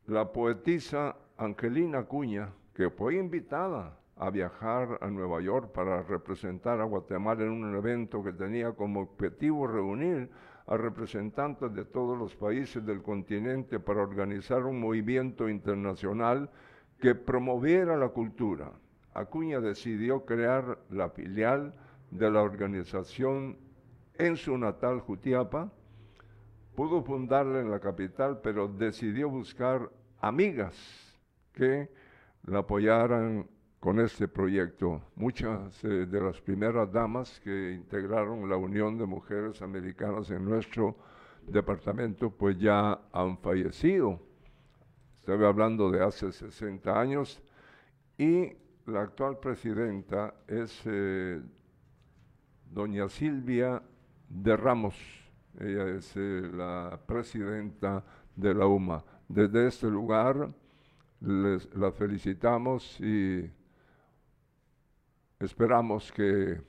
la 0.07 0.29
poetisa 0.29 1.15
Angelina 1.37 2.03
Cuña, 2.03 2.51
que 2.73 2.89
fue 2.89 3.15
invitada 3.15 3.97
a 4.19 4.29
viajar 4.29 4.99
a 5.01 5.07
Nueva 5.07 5.41
York 5.41 5.71
para 5.71 6.03
representar 6.03 6.81
a 6.81 6.83
Guatemala 6.83 7.41
en 7.43 7.51
un 7.51 7.73
evento 7.75 8.21
que 8.21 8.33
tenía 8.33 8.73
como 8.73 8.99
objetivo 8.99 9.65
reunir 9.65 10.29
a 10.67 10.75
representantes 10.75 11.73
de 11.73 11.85
todos 11.85 12.17
los 12.17 12.35
países 12.35 12.85
del 12.85 13.01
continente 13.01 13.79
para 13.79 14.01
organizar 14.01 14.65
un 14.65 14.79
movimiento 14.81 15.47
internacional 15.47 16.49
que 16.99 17.15
promoviera 17.15 17.95
la 17.95 18.09
cultura. 18.09 18.73
Acuña 19.13 19.61
decidió 19.61 20.25
crear 20.25 20.77
la 20.89 21.09
filial 21.09 21.73
de 22.11 22.29
la 22.29 22.41
organización 22.41 23.57
en 24.15 24.35
su 24.35 24.57
natal 24.57 24.99
Jutiapa. 24.99 25.71
Pudo 26.75 27.03
fundarla 27.03 27.61
en 27.61 27.71
la 27.71 27.79
capital, 27.79 28.41
pero 28.43 28.67
decidió 28.67 29.29
buscar 29.29 29.89
amigas 30.19 30.75
que 31.53 31.89
la 32.43 32.59
apoyaran 32.59 33.47
con 33.79 33.99
este 33.99 34.27
proyecto. 34.27 35.01
Muchas 35.15 35.83
eh, 35.83 36.05
de 36.05 36.21
las 36.21 36.39
primeras 36.41 36.91
damas 36.91 37.39
que 37.39 37.71
integraron 37.73 38.49
la 38.49 38.57
Unión 38.57 38.97
de 38.97 39.05
Mujeres 39.05 39.61
Americanas 39.61 40.29
en 40.31 40.45
nuestro 40.45 40.97
departamento, 41.47 42.29
pues 42.29 42.57
ya 42.59 42.99
han 43.11 43.37
fallecido. 43.37 44.19
Estoy 45.15 45.43
hablando 45.45 45.89
de 45.91 46.03
hace 46.03 46.31
60 46.31 46.99
años 46.99 47.41
y 48.17 48.51
la 48.85 49.01
actual 49.01 49.39
presidenta 49.39 50.33
es 50.47 50.81
eh, 50.85 51.41
doña 52.69 53.07
Silvia 53.07 53.81
de 54.27 54.57
Ramos. 54.57 54.95
Ella 55.59 55.87
es 55.89 56.11
eh, 56.15 56.49
la 56.53 56.99
presidenta 57.05 58.03
de 58.35 58.53
la 58.53 58.65
UMA. 58.65 59.03
Desde 59.27 59.67
este 59.67 59.87
lugar 59.87 60.49
les, 61.21 61.73
la 61.75 61.91
felicitamos 61.91 62.99
y 62.99 63.49
esperamos 65.39 66.11
que 66.11 66.59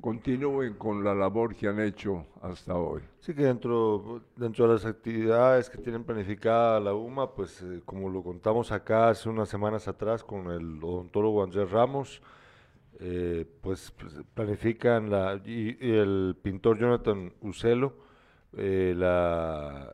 continúen 0.00 0.74
con 0.74 1.04
la 1.04 1.14
labor 1.14 1.54
que 1.54 1.68
han 1.68 1.80
hecho 1.80 2.26
hasta 2.42 2.74
hoy. 2.74 3.02
Sí, 3.20 3.34
que 3.34 3.42
dentro, 3.44 4.22
dentro 4.34 4.66
de 4.66 4.74
las 4.74 4.84
actividades 4.84 5.70
que 5.70 5.78
tienen 5.78 6.04
planificada 6.04 6.80
la 6.80 6.94
UMA, 6.94 7.34
pues 7.34 7.62
eh, 7.62 7.82
como 7.84 8.08
lo 8.08 8.22
contamos 8.22 8.72
acá 8.72 9.10
hace 9.10 9.28
unas 9.28 9.48
semanas 9.48 9.86
atrás 9.88 10.24
con 10.24 10.50
el 10.50 10.82
odontólogo 10.82 11.42
Andrés 11.42 11.70
Ramos, 11.70 12.20
eh, 12.98 13.44
pues, 13.60 13.92
pues, 13.92 14.14
planifican 14.34 15.10
la, 15.10 15.40
y, 15.44 15.76
el 15.80 16.36
pintor 16.42 16.78
Jonathan 16.78 17.32
Ucelo 17.42 17.92
eh, 18.56 18.94
la 18.96 19.92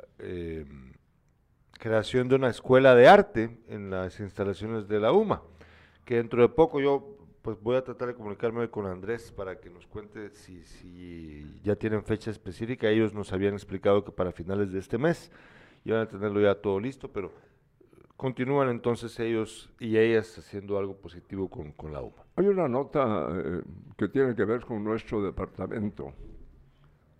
creación 1.72 2.28
de 2.28 2.36
una 2.36 2.48
escuela 2.48 2.94
de 2.94 3.08
arte 3.08 3.58
en 3.66 3.90
las 3.90 4.20
instalaciones 4.20 4.86
de 4.86 5.00
la 5.00 5.10
UMA, 5.10 5.42
que 6.04 6.16
dentro 6.16 6.42
de 6.42 6.48
poco 6.48 6.80
yo 6.80 7.21
pues 7.42 7.60
voy 7.60 7.76
a 7.76 7.82
tratar 7.82 8.08
de 8.08 8.14
comunicarme 8.14 8.70
con 8.70 8.86
Andrés 8.86 9.32
para 9.32 9.58
que 9.58 9.68
nos 9.68 9.86
cuente 9.86 10.30
si, 10.30 10.62
si 10.62 11.60
ya 11.62 11.74
tienen 11.74 12.04
fecha 12.04 12.30
específica. 12.30 12.88
Ellos 12.88 13.12
nos 13.12 13.32
habían 13.32 13.54
explicado 13.54 14.04
que 14.04 14.12
para 14.12 14.32
finales 14.32 14.72
de 14.72 14.78
este 14.78 14.96
mes 14.96 15.30
iban 15.84 16.00
a 16.00 16.08
tenerlo 16.08 16.40
ya 16.40 16.54
todo 16.54 16.78
listo, 16.78 17.12
pero 17.12 17.32
continúan 18.16 18.68
entonces 18.68 19.18
ellos 19.18 19.68
y 19.80 19.96
ellas 19.96 20.38
haciendo 20.38 20.78
algo 20.78 20.96
positivo 20.96 21.48
con, 21.50 21.72
con 21.72 21.92
la 21.92 22.00
UMA. 22.00 22.22
Hay 22.36 22.46
una 22.46 22.68
nota 22.68 23.28
eh, 23.32 23.62
que 23.96 24.08
tiene 24.08 24.36
que 24.36 24.44
ver 24.44 24.60
con 24.60 24.84
nuestro 24.84 25.20
departamento. 25.22 26.12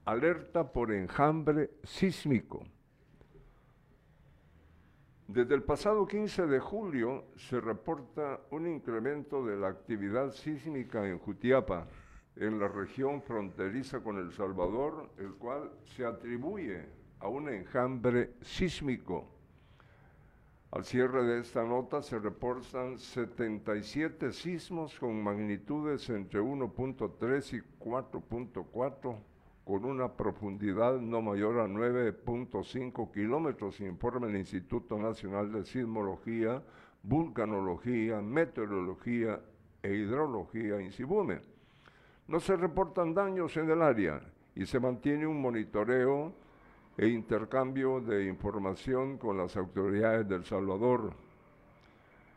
Alerta 0.04 0.72
por 0.72 0.92
enjambre 0.92 1.70
sísmico. 1.82 2.64
Desde 5.32 5.54
el 5.54 5.62
pasado 5.62 6.06
15 6.06 6.46
de 6.46 6.60
julio 6.60 7.24
se 7.36 7.58
reporta 7.58 8.38
un 8.50 8.66
incremento 8.66 9.42
de 9.42 9.56
la 9.56 9.68
actividad 9.68 10.30
sísmica 10.30 11.08
en 11.08 11.18
Jutiapa, 11.18 11.86
en 12.36 12.58
la 12.60 12.68
región 12.68 13.22
fronteriza 13.22 14.00
con 14.00 14.18
El 14.18 14.30
Salvador, 14.32 15.08
el 15.16 15.32
cual 15.36 15.70
se 15.96 16.04
atribuye 16.04 16.84
a 17.18 17.28
un 17.28 17.48
enjambre 17.48 18.34
sísmico. 18.42 19.26
Al 20.70 20.84
cierre 20.84 21.24
de 21.24 21.40
esta 21.40 21.64
nota 21.64 22.02
se 22.02 22.18
reportan 22.18 22.98
77 22.98 24.32
sismos 24.32 24.98
con 24.98 25.22
magnitudes 25.22 26.10
entre 26.10 26.42
1.3 26.42 27.56
y 27.56 27.82
4.4 27.82 29.16
con 29.64 29.84
una 29.84 30.08
profundidad 30.12 31.00
no 31.00 31.22
mayor 31.22 31.60
a 31.60 31.66
9.5 31.66 33.12
kilómetros, 33.12 33.80
informa 33.80 34.26
el 34.26 34.36
Instituto 34.36 34.98
Nacional 34.98 35.52
de 35.52 35.64
Sismología, 35.64 36.62
Vulcanología, 37.02 38.20
Meteorología 38.20 39.40
e 39.82 39.94
Hidrología, 39.94 40.80
INSIBUME. 40.80 41.40
No 42.28 42.40
se 42.40 42.56
reportan 42.56 43.14
daños 43.14 43.56
en 43.56 43.70
el 43.70 43.82
área 43.82 44.20
y 44.54 44.66
se 44.66 44.80
mantiene 44.80 45.26
un 45.26 45.40
monitoreo 45.40 46.32
e 46.96 47.06
intercambio 47.06 48.00
de 48.00 48.26
información 48.26 49.16
con 49.18 49.38
las 49.38 49.56
autoridades 49.56 50.28
del 50.28 50.44
Salvador. 50.44 51.12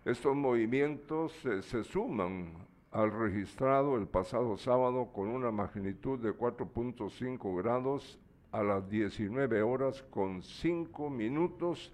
Estos 0.05 0.35
movimientos 0.35 1.33
se 1.61 1.83
suman 1.83 2.53
al 2.95 3.11
registrado 3.11 3.97
el 3.97 4.07
pasado 4.07 4.55
sábado 4.55 5.09
con 5.11 5.27
una 5.27 5.51
magnitud 5.51 6.17
de 6.17 6.31
4.5 6.31 7.57
grados 7.61 8.17
a 8.53 8.63
las 8.63 8.89
19 8.89 9.61
horas 9.63 10.01
con 10.03 10.41
5 10.41 11.09
minutos 11.09 11.91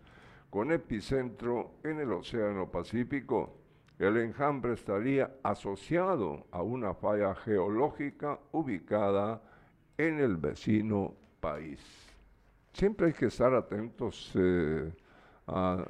con 0.52 0.72
epicentro 0.72 1.72
en 1.84 2.02
el 2.02 2.12
Océano 2.12 2.70
Pacífico. 2.70 3.58
El 3.98 4.18
enjambre 4.18 4.74
estaría 4.74 5.32
asociado 5.42 6.46
a 6.52 6.62
una 6.62 6.94
falla 6.94 7.34
geológica 7.34 8.38
ubicada 8.52 9.42
en 9.98 10.20
el 10.20 10.38
vecino 10.38 11.16
país. 11.40 11.80
Siempre 12.74 13.08
hay 13.08 13.14
que 13.14 13.26
estar 13.26 13.56
atentos 13.56 14.34
eh, 14.36 14.94
a 15.48 15.84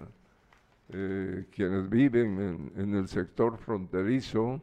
eh, 0.88 1.48
quienes 1.52 1.90
viven 1.90 2.72
en 2.78 2.96
el 2.96 3.10
sector 3.10 3.58
fronterizo, 3.58 4.62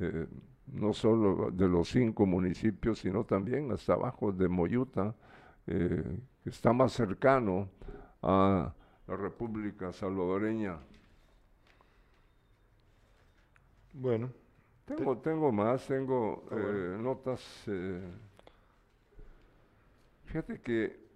eh, 0.00 0.26
no 0.72 0.92
solo 0.92 1.50
de 1.50 1.68
los 1.68 1.88
cinco 1.88 2.26
municipios, 2.26 2.98
sino 2.98 3.24
también 3.24 3.70
hasta 3.72 3.94
abajo 3.94 4.32
de 4.32 4.48
Moyuta, 4.48 5.14
eh, 5.66 6.20
que 6.42 6.50
está 6.50 6.72
más 6.72 6.92
cercano 6.92 7.68
a 8.22 8.72
la 9.06 9.16
República 9.16 9.92
Salvadoreña. 9.92 10.78
Bueno. 13.92 14.30
Tengo, 14.84 15.18
tengo 15.18 15.50
más, 15.50 15.84
tengo 15.88 16.44
ah, 16.52 16.54
eh, 16.56 16.96
notas. 17.00 17.42
fíjate 20.26 20.60
que 20.60 21.06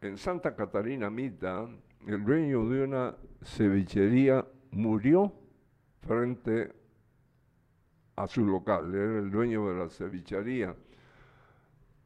en 0.00 0.16
Santa 0.16 0.54
Catarina 0.54 1.10
Mita, 1.10 1.68
el 2.06 2.24
dueño 2.24 2.68
de 2.68 2.84
una 2.84 3.16
cevichería 3.42 4.46
murió 4.70 5.32
frente 6.00 6.72
a 8.22 8.28
su 8.28 8.44
local, 8.44 8.94
era 8.94 9.18
el 9.18 9.30
dueño 9.30 9.68
de 9.68 9.78
la 9.78 9.88
cevichería. 9.88 10.74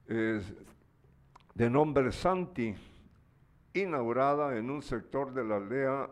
de 0.07 1.71
nombre 1.71 2.13
Santi, 2.13 2.75
inaugurada 3.73 4.57
en 4.57 4.71
un 4.71 4.83
sector 4.83 5.33
de 5.33 5.45
la 5.45 5.57
aldea 5.57 6.11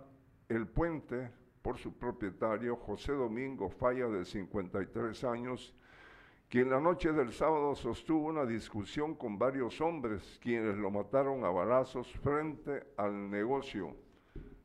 El 0.49 0.67
Puente 0.67 1.31
por 1.63 1.79
su 1.79 1.97
propietario 1.97 2.77
José 2.77 3.13
Domingo 3.13 3.71
Falla 3.71 4.09
de 4.09 4.25
53 4.25 5.23
años, 5.25 5.73
quien 6.49 6.69
la 6.69 6.81
noche 6.81 7.13
del 7.13 7.33
sábado 7.33 7.75
sostuvo 7.77 8.27
una 8.27 8.45
discusión 8.45 9.15
con 9.15 9.39
varios 9.39 9.81
hombres, 9.81 10.39
quienes 10.43 10.77
lo 10.77 10.91
mataron 10.91 11.45
a 11.45 11.51
balazos 11.51 12.13
frente 12.23 12.89
al 12.97 13.31
negocio. 13.31 13.95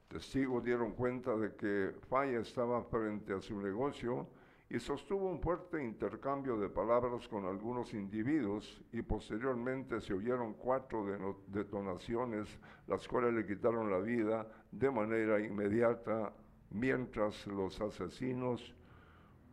Testigos 0.08 0.64
dieron 0.64 0.94
cuenta 0.94 1.36
de 1.36 1.56
que 1.56 1.94
Falla 2.10 2.40
estaba 2.40 2.84
frente 2.84 3.34
a 3.34 3.42
su 3.42 3.62
negocio 3.62 4.28
y 4.70 4.80
sostuvo 4.80 5.30
un 5.30 5.40
fuerte 5.40 5.82
intercambio 5.82 6.58
de 6.58 6.68
palabras 6.68 7.28
con 7.30 7.46
algunos 7.46 7.94
individuos 7.94 8.84
y 8.92 9.02
posteriormente 9.02 10.02
se 10.02 10.14
oyeron 10.14 10.54
cuatro 10.56 11.06
detonaciones, 11.48 12.50
las 12.88 13.08
cuales 13.08 13.34
le 13.34 13.46
quitaron 13.46 13.90
la 13.90 14.00
vida 14.00 14.46
de 14.72 14.92
manera 14.92 15.40
inmediata 15.40 16.34
mientras 16.72 17.48
los 17.48 17.80
asesinos 17.80 18.76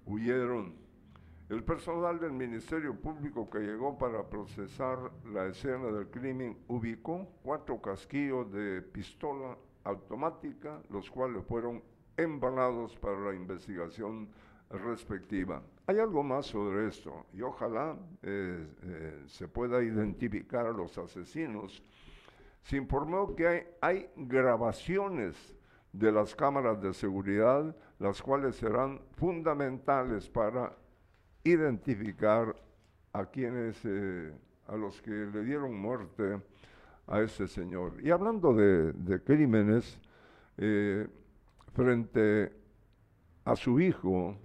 huyeron. 0.05 0.75
El 1.49 1.63
personal 1.63 2.19
del 2.19 2.33
Ministerio 2.33 2.99
Público 2.99 3.49
que 3.49 3.61
llegó 3.61 3.97
para 3.97 4.29
procesar 4.29 5.13
la 5.33 5.47
escena 5.47 5.93
del 5.93 6.09
crimen 6.09 6.59
ubicó 6.67 7.29
cuatro 7.43 7.81
casquillos 7.81 8.51
de 8.51 8.83
pistola 8.83 9.57
automática, 9.85 10.83
los 10.91 11.09
cuales 11.09 11.45
fueron 11.45 11.83
embalados 12.17 12.97
para 12.97 13.21
la 13.21 13.35
investigación 13.35 14.29
respectiva. 14.71 15.63
Hay 15.87 15.99
algo 15.99 16.23
más 16.23 16.47
sobre 16.47 16.89
esto 16.89 17.27
y 17.33 17.43
ojalá 17.43 17.97
eh, 18.23 18.67
eh, 18.83 19.23
se 19.27 19.49
pueda 19.49 19.83
identificar 19.83 20.67
a 20.67 20.73
los 20.73 20.97
asesinos. 20.97 21.83
Se 22.63 22.77
informó 22.77 23.35
que 23.37 23.75
hay, 23.81 24.09
grabaciones 24.17 25.55
de 25.93 26.11
las 26.11 26.35
cámaras 26.35 26.81
de 26.81 26.95
seguridad, 26.95 27.77
las 27.99 28.23
cuales 28.23 28.57
serán 28.57 29.01
fundamentales 29.17 30.29
para 30.29 30.75
identificar 31.45 32.57
a 33.13 33.27
quienes, 33.27 33.79
eh, 33.85 34.33
a 34.67 34.77
los 34.77 35.03
que 35.03 35.11
le 35.11 35.45
dieron 35.45 35.79
muerte 35.79 36.41
a 37.07 37.21
este 37.21 37.47
señor. 37.47 38.01
Y 38.03 38.11
hablando 38.11 38.55
de 38.55 39.23
crímenes, 39.23 40.01
frente 41.75 42.53
a 43.45 43.57
su 43.57 43.79
hijo 43.79 44.39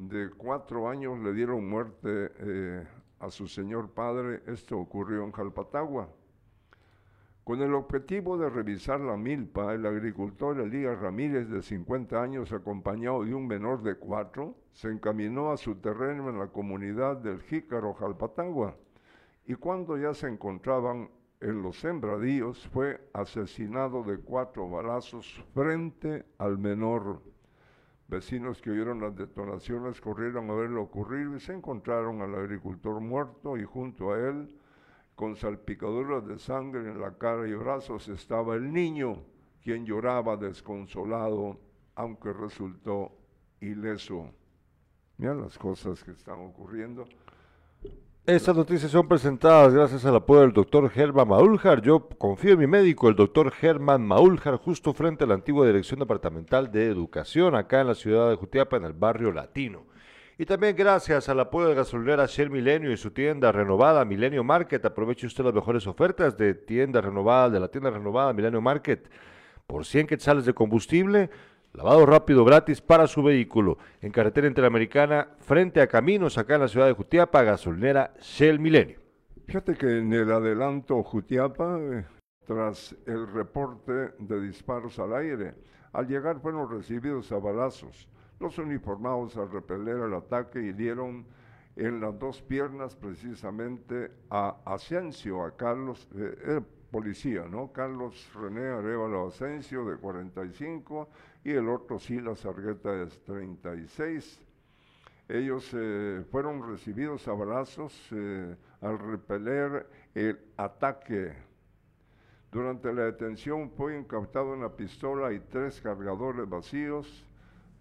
de 0.00 0.30
cuatro 0.30 0.88
años 0.88 1.18
le 1.18 1.34
dieron 1.34 1.68
muerte 1.68 2.32
eh, 2.38 2.86
a 3.18 3.30
su 3.30 3.46
señor 3.46 3.90
padre. 3.90 4.42
Esto 4.46 4.78
ocurrió 4.78 5.24
en 5.24 5.32
Jalpatagua. 5.32 6.08
Con 7.44 7.60
el 7.60 7.74
objetivo 7.74 8.38
de 8.38 8.48
revisar 8.48 9.00
la 9.00 9.16
milpa, 9.16 9.74
el 9.74 9.84
agricultor 9.84 10.58
Elías 10.60 10.98
Ramírez, 10.98 11.50
de 11.50 11.62
50 11.62 12.22
años, 12.22 12.52
acompañado 12.52 13.24
de 13.24 13.34
un 13.34 13.46
menor 13.46 13.82
de 13.82 13.96
cuatro, 13.96 14.54
se 14.72 14.88
encaminó 14.88 15.50
a 15.50 15.56
su 15.56 15.74
terreno 15.74 16.30
en 16.30 16.38
la 16.38 16.46
comunidad 16.46 17.16
del 17.16 17.42
Jícaro 17.42 17.92
Jalpatagua. 17.94 18.76
Y 19.46 19.54
cuando 19.54 19.98
ya 19.98 20.14
se 20.14 20.28
encontraban 20.28 21.10
en 21.40 21.62
los 21.62 21.78
sembradíos, 21.80 22.68
fue 22.68 23.00
asesinado 23.12 24.02
de 24.04 24.18
cuatro 24.18 24.68
balazos 24.70 25.44
frente 25.52 26.24
al 26.38 26.56
menor. 26.56 27.20
Vecinos 28.10 28.60
que 28.60 28.72
oyeron 28.72 29.00
las 29.00 29.14
detonaciones 29.14 30.00
corrieron 30.00 30.50
a 30.50 30.54
ver 30.54 30.68
lo 30.68 30.82
ocurrido 30.82 31.36
y 31.36 31.40
se 31.40 31.52
encontraron 31.52 32.20
al 32.22 32.34
agricultor 32.34 33.00
muerto 33.00 33.56
y 33.56 33.62
junto 33.62 34.10
a 34.10 34.18
él 34.18 34.52
con 35.14 35.36
salpicaduras 35.36 36.26
de 36.26 36.40
sangre 36.40 36.90
en 36.90 37.00
la 37.00 37.16
cara 37.16 37.46
y 37.46 37.54
brazos 37.54 38.08
estaba 38.08 38.56
el 38.56 38.72
niño, 38.72 39.22
quien 39.62 39.86
lloraba 39.86 40.36
desconsolado, 40.36 41.60
aunque 41.94 42.32
resultó 42.32 43.12
ileso. 43.60 44.32
Mira 45.16 45.34
las 45.34 45.56
cosas 45.56 46.02
que 46.02 46.10
están 46.10 46.40
ocurriendo. 46.40 47.04
Estas 48.30 48.56
noticias 48.56 48.92
son 48.92 49.08
presentadas 49.08 49.74
gracias 49.74 50.04
al 50.04 50.14
apoyo 50.14 50.42
del 50.42 50.52
doctor 50.52 50.88
Germán 50.88 51.26
Maúljar. 51.26 51.82
Yo 51.82 52.08
confío 52.16 52.52
en 52.52 52.60
mi 52.60 52.68
médico, 52.68 53.08
el 53.08 53.16
doctor 53.16 53.50
Germán 53.50 54.06
Maúljar, 54.06 54.54
justo 54.54 54.94
frente 54.94 55.24
a 55.24 55.26
la 55.26 55.34
antigua 55.34 55.66
Dirección 55.66 55.98
Departamental 55.98 56.70
de 56.70 56.86
Educación, 56.86 57.56
acá 57.56 57.80
en 57.80 57.88
la 57.88 57.96
ciudad 57.96 58.30
de 58.30 58.36
Jutiapa, 58.36 58.76
en 58.76 58.84
el 58.84 58.92
barrio 58.92 59.32
Latino. 59.32 59.82
Y 60.38 60.46
también 60.46 60.76
gracias 60.76 61.28
al 61.28 61.40
apoyo 61.40 61.66
de 61.66 61.74
gasolinera 61.74 62.26
Shell 62.26 62.50
Milenio 62.50 62.92
y 62.92 62.96
su 62.96 63.10
tienda 63.10 63.50
renovada 63.50 64.04
Milenio 64.04 64.44
Market. 64.44 64.84
Aproveche 64.84 65.26
usted 65.26 65.42
las 65.42 65.52
mejores 65.52 65.88
ofertas 65.88 66.38
de 66.38 66.54
tienda 66.54 67.00
renovada, 67.00 67.50
de 67.50 67.58
la 67.58 67.66
tienda 67.66 67.90
renovada 67.90 68.32
Milenio 68.32 68.60
Market. 68.60 69.10
Por 69.66 69.84
100 69.84 70.06
quetzales 70.06 70.44
de 70.44 70.54
combustible, 70.54 71.30
lavado 71.72 72.06
rápido 72.06 72.44
gratis 72.44 72.80
para 72.80 73.06
su 73.06 73.22
vehículo. 73.22 73.78
En 74.00 74.12
carretera 74.12 74.46
interamericana, 74.46 75.28
frente 75.40 75.80
a 75.80 75.86
Caminos, 75.86 76.38
acá 76.38 76.54
en 76.54 76.62
la 76.62 76.68
ciudad 76.68 76.86
de 76.86 76.92
Jutiapa, 76.92 77.42
gasolinera 77.42 78.14
Shell 78.20 78.58
Milenio. 78.58 78.98
Fíjate 79.46 79.74
que 79.74 79.98
en 79.98 80.12
el 80.12 80.30
adelanto 80.30 81.02
Jutiapa, 81.02 81.78
eh, 81.80 82.04
tras 82.46 82.96
el 83.06 83.26
reporte 83.26 84.12
de 84.18 84.40
disparos 84.40 84.98
al 84.98 85.14
aire, 85.14 85.54
al 85.92 86.06
llegar 86.06 86.40
fueron 86.40 86.70
recibidos 86.70 87.32
a 87.32 87.38
balazos. 87.38 88.08
Los 88.38 88.58
uniformados 88.58 89.36
al 89.36 89.50
repeler 89.50 89.96
el 89.96 90.14
ataque 90.14 90.62
hirieron 90.62 91.26
en 91.76 92.00
las 92.00 92.18
dos 92.18 92.42
piernas 92.42 92.96
precisamente 92.96 94.10
a 94.30 94.56
Asensio, 94.64 95.44
a 95.44 95.56
Carlos, 95.56 96.08
eh, 96.14 96.60
policía, 96.90 97.46
¿no? 97.48 97.72
Carlos 97.72 98.30
René 98.34 98.68
Arevalo 98.68 99.28
Asensio 99.28 99.84
de 99.84 99.96
45 99.96 101.08
y 101.44 101.50
el 101.50 101.68
otro 101.68 101.98
Silas 101.98 102.44
Argueta 102.44 102.92
de 102.92 103.06
36. 103.06 104.40
Ellos 105.28 105.70
eh, 105.74 106.24
fueron 106.30 106.68
recibidos 106.68 107.26
a 107.28 107.32
balazos 107.32 107.94
eh, 108.12 108.56
al 108.80 108.98
repeler 108.98 109.86
el 110.14 110.38
ataque. 110.56 111.32
Durante 112.50 112.92
la 112.92 113.04
detención 113.04 113.70
fue 113.70 113.96
incautado 113.96 114.52
una 114.52 114.70
pistola 114.70 115.32
y 115.32 115.38
tres 115.38 115.80
cargadores 115.80 116.48
vacíos 116.48 117.24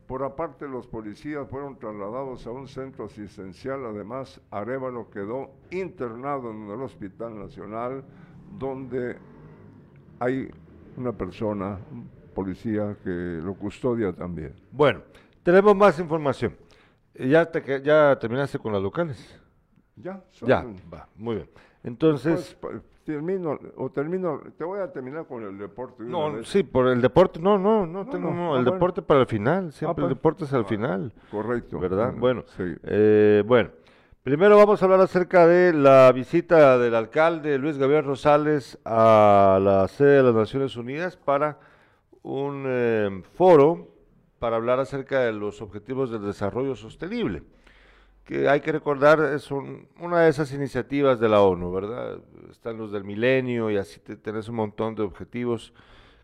por 0.10 0.24
aparte, 0.24 0.68
los 0.68 0.88
policías 0.88 1.47
fueron 1.47 1.78
trasladados 1.78 2.47
a 2.47 2.49
un 2.49 2.68
centro 2.68 3.05
asistencial. 3.05 3.86
Además, 3.86 4.41
Arevalo 4.49 5.12
quedó 5.12 5.51
internado 5.70 6.49
en 6.49 6.68
el 6.68 6.82
Hospital 6.82 7.38
Nacional, 7.38 8.03
donde 8.57 9.18
hay 10.20 10.49
una 10.97 11.12
persona, 11.12 11.78
policía, 12.30 12.95
que 13.03 13.39
lo 13.43 13.53
custodia 13.55 14.13
también. 14.13 14.53
Bueno, 14.71 15.01
tenemos 15.43 15.75
más 15.75 15.99
información. 15.99 16.55
¿Ya, 17.13 17.45
te, 17.45 17.82
ya 17.82 18.17
terminaste 18.19 18.59
con 18.59 18.71
las 18.71 18.82
locales? 18.82 19.39
Ya, 19.95 20.23
ya, 20.45 20.65
va, 20.93 21.07
muy 21.15 21.36
bien. 21.36 21.49
Entonces, 21.84 22.55
pues, 22.59 22.82
termino, 23.03 23.57
o 23.75 23.89
termino, 23.89 24.41
te 24.57 24.63
voy 24.63 24.80
a 24.80 24.91
terminar 24.91 25.25
con 25.25 25.43
el 25.43 25.57
deporte. 25.57 26.03
No, 26.03 26.43
sí, 26.43 26.63
por 26.63 26.88
el 26.88 27.01
deporte, 27.01 27.39
no, 27.39 27.57
no, 27.57 27.86
no, 27.86 28.05
tengo, 28.07 28.32
no, 28.32 28.57
el 28.57 28.63
deporte 28.63 29.01
para 29.01 29.21
el 29.21 29.27
final, 29.27 29.73
siempre 29.73 30.03
el 30.03 30.09
deporte 30.09 30.45
es 30.45 30.53
al 30.53 30.65
final. 30.65 31.11
Correcto. 31.32 31.80
¿Verdad? 31.80 32.13
Bueno, 32.17 32.43
eh, 32.84 33.43
bueno, 33.45 33.71
primero 34.23 34.57
vamos 34.57 34.82
a 34.82 34.86
hablar 34.86 35.01
acerca 35.01 35.47
de 35.47 35.73
la 35.73 36.11
visita 36.11 36.77
del 36.77 36.95
alcalde 36.95 37.57
Luis 37.57 37.77
Gabriel 37.77 38.05
Rosales 38.05 38.77
a 38.86 39.59
la 39.61 39.88
sede 39.88 40.17
de 40.17 40.23
las 40.23 40.36
Naciones 40.36 40.77
Unidas 40.77 41.17
para 41.17 41.57
un 42.24 42.65
eh, 42.67 43.22
foro 43.36 43.88
para 44.39 44.55
hablar 44.55 44.80
acerca 44.80 45.22
de 45.22 45.34
los 45.34 45.61
objetivos 45.61 46.11
del 46.11 46.26
desarrollo 46.26 46.76
sostenible 46.76 47.43
que 48.30 48.47
hay 48.47 48.61
que 48.61 48.72
recordar 48.72 49.20
es 49.34 49.49
una 49.49 50.22
de 50.22 50.30
esas 50.30 50.53
iniciativas 50.53 51.20
de 51.20 51.28
la 51.28 51.41
ONU, 51.41 51.72
¿verdad? 51.72 52.20
Están 52.51 52.78
los 52.78 52.91
del 52.91 53.03
milenio 53.03 53.72
y 53.72 53.78
así 53.78 53.99
tenés 53.99 54.47
un 54.49 54.55
montón 54.55 54.93
de 54.93 55.01
objetivos 55.01 55.74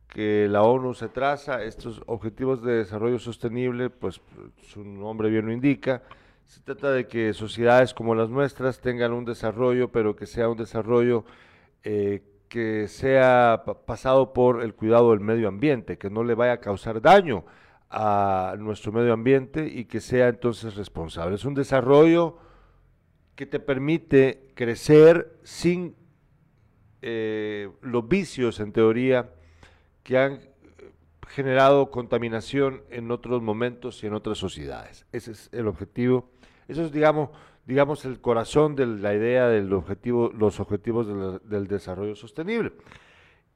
que 0.08 0.48
la 0.48 0.62
ONU 0.62 0.94
se 0.94 1.10
traza. 1.10 1.64
Estos 1.64 2.04
objetivos 2.06 2.62
de 2.62 2.74
desarrollo 2.74 3.18
sostenible, 3.18 3.90
pues 3.90 4.22
su 4.62 4.84
nombre 4.84 5.32
bien 5.32 5.48
lo 5.48 5.52
indica, 5.52 6.04
se 6.44 6.62
trata 6.62 6.92
de 6.92 7.08
que 7.08 7.34
sociedades 7.34 7.96
como 7.96 8.14
las 8.14 8.30
nuestras 8.30 8.82
tengan 8.82 9.12
un 9.12 9.26
desarrollo, 9.26 9.92
pero 9.92 10.16
que 10.16 10.28
sea 10.28 10.48
un 10.48 10.58
desarrollo 10.58 11.26
eh, 11.84 12.22
que 12.56 12.88
sea 12.88 13.66
pasado 13.86 14.32
por 14.32 14.64
el 14.64 14.74
cuidado 14.76 15.12
del 15.12 15.20
medio 15.20 15.50
ambiente, 15.50 15.98
que 15.98 16.10
no 16.10 16.24
le 16.24 16.36
vaya 16.36 16.54
a 16.54 16.62
causar 16.62 17.02
daño 17.02 17.44
a 17.90 18.56
nuestro 18.58 18.94
medio 18.94 19.12
ambiente 19.12 19.68
y 19.68 19.84
que 19.84 20.00
sea 20.00 20.30
entonces 20.30 20.76
responsable. 20.76 21.36
Es 21.36 21.44
un 21.44 21.54
desarrollo 21.54 22.38
que 23.36 23.46
te 23.46 23.60
permite 23.60 24.54
crecer 24.56 25.38
sin 25.44 25.98
eh, 27.02 27.70
los 27.82 28.08
vicios, 28.08 28.62
en 28.62 28.72
teoría, 28.72 29.32
que 30.04 30.18
han 30.18 30.40
generado 31.28 31.92
contaminación 31.92 32.84
en 32.90 33.12
otros 33.12 33.42
momentos 33.42 34.02
y 34.02 34.08
en 34.08 34.14
otras 34.14 34.38
sociedades. 34.38 35.06
Ese 35.12 35.32
es 35.32 35.50
el 35.52 35.68
objetivo. 35.68 36.30
Eso 36.70 36.86
es, 36.86 36.94
digamos, 36.94 37.32
digamos 37.66 38.06
el 38.06 38.22
corazón 38.22 38.76
de 38.76 38.86
la 38.86 39.14
idea 39.14 39.48
de 39.48 39.74
objetivo, 39.74 40.32
los 40.38 40.60
objetivos 40.60 41.08
del 41.44 41.68
desarrollo 41.68 42.16
sostenible. 42.16 42.74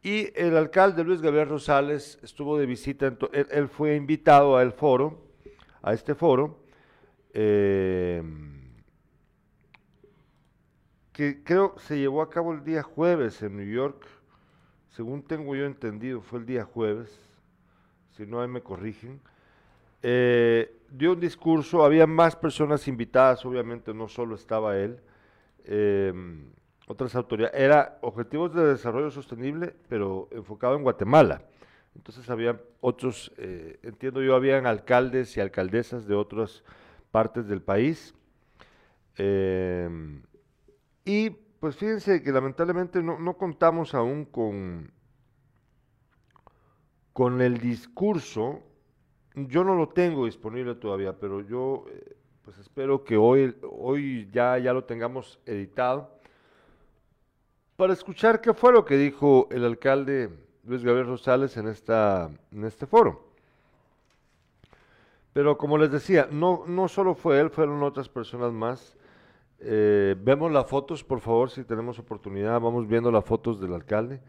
Y 0.02 0.30
el 0.36 0.56
alcalde 0.56 1.04
Luis 1.04 1.22
Gabriel 1.22 1.50
Rosales 1.50 2.20
estuvo 2.24 2.58
de 2.58 2.66
visita, 2.66 3.14
él, 3.34 3.68
fue 3.68 3.96
invitado 3.96 4.58
al 4.58 4.72
foro, 4.72 5.22
a 5.82 5.94
este 5.94 6.16
foro, 6.16 6.64
eh, 7.34 8.24
que 11.12 11.44
creo 11.44 11.76
se 11.80 12.00
llevó 12.00 12.22
a 12.22 12.30
cabo 12.30 12.54
el 12.54 12.64
día 12.64 12.82
jueves 12.82 13.42
en 13.44 13.58
New 13.58 13.70
York, 13.70 14.08
según 14.88 15.22
tengo 15.22 15.54
yo 15.56 15.66
entendido, 15.66 16.22
fue 16.22 16.40
el 16.40 16.46
día 16.46 16.64
jueves, 16.64 17.20
si 18.16 18.26
no 18.26 18.42
ahí 18.42 18.48
me 18.48 18.62
corrigen. 18.62 19.22
Eh, 20.02 20.76
dio 20.90 21.14
un 21.14 21.20
discurso, 21.20 21.84
había 21.84 22.08
más 22.08 22.36
personas 22.36 22.88
invitadas, 22.88 23.46
obviamente 23.46 23.94
no 23.94 24.08
solo 24.08 24.36
estaba 24.36 24.78
él. 24.78 25.00
Eh, 25.66 26.14
otras 26.88 27.16
autoridades, 27.16 27.60
era 27.60 28.00
Objetivos 28.02 28.54
de 28.54 28.66
Desarrollo 28.66 29.12
Sostenible, 29.12 29.76
pero 29.88 30.28
enfocado 30.32 30.76
en 30.76 30.84
Guatemala. 30.84 31.44
Entonces 31.96 32.30
había 32.30 32.60
otros, 32.82 33.32
eh, 33.38 33.80
entiendo 33.84 34.22
yo, 34.22 34.36
habían 34.36 34.66
alcaldes 34.66 35.36
y 35.38 35.42
alcaldesas 35.42 36.08
de 36.08 36.16
otras 36.16 36.64
partes 37.12 37.48
del 37.48 37.62
país. 37.62 38.16
Y 41.04 41.30
pues 41.60 41.76
fíjense 41.76 42.24
que 42.24 42.32
lamentablemente 42.32 43.04
no, 43.04 43.34
contamos 43.38 43.94
aún 43.94 44.26
con, 44.26 44.92
con 47.12 47.42
el 47.42 47.58
discurso, 47.58 48.64
yo 49.36 49.64
no 49.64 49.76
lo 49.76 49.90
tengo 49.90 50.26
disponible 50.26 50.76
todavía, 50.76 51.14
pero 51.14 51.42
yo 51.42 51.86
eh, 51.90 52.16
pues 52.44 52.58
espero 52.58 53.04
que 53.04 53.18
hoy, 53.18 53.56
hoy 53.70 54.30
ya, 54.32 54.58
ya 54.58 54.74
lo 54.74 54.84
tengamos 54.84 55.40
editado 55.46 56.20
para 57.76 57.94
escuchar 57.94 58.42
qué 58.42 58.54
fue 58.54 58.74
lo 58.74 58.84
que 58.84 58.98
dijo 58.98 59.48
el 59.52 59.64
alcalde 59.64 60.30
Luis 60.66 60.84
Gabriel 60.84 61.08
Rosales 61.08 61.56
en, 61.56 61.68
esta, 61.70 62.30
en 62.52 62.66
este 62.66 62.86
foro. 62.86 63.30
Pero 65.32 65.58
como 65.58 65.78
les 65.78 65.90
decía, 65.90 66.28
no, 66.30 66.64
no 66.68 66.90
solo 66.90 67.16
fue 67.16 67.40
él, 67.40 67.50
fueron 67.50 67.82
otras 67.84 68.10
personas 68.10 68.52
más. 68.52 68.98
Eh, 69.60 70.16
vemos 70.20 70.52
las 70.52 70.68
fotos, 70.68 71.04
por 71.04 71.22
favor, 71.22 71.50
si 71.52 71.64
tenemos 71.64 72.00
oportunidad, 72.00 72.60
vamos 72.60 72.86
viendo 72.86 73.12
las 73.12 73.24
fotos 73.24 73.62
del 73.62 73.74
alcalde. 73.74 74.20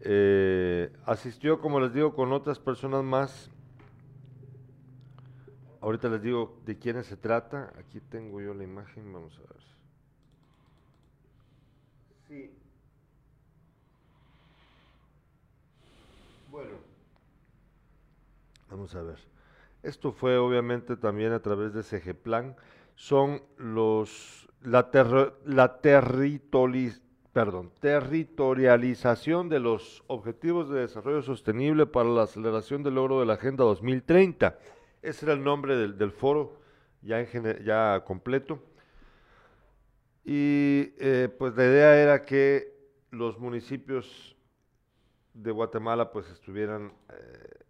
Eh, 0.00 0.92
asistió, 1.06 1.60
como 1.60 1.80
les 1.80 1.92
digo, 1.92 2.14
con 2.14 2.32
otras 2.32 2.58
personas 2.58 3.02
más. 3.02 3.50
Ahorita 5.80 6.08
les 6.08 6.22
digo 6.22 6.60
de 6.66 6.78
quiénes 6.78 7.06
se 7.06 7.16
trata. 7.16 7.72
Aquí 7.78 8.00
tengo 8.00 8.40
yo 8.40 8.52
la 8.54 8.64
imagen, 8.64 9.12
vamos 9.12 9.38
a 9.38 9.40
ver. 9.40 9.62
Sí. 12.28 12.50
Bueno. 16.50 16.76
Vamos 18.68 18.94
a 18.94 19.02
ver. 19.02 19.18
Esto 19.82 20.12
fue 20.12 20.36
obviamente 20.36 20.96
también 20.96 21.32
a 21.32 21.40
través 21.40 21.72
de 21.72 21.82
CG 21.82 22.14
Plan. 22.14 22.56
Son 22.94 23.42
los 23.56 24.48
la, 24.62 24.90
la 25.46 25.80
perdón, 27.32 27.70
territorialización 27.80 29.48
de 29.48 29.60
los 29.60 30.02
objetivos 30.08 30.68
de 30.68 30.80
desarrollo 30.80 31.22
sostenible 31.22 31.86
para 31.86 32.08
la 32.08 32.24
aceleración 32.24 32.82
del 32.82 32.96
logro 32.96 33.20
de 33.20 33.26
la 33.26 33.34
Agenda 33.34 33.64
2030. 33.64 34.58
Ese 35.02 35.24
era 35.26 35.32
el 35.32 35.42
nombre 35.42 35.76
del, 35.76 36.12
foro 36.12 36.58
ya, 37.02 37.22
ya 37.64 38.02
completo. 38.04 38.62
Y 40.24 40.92
eh, 40.98 41.28
pues 41.38 41.56
la 41.56 41.64
idea 41.64 41.96
era 42.00 42.24
que 42.24 42.72
los 43.10 43.38
municipios 43.38 44.36
de 45.34 45.50
Guatemala 45.50 46.10
pues 46.10 46.28
estuvieran 46.30 46.92
eh, 47.08 47.60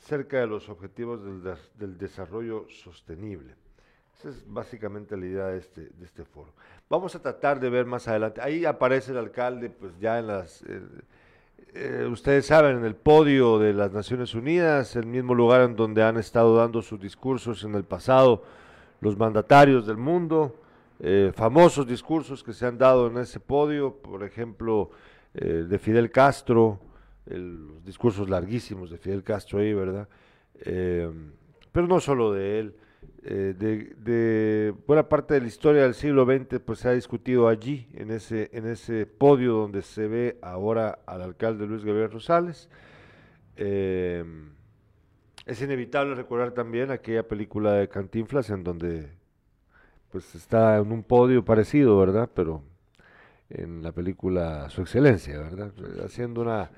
cerca 0.00 0.38
de 0.38 0.46
los 0.46 0.68
objetivos 0.68 1.20
del, 1.78 1.98
desarrollo 1.98 2.66
sostenible. 2.68 3.54
Esa 4.18 4.30
es 4.30 4.44
básicamente 4.46 5.16
la 5.16 5.26
idea 5.26 5.46
de 5.46 5.58
este, 5.58 5.82
de 5.82 6.04
este 6.04 6.24
foro. 6.24 6.52
Vamos 6.88 7.14
a 7.14 7.22
tratar 7.22 7.60
de 7.60 7.70
ver 7.70 7.86
más 7.86 8.08
adelante. 8.08 8.40
Ahí 8.40 8.64
aparece 8.64 9.12
el 9.12 9.18
alcalde, 9.18 9.70
pues 9.70 9.98
ya 9.98 10.18
en 10.18 10.26
las... 10.26 10.62
Eh, 10.62 10.80
eh, 11.72 12.06
ustedes 12.10 12.46
saben, 12.46 12.78
en 12.78 12.84
el 12.84 12.94
podio 12.94 13.58
de 13.58 13.72
las 13.72 13.92
Naciones 13.92 14.34
Unidas, 14.34 14.96
el 14.96 15.06
mismo 15.06 15.34
lugar 15.34 15.62
en 15.62 15.76
donde 15.76 16.02
han 16.02 16.16
estado 16.16 16.56
dando 16.56 16.82
sus 16.82 17.00
discursos 17.00 17.64
en 17.64 17.74
el 17.74 17.84
pasado 17.84 18.42
los 19.00 19.16
mandatarios 19.16 19.86
del 19.86 19.96
mundo, 19.96 20.56
eh, 21.00 21.32
famosos 21.34 21.86
discursos 21.86 22.42
que 22.42 22.52
se 22.52 22.66
han 22.66 22.78
dado 22.78 23.08
en 23.08 23.18
ese 23.18 23.40
podio, 23.40 23.94
por 23.94 24.22
ejemplo, 24.22 24.90
de 25.34 25.80
Fidel 25.80 26.12
Castro, 26.12 26.78
los 27.26 27.84
discursos 27.84 28.28
larguísimos 28.28 28.90
de 28.90 28.98
Fidel 28.98 29.22
Castro 29.22 29.58
ahí, 29.58 29.72
¿verdad? 29.72 30.08
Eh, 30.60 31.10
pero 31.72 31.86
no 31.86 32.00
solo 32.00 32.32
de 32.32 32.60
él, 32.60 32.76
eh, 33.22 33.54
de, 33.56 34.74
buena 34.86 35.08
parte 35.08 35.34
de 35.34 35.40
la 35.40 35.46
historia 35.46 35.82
del 35.82 35.94
siglo 35.94 36.24
XX 36.24 36.60
pues 36.60 36.80
se 36.80 36.88
ha 36.88 36.92
discutido 36.92 37.48
allí, 37.48 37.88
en 37.94 38.10
ese, 38.10 38.50
en 38.52 38.66
ese 38.66 39.06
podio 39.06 39.54
donde 39.54 39.82
se 39.82 40.06
ve 40.06 40.38
ahora 40.42 40.98
al 41.06 41.22
alcalde 41.22 41.66
Luis 41.66 41.84
Gabriel 41.84 42.10
Rosales. 42.10 42.68
Eh, 43.56 44.24
es 45.46 45.62
inevitable 45.62 46.14
recordar 46.14 46.52
también 46.52 46.90
aquella 46.90 47.26
película 47.26 47.72
de 47.72 47.88
Cantinflas 47.88 48.50
en 48.50 48.64
donde 48.64 49.10
pues 50.10 50.34
está 50.34 50.78
en 50.78 50.92
un 50.92 51.02
podio 51.02 51.44
parecido, 51.44 51.98
¿verdad? 51.98 52.30
Pero 52.34 52.62
en 53.50 53.82
la 53.82 53.92
película 53.92 54.70
Su 54.70 54.82
Excelencia, 54.82 55.38
¿verdad? 55.38 55.72
Haciendo 56.04 56.42
una 56.42 56.70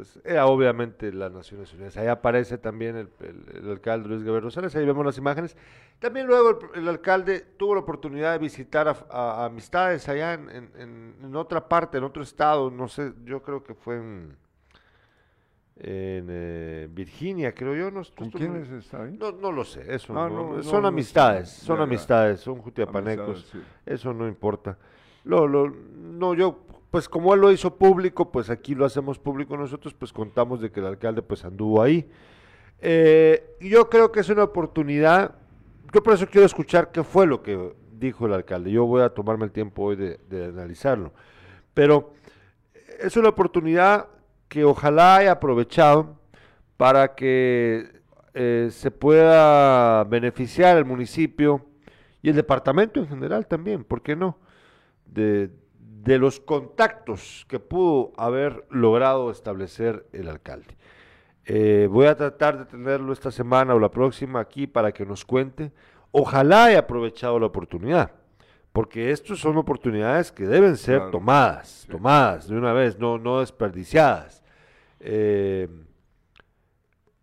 pues 0.00 0.18
era 0.24 0.46
obviamente 0.46 1.12
las 1.12 1.30
Naciones 1.30 1.74
Unidas. 1.74 1.94
Ahí 1.98 2.06
aparece 2.06 2.56
también 2.56 2.96
el, 2.96 3.70
alcalde 3.70 4.08
Luis 4.08 4.22
Gabriel 4.22 4.44
Rosales, 4.44 4.74
ahí 4.74 4.86
vemos 4.86 5.04
las 5.04 5.18
imágenes. 5.18 5.58
También 5.98 6.26
luego 6.26 6.58
el, 6.74 6.88
alcalde 6.88 7.40
tuvo 7.58 7.74
la 7.74 7.82
oportunidad 7.82 8.32
de 8.32 8.38
visitar 8.38 8.88
a, 8.88 9.44
amistades 9.44 10.08
allá 10.08 10.32
en, 10.32 11.36
otra 11.36 11.68
parte, 11.68 11.98
en 11.98 12.04
otro 12.04 12.22
estado, 12.22 12.70
no 12.70 12.88
sé, 12.88 13.12
yo 13.26 13.42
creo 13.42 13.62
que 13.62 13.74
fue 13.74 13.98
en, 13.98 14.38
eh, 15.76 16.88
Virginia, 16.90 17.52
creo 17.54 17.74
yo. 17.74 17.90
No, 17.90 18.00
¿Con 18.16 18.30
quiénes 18.30 18.70
está 18.70 19.02
ahí? 19.02 19.18
No, 19.18 19.32
no 19.32 19.52
lo 19.52 19.66
sé, 19.66 19.84
eso 19.94 20.18
ah, 20.18 20.62
son 20.62 20.86
amistades, 20.86 21.50
son 21.50 21.78
amistades, 21.78 22.40
son 22.40 22.56
jutiapanecos, 22.56 23.52
eso 23.84 24.14
no 24.14 24.26
importa. 24.26 24.78
Lo, 25.24 25.46
lo, 25.46 25.68
no, 25.68 26.32
yo 26.32 26.64
pues 26.90 27.08
como 27.08 27.34
él 27.34 27.40
lo 27.40 27.52
hizo 27.52 27.76
público, 27.76 28.32
pues 28.32 28.50
aquí 28.50 28.74
lo 28.74 28.84
hacemos 28.84 29.18
público 29.18 29.56
nosotros, 29.56 29.94
pues 29.94 30.12
contamos 30.12 30.60
de 30.60 30.70
que 30.70 30.80
el 30.80 30.86
alcalde 30.86 31.22
pues 31.22 31.44
anduvo 31.44 31.82
ahí. 31.82 32.10
Eh, 32.80 33.56
yo 33.60 33.88
creo 33.88 34.10
que 34.10 34.20
es 34.20 34.28
una 34.28 34.44
oportunidad, 34.44 35.36
yo 35.92 36.02
por 36.02 36.14
eso 36.14 36.26
quiero 36.26 36.46
escuchar 36.46 36.90
qué 36.90 37.04
fue 37.04 37.26
lo 37.26 37.42
que 37.42 37.74
dijo 37.92 38.26
el 38.26 38.32
alcalde, 38.32 38.72
yo 38.72 38.86
voy 38.86 39.02
a 39.02 39.10
tomarme 39.10 39.44
el 39.44 39.52
tiempo 39.52 39.84
hoy 39.84 39.96
de, 39.96 40.18
analizarlo, 40.46 41.12
pero 41.74 42.14
es 42.98 43.16
una 43.16 43.28
oportunidad 43.28 44.08
que 44.48 44.64
ojalá 44.64 45.16
haya 45.16 45.32
aprovechado 45.32 46.18
para 46.76 47.14
que 47.14 48.00
eh, 48.32 48.68
se 48.70 48.90
pueda 48.90 50.02
beneficiar 50.04 50.78
el 50.78 50.86
municipio 50.86 51.66
y 52.22 52.30
el 52.30 52.36
departamento 52.36 52.98
en 52.98 53.08
general 53.08 53.46
también, 53.46 53.84
¿por 53.84 54.02
qué 54.02 54.16
no? 54.16 54.38
De, 55.04 55.50
de 56.02 56.18
los 56.18 56.40
contactos 56.40 57.44
que 57.48 57.60
pudo 57.60 58.12
haber 58.16 58.64
logrado 58.70 59.30
establecer 59.30 60.06
el 60.12 60.28
alcalde. 60.28 60.76
Eh, 61.44 61.88
voy 61.90 62.06
a 62.06 62.16
tratar 62.16 62.58
de 62.58 62.64
tenerlo 62.64 63.12
esta 63.12 63.30
semana 63.30 63.74
o 63.74 63.78
la 63.78 63.90
próxima 63.90 64.40
aquí 64.40 64.66
para 64.66 64.92
que 64.92 65.04
nos 65.04 65.24
cuente. 65.24 65.72
Ojalá 66.10 66.66
haya 66.66 66.80
aprovechado 66.80 67.38
la 67.38 67.46
oportunidad, 67.46 68.12
porque 68.72 69.10
estas 69.10 69.38
son 69.38 69.58
oportunidades 69.58 70.32
que 70.32 70.46
deben 70.46 70.76
ser 70.76 71.10
tomadas, 71.10 71.86
tomadas 71.90 72.48
de 72.48 72.56
una 72.56 72.72
vez, 72.72 72.98
no, 72.98 73.18
no 73.18 73.40
desperdiciadas. 73.40 74.42
Eh, 75.00 75.68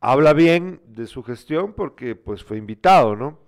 habla 0.02 0.34
bien 0.34 0.82
de 0.86 1.08
su 1.08 1.24
gestión 1.24 1.74
porque 1.74 2.16
pues 2.16 2.44
fue 2.44 2.58
invitado, 2.58 3.16
¿no? 3.16 3.40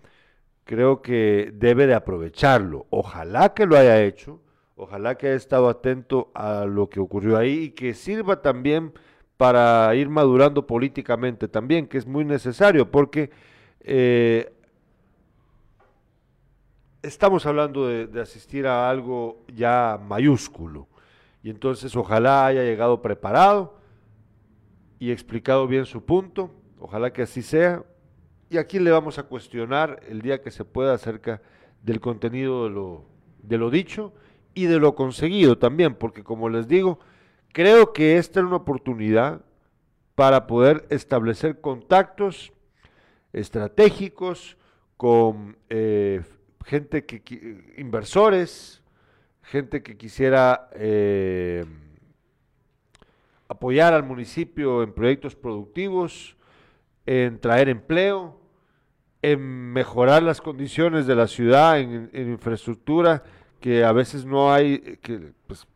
Creo 0.64 1.02
que 1.02 1.52
debe 1.54 1.88
de 1.88 1.94
aprovecharlo. 1.94 2.88
Ojalá 2.90 3.54
que 3.54 3.66
lo 3.66 3.78
haya 3.78 4.02
hecho 4.02 4.42
Ojalá 4.82 5.16
que 5.16 5.28
haya 5.28 5.36
estado 5.36 5.68
atento 5.68 6.32
a 6.34 6.64
lo 6.64 6.90
que 6.90 7.02
ocurrió 7.02 7.36
ahí 7.36 7.64
y 7.64 7.70
que 7.72 7.94
sirva 7.94 8.42
también 8.42 8.94
para 9.36 9.94
ir 9.94 10.08
madurando 10.08 10.66
políticamente 10.66 11.50
también, 11.50 11.86
que 11.86 11.98
es 11.98 12.08
muy 12.08 12.24
necesario, 12.24 12.90
porque 12.90 13.30
eh, 13.82 14.54
estamos 17.02 17.46
hablando 17.46 17.90
de, 17.90 18.22
asistir 18.22 18.68
a 18.68 18.90
algo 18.90 19.44
ya 19.54 20.00
mayúsculo. 20.02 20.88
Y 21.44 21.50
entonces 21.50 21.94
ojalá 21.98 22.46
haya 22.46 22.64
llegado 22.64 23.02
preparado 23.02 23.76
y 24.98 25.12
explicado 25.12 25.68
bien 25.68 25.88
su 25.88 26.06
punto, 26.06 26.52
ojalá 26.80 27.12
que 27.12 27.24
así 27.24 27.42
sea. 27.42 27.84
Y 28.50 28.56
aquí 28.56 28.80
le 28.80 28.92
vamos 28.92 29.20
a 29.20 29.24
cuestionar 29.24 30.00
el 30.08 30.22
día 30.22 30.42
que 30.42 30.52
se 30.52 30.64
pueda 30.64 30.94
acerca 30.94 31.42
del 31.84 32.00
contenido 32.00 32.64
de 32.64 32.70
lo, 32.70 33.04
de 33.44 33.58
lo 33.58 33.70
dicho 33.70 34.14
y 34.54 34.66
de 34.66 34.80
lo 34.80 34.96
conseguido 34.96 35.58
también, 35.58 35.96
porque 35.96 36.24
como 36.24 36.50
les 36.50 36.68
digo, 36.68 37.00
creo 37.52 37.94
que 37.94 38.18
esta 38.18 38.40
es 38.40 38.46
una 38.46 38.58
oportunidad 38.58 39.42
para 40.16 40.48
poder 40.48 40.86
establecer 40.90 41.62
contactos 41.62 42.52
estratégicos 43.32 44.58
con 44.98 45.58
eh, 45.70 46.22
gente 46.66 47.06
que, 47.06 47.74
inversores, 47.78 48.84
gente 49.44 49.82
que 49.82 49.98
quisiera 49.98 50.70
eh, 50.74 51.64
apoyar 53.48 53.94
al 53.94 54.04
municipio 54.04 54.84
en 54.84 54.94
proyectos 54.94 55.36
productivos, 55.36 56.36
en 57.06 57.40
traer 57.40 57.70
empleo, 57.70 58.40
en 59.22 59.40
mejorar 59.40 60.22
las 60.22 60.42
condiciones 60.42 61.08
de 61.08 61.16
la 61.16 61.28
ciudad 61.28 61.80
en 61.80 62.10
infraestructura 62.14 63.24
que 63.60 63.84
a 63.84 63.92
veces 63.92 64.26
no 64.26 64.52
hay, 64.52 64.82
eh, 64.86 65.00
que 65.02 65.34
pues, 65.48 65.68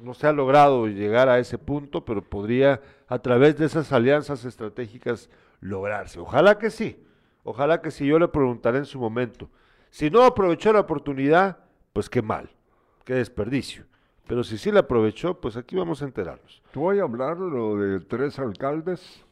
no 0.00 0.14
se 0.14 0.26
ha 0.26 0.32
logrado 0.32 0.86
llegar 0.86 1.28
a 1.28 1.38
ese 1.38 1.58
punto, 1.58 2.04
pero 2.04 2.22
podría 2.22 2.80
a 3.08 3.18
través 3.18 3.56
de 3.56 3.66
esas 3.66 3.92
alianzas 3.92 4.44
estratégicas 4.44 5.28
lograrse. 5.60 6.20
Ojalá 6.20 6.58
que 6.58 6.70
sí, 6.70 7.04
ojalá 7.42 7.80
que 7.80 7.90
sí, 7.90 8.06
yo 8.06 8.18
le 8.18 8.28
preguntaré 8.28 8.78
en 8.78 8.86
su 8.86 8.98
momento. 8.98 9.50
Si 9.90 10.10
no 10.10 10.22
aprovechó 10.22 10.72
la 10.72 10.80
oportunidad, 10.80 11.58
pues 11.92 12.08
qué 12.08 12.22
mal, 12.22 12.50
qué 13.04 13.14
desperdicio. 13.14 13.84
Pero 14.26 14.44
si 14.44 14.58
sí 14.58 14.70
la 14.70 14.80
aprovechó, 14.80 15.40
pues 15.40 15.56
aquí 15.56 15.74
vamos 15.74 16.02
a 16.02 16.04
enterarnos. 16.04 16.62
Te 16.70 16.78
voy 16.78 16.98
a 16.98 17.04
hablar 17.04 17.38
lo 17.38 17.76
de 17.76 18.00
tres 18.00 18.38
alcaldes. 18.38 19.24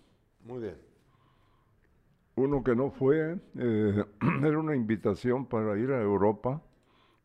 Muy 0.45 0.61
bien. 0.61 0.79
Uno 2.35 2.65
que 2.65 2.75
no 2.75 2.91
fue, 2.91 3.37
eh, 3.59 4.05
era 4.43 4.59
una 4.59 4.75
invitación 4.75 5.45
para 5.47 5.79
ir 5.79 5.91
a 5.93 6.01
Europa 6.01 6.63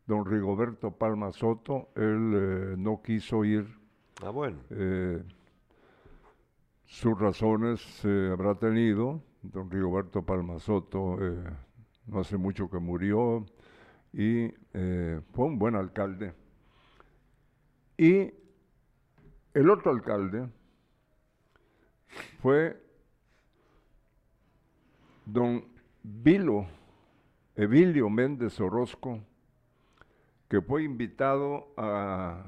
don 0.06 0.24
Rigoberto 0.24 0.90
Palma 0.90 1.32
Soto, 1.32 1.90
él 1.94 2.32
eh, 2.34 2.74
no 2.76 3.02
quiso 3.02 3.44
ir. 3.44 3.66
Ah, 4.22 4.30
bueno. 4.30 4.58
Eh, 4.70 5.22
sus 6.84 7.18
razones 7.18 8.04
eh, 8.04 8.30
habrá 8.32 8.54
tenido. 8.54 9.22
Don 9.42 9.70
Rigoberto 9.70 10.22
Palma 10.22 10.58
Soto 10.60 11.16
no 12.06 12.20
hace 12.20 12.36
mucho 12.36 12.70
que 12.70 12.78
murió 12.78 13.44
y 14.12 14.48
fue 15.32 15.46
un 15.46 15.58
buen 15.58 15.74
alcalde. 15.74 16.32
Y 17.98 18.32
el 19.52 19.68
otro 19.68 19.90
alcalde 19.90 20.48
fue 22.40 22.80
don 25.26 25.64
Vilo, 26.04 26.68
Evilio 27.56 28.08
Méndez 28.08 28.60
Orozco, 28.60 29.20
que 30.52 30.60
fue 30.60 30.82
invitado 30.84 31.72
a 31.78 32.44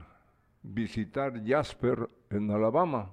visitar 0.62 1.42
Jasper 1.42 2.06
en 2.28 2.50
Alabama. 2.50 3.10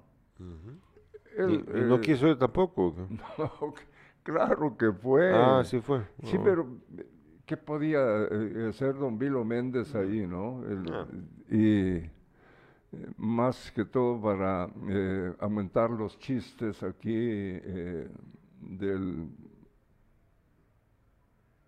Él, 1.38 1.64
y, 1.66 1.80
no 1.88 1.96
eh, 1.96 2.02
quiso 2.02 2.28
ir 2.28 2.38
tampoco. 2.38 2.94
no, 3.38 3.74
claro 4.22 4.76
que 4.78 4.92
fue. 4.92 5.32
Ah, 5.34 5.64
sí 5.64 5.80
fue. 5.80 6.02
Sí, 6.24 6.36
Oh. 6.38 6.44
pero 6.44 6.68
¿qué 7.46 7.56
podía 7.56 8.00
eh, 8.30 8.68
hacer 8.68 8.96
don 8.98 9.18
Vilo 9.18 9.46
Méndez 9.46 9.96
ahí, 9.96 10.28
no? 10.28 10.62
El- 10.68 10.94
Ah. 10.94 11.08
Y 11.50 12.10
más 13.16 13.72
que 13.72 13.86
todo 13.86 14.22
para 14.22 14.68
eh, 14.90 15.34
aumentar 15.40 15.90
los 15.90 16.20
chistes 16.20 16.84
aquí 16.84 17.14
eh, 17.16 18.10
del 18.60 19.30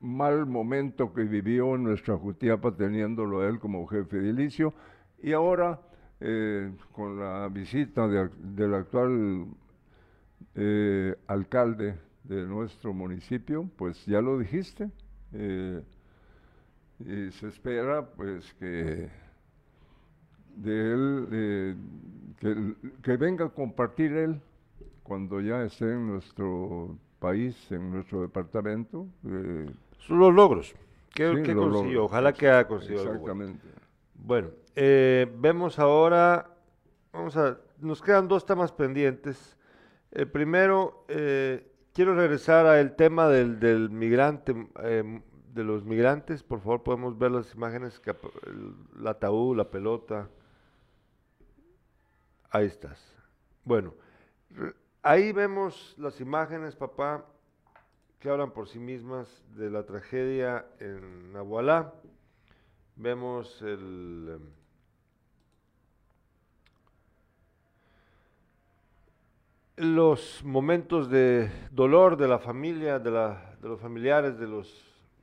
mal 0.04 0.45
momento 0.45 1.14
que 1.14 1.24
vivió 1.24 1.76
en 1.76 1.84
nuestra 1.84 2.18
Jutiapa 2.18 2.76
teniéndolo 2.76 3.47
él 3.47 3.58
como 3.58 3.88
jefe 3.88 4.18
edilicio 4.18 4.74
y 5.22 5.32
ahora 5.32 5.80
eh, 6.20 6.72
con 6.91 7.18
la 7.18 7.47
visita 7.47 8.08
de 8.08 8.30
del 8.38 8.74
actual 8.74 9.45
eh, 10.56 11.16
alcalde 11.28 11.97
de 12.24 12.45
nuestro 12.45 12.93
municipio, 12.93 13.70
pues 13.78 14.06
ya 14.06 14.22
lo 14.22 14.39
dijiste, 14.39 14.89
eh, 15.32 15.82
y 16.99 17.32
se 17.32 17.47
espera 17.47 18.06
pues 18.06 18.54
que 18.54 19.10
de 20.56 20.93
él, 20.93 21.78
que, 23.01 23.18
venga 23.18 23.45
a 23.45 23.49
compartir 23.49 24.12
él 24.14 24.41
cuando 25.01 25.41
ya 25.41 25.64
esté 25.64 25.91
en 25.91 26.08
nuestro 26.08 26.97
país, 27.20 27.56
en 27.72 27.91
nuestro 27.91 28.22
departamento. 28.22 29.08
Los 30.10 30.34
logros. 30.34 30.76
¿Qué, 31.14 31.32
sí, 31.36 31.43
qué 31.43 31.54
lo 31.54 31.70
consiguió? 31.70 32.06
Ojalá 32.06 32.34
que 32.34 32.49
haya 32.49 32.68
conseguido 32.68 33.01
algo 33.04 33.20
bueno. 33.20 33.43
Exactamente. 33.43 33.84
Bueno, 34.16 34.49
eh, 34.76 35.32
vemos 35.38 35.78
ahora, 35.80 36.49
vamos 37.12 37.38
a, 37.38 37.58
nos 37.80 38.01
quedan 38.01 38.28
dos 38.28 38.45
temas 38.45 38.72
pendientes. 38.72 39.58
El 40.12 40.30
primero, 40.30 41.06
eh, 41.08 41.72
quiero 41.93 42.16
regresar 42.16 42.66
al 42.66 42.95
tema 42.95 43.28
del, 43.28 43.60
del 43.60 43.89
migrante, 43.89 44.70
eh, 44.82 45.22
de 45.54 45.64
los 45.64 45.84
migrantes. 45.84 46.43
Por 46.43 46.60
favor, 46.60 46.84
podemos 46.84 47.18
ver 47.18 47.32
las 47.32 47.54
imágenes, 47.54 47.99
que 47.99 48.12
el, 48.12 49.08
ataúd, 49.08 49.58
la 49.58 49.70
pelota. 49.70 50.30
Ahí 52.49 52.66
estás. 52.68 53.16
Bueno, 53.64 53.93
ahí 55.01 55.32
vemos 55.32 55.95
las 55.97 56.20
imágenes, 56.22 56.76
papá, 56.76 57.26
que 58.24 58.30
hablan 58.30 58.51
por 58.51 58.69
sí 58.69 58.80
mismas 58.80 59.28
de 59.57 59.69
la 59.69 59.84
tragedia 59.84 60.65
en 60.80 61.34
Nahualá. 61.34 61.93
Vemos 62.95 63.61
el... 63.61 64.30
em, 64.32 64.41
los 69.76 70.41
momentos 70.45 71.09
de 71.09 71.51
dolor 71.71 72.15
de 72.15 72.30
la 72.30 72.39
familia, 72.39 72.97
de, 72.97 73.11
la- 73.11 73.57
de 73.61 73.67
los 73.67 73.82
familiares 73.82 74.39
de 74.39 74.47
los, 74.47 74.71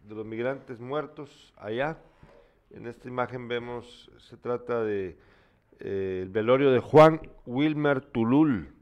de 0.06 0.14
los 0.14 0.26
migrantes 0.26 0.78
muertos 0.78 1.54
allá. 1.56 1.96
En 2.70 2.86
esta 2.86 3.08
imagen 3.08 3.48
vemos, 3.48 4.10
se 4.18 4.36
trata 4.36 4.84
de 4.84 5.16
eh, 5.78 6.20
el 6.24 6.28
velorio 6.28 6.70
de 6.70 6.80
Juan 6.80 7.18
Wilmer 7.46 8.02
Tulul. 8.02 8.74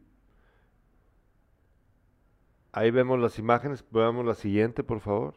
Ahí 2.72 2.90
vemos 2.90 3.18
las 3.18 3.38
imágenes, 3.38 3.84
veamos 3.90 4.24
la 4.26 4.34
siguiente, 4.34 4.82
por 4.82 5.00
favor. 5.00 5.34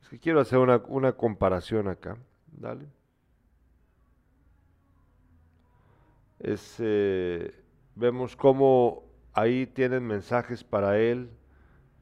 Es 0.00 0.08
que 0.08 0.18
quiero 0.18 0.40
hacer 0.40 0.58
una, 0.58 0.82
una 0.88 1.12
comparación 1.12 1.88
acá. 1.88 2.16
Dale. 2.46 2.86
Es, 6.38 6.76
eh, 6.78 7.54
vemos 7.94 8.34
cómo 8.34 9.04
ahí 9.32 9.66
tienen 9.66 10.06
mensajes 10.06 10.64
para 10.64 10.98
él, 10.98 11.30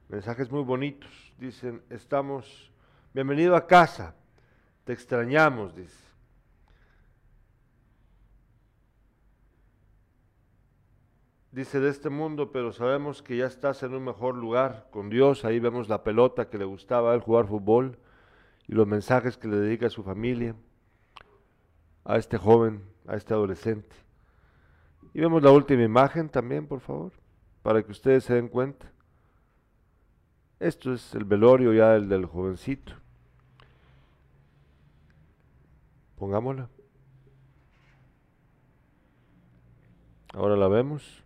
mensajes 0.08 0.50
muy 0.50 0.62
bonitos. 0.62 1.10
Dicen, 1.38 1.82
estamos, 1.90 2.72
bienvenido 3.12 3.56
a 3.56 3.66
casa, 3.66 4.14
te 4.84 4.92
extrañamos, 4.92 5.74
dice. 5.74 6.09
Dice 11.52 11.80
de 11.80 11.90
este 11.90 12.10
mundo, 12.10 12.52
pero 12.52 12.72
sabemos 12.72 13.22
que 13.22 13.36
ya 13.36 13.46
estás 13.46 13.82
en 13.82 13.92
un 13.94 14.04
mejor 14.04 14.36
lugar 14.36 14.86
con 14.92 15.10
Dios. 15.10 15.44
Ahí 15.44 15.58
vemos 15.58 15.88
la 15.88 16.04
pelota 16.04 16.48
que 16.48 16.58
le 16.58 16.64
gustaba 16.64 17.10
a 17.10 17.14
él 17.16 17.20
jugar 17.20 17.48
fútbol 17.48 17.98
y 18.68 18.74
los 18.74 18.86
mensajes 18.86 19.36
que 19.36 19.48
le 19.48 19.56
dedica 19.56 19.86
a 19.86 19.90
su 19.90 20.04
familia, 20.04 20.54
a 22.04 22.18
este 22.18 22.38
joven, 22.38 22.84
a 23.08 23.16
este 23.16 23.34
adolescente. 23.34 23.96
Y 25.12 25.20
vemos 25.20 25.42
la 25.42 25.50
última 25.50 25.82
imagen 25.82 26.28
también, 26.28 26.68
por 26.68 26.78
favor, 26.78 27.12
para 27.62 27.82
que 27.82 27.90
ustedes 27.90 28.22
se 28.22 28.34
den 28.34 28.46
cuenta. 28.46 28.88
Esto 30.60 30.92
es 30.92 31.16
el 31.16 31.24
velorio 31.24 31.72
ya 31.72 31.96
el 31.96 32.08
del 32.08 32.26
jovencito. 32.26 32.92
Pongámosla. 36.16 36.68
Ahora 40.32 40.54
la 40.54 40.68
vemos. 40.68 41.24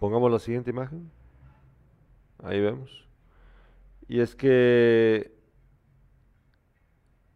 Pongamos 0.00 0.32
la 0.32 0.38
siguiente 0.38 0.70
imagen. 0.70 1.10
Ahí 2.42 2.60
vemos. 2.60 3.06
Y 4.08 4.20
es 4.20 4.34
que... 4.34 5.32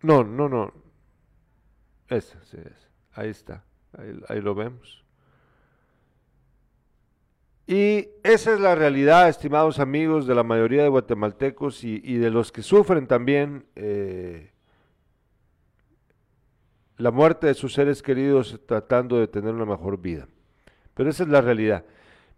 No, 0.00 0.24
no, 0.24 0.48
no. 0.48 0.72
Esa, 2.08 2.42
sí, 2.44 2.56
esa. 2.56 2.88
Ahí 3.12 3.28
está. 3.28 3.64
Ahí, 3.96 4.18
ahí 4.28 4.40
lo 4.40 4.54
vemos. 4.54 5.04
Y 7.66 8.08
esa 8.22 8.54
es 8.54 8.60
la 8.60 8.74
realidad, 8.74 9.28
estimados 9.28 9.78
amigos, 9.78 10.26
de 10.26 10.34
la 10.34 10.42
mayoría 10.42 10.82
de 10.82 10.88
guatemaltecos 10.88 11.84
y, 11.84 12.00
y 12.02 12.16
de 12.16 12.30
los 12.30 12.50
que 12.50 12.62
sufren 12.62 13.06
también 13.06 13.66
eh, 13.74 14.52
la 16.96 17.10
muerte 17.10 17.46
de 17.46 17.54
sus 17.54 17.74
seres 17.74 18.02
queridos 18.02 18.60
tratando 18.66 19.18
de 19.18 19.28
tener 19.28 19.54
una 19.54 19.66
mejor 19.66 20.00
vida. 20.00 20.28
Pero 20.94 21.10
esa 21.10 21.24
es 21.24 21.28
la 21.28 21.40
realidad. 21.40 21.84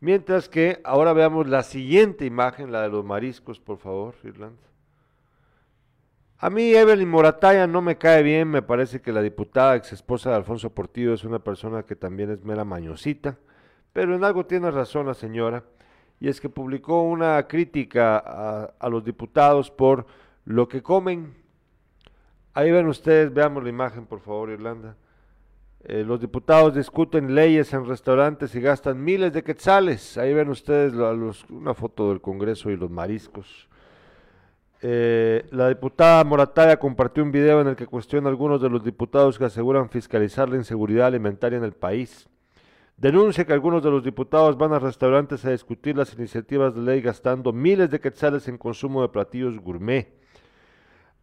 Mientras 0.01 0.49
que 0.49 0.81
ahora 0.85 1.13
veamos 1.13 1.49
la 1.49 1.63
siguiente 1.63 2.27
imagen, 2.27 2.71
la 2.71 2.83
de 2.83 2.89
los 2.89 3.05
mariscos, 3.05 3.59
por 3.59 3.79
favor, 3.79 4.15
Irlanda. 4.25 4.63
A 6.39 6.51
mí 6.51 6.75
Evelyn 6.75 7.09
Morataya 7.09 7.67
no 7.67 7.81
me 7.81 7.97
cae 7.97 8.23
bien, 8.23 8.49
me 8.49 8.61
parece 8.61 9.01
que 9.01 9.11
la 9.11 9.23
diputada 9.23 9.75
ex 9.75 9.95
esposa 9.95 10.31
de 10.31 10.37
Alfonso 10.37 10.69
Portillo 10.69 11.15
es 11.15 11.25
una 11.25 11.39
persona 11.39 11.83
que 11.83 11.97
también 11.97 12.31
es 12.31 12.45
mera 12.45 12.63
mañosita, 12.63 13.39
pero 13.95 14.15
en 14.15 14.23
algo 14.23 14.45
tiene 14.45 14.71
razón 14.71 15.07
la 15.07 15.15
señora, 15.15 15.65
y 16.21 16.29
es 16.29 16.39
que 16.39 16.51
publicó 16.51 17.03
una 17.03 17.47
crítica 17.49 18.19
a, 18.19 18.75
a 18.79 18.89
los 18.91 19.03
diputados 19.03 19.71
por 19.71 20.07
lo 20.45 20.69
que 20.69 20.83
comen. 20.83 21.35
Ahí 22.53 22.71
ven 22.71 22.87
ustedes, 22.87 23.33
veamos 23.33 23.63
la 23.63 23.71
imagen 23.71 24.05
por 24.05 24.21
favor, 24.21 24.51
Irlanda. 24.51 24.95
Eh, 25.89 26.03
los 26.03 26.21
diputados 26.21 26.75
discuten 26.75 27.33
leyes 27.33 27.73
en 27.73 27.87
restaurantes 27.87 28.53
y 28.57 28.61
gastan 28.61 29.05
miles 29.05 29.33
de 29.33 29.45
quetzales. 29.45 30.19
Ahí 30.19 30.35
ven 30.35 30.49
ustedes 30.49 30.93
una 31.49 31.75
foto 31.75 32.09
del 32.09 32.21
Congreso 32.21 32.71
y 32.71 32.77
los 32.77 32.91
mariscos. 32.91 33.69
Eh, 34.83 35.47
la 35.53 35.69
diputada 35.69 36.25
Morataya 36.25 36.77
compartió 36.77 37.23
un 37.23 37.31
video 37.31 37.61
en 37.61 37.69
el 37.69 37.77
que 37.77 37.87
cuestiona 37.87 38.27
a 38.27 38.31
algunos 38.31 38.61
de 38.61 38.69
los 38.69 38.83
diputados 38.83 39.39
que 39.39 39.45
aseguran 39.45 39.89
fiscalizar 39.89 40.49
la 40.49 40.57
inseguridad 40.57 41.07
alimentaria 41.07 41.59
en 41.59 41.65
el 41.65 41.73
país. 41.73 42.29
Denuncia 42.97 43.45
que 43.45 43.53
algunos 43.53 43.85
de 43.85 43.91
los 43.93 44.03
diputados 44.03 44.59
van 44.59 44.73
a 44.73 44.81
restaurantes 44.81 45.45
a 45.45 45.53
discutir 45.53 45.97
las 45.97 46.13
iniciativas 46.15 46.75
de 46.75 46.81
ley 46.81 47.01
gastando 47.01 47.53
miles 47.53 47.91
de 47.91 48.01
quetzales 48.01 48.49
en 48.49 48.59
consumo 48.59 49.03
de 49.03 49.09
platillos 49.09 49.61
gourmet. 49.61 50.13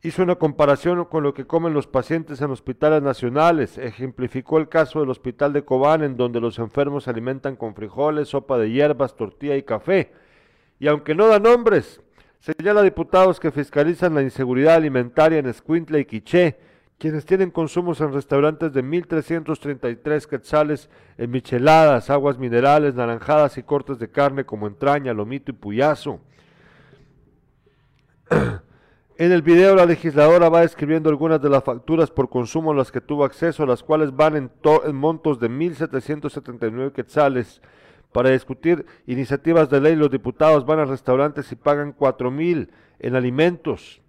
Hizo 0.06 0.22
una 0.22 0.36
comparación 0.36 1.06
con 1.06 1.24
lo 1.24 1.34
que 1.34 1.48
comen 1.48 1.74
los 1.74 1.88
pacientes 1.88 2.42
en 2.42 2.52
hospitales 2.52 3.02
nacionales. 3.02 3.78
Ejemplificó 3.78 4.58
el 4.58 4.68
caso 4.68 5.00
del 5.00 5.10
hospital 5.10 5.54
de 5.54 5.64
Cobán, 5.64 6.04
en 6.04 6.18
donde 6.18 6.42
los 6.42 6.60
enfermos 6.60 7.06
se 7.06 7.10
alimentan 7.10 7.56
con 7.56 7.74
frijoles, 7.74 8.28
sopa 8.28 8.58
de 8.58 8.70
hierbas, 8.70 9.16
tortilla 9.16 9.56
y 9.56 9.64
café. 9.64 10.12
Y 10.78 10.90
aunque 10.90 11.16
no 11.16 11.28
da 11.28 11.40
nombres, 11.40 12.02
señala 12.42 12.82
a 12.82 12.84
diputados 12.84 13.40
que 13.40 13.52
fiscalizan 13.52 14.14
la 14.14 14.22
inseguridad 14.22 14.76
alimentaria 14.76 15.40
en 15.40 15.46
Escuintla 15.46 16.00
y 16.00 16.04
Quiché, 16.04 16.58
quienes 16.98 17.26
tienen 17.26 17.50
consumos 17.50 18.02
en 18.02 18.12
restaurantes 18.12 18.74
de 18.74 18.84
1.333 18.84 20.26
quetzales 20.26 20.90
en 21.18 21.32
micheladas, 21.32 22.10
aguas 22.10 22.38
minerales, 22.38 22.94
naranjadas 22.94 23.58
y 23.58 23.64
cortes 23.64 24.00
de 24.00 24.12
carne 24.12 24.44
como 24.44 24.68
entraña, 24.68 25.14
lomito 25.14 25.52
y 25.52 25.56
puyazo. 25.56 26.20
En 29.16 29.32
el 29.32 29.44
video 29.44 29.76
la 29.76 29.86
legisladora 29.86 30.50
va 30.50 30.62
describiendo 30.62 31.08
algunas 31.08 31.40
de 31.40 31.50
las 31.50 31.64
facturas 31.64 32.10
por 32.10 32.30
consumo 32.30 32.72
a 32.72 32.76
las 32.76 32.92
que 32.92 33.00
tuvo 33.00 33.26
acceso, 33.26 33.64
las 33.66 33.84
cuales 33.84 34.16
van 34.16 34.36
en, 34.36 34.52
en 34.86 34.96
montos 34.96 35.40
de 35.40 35.52
1.779 35.52 36.92
quetzales. 36.94 37.62
Para 38.12 38.32
discutir 38.32 38.86
iniciativas 39.06 39.70
de 39.70 39.82
ley, 39.82 39.96
los 39.96 40.10
diputados 40.10 40.66
van 40.66 40.80
a 40.80 40.86
restaurantes 40.86 41.52
y 41.52 41.56
pagan 41.56 41.96
4.000 41.96 42.70
en 43.00 43.16
alimentos. 43.16 44.02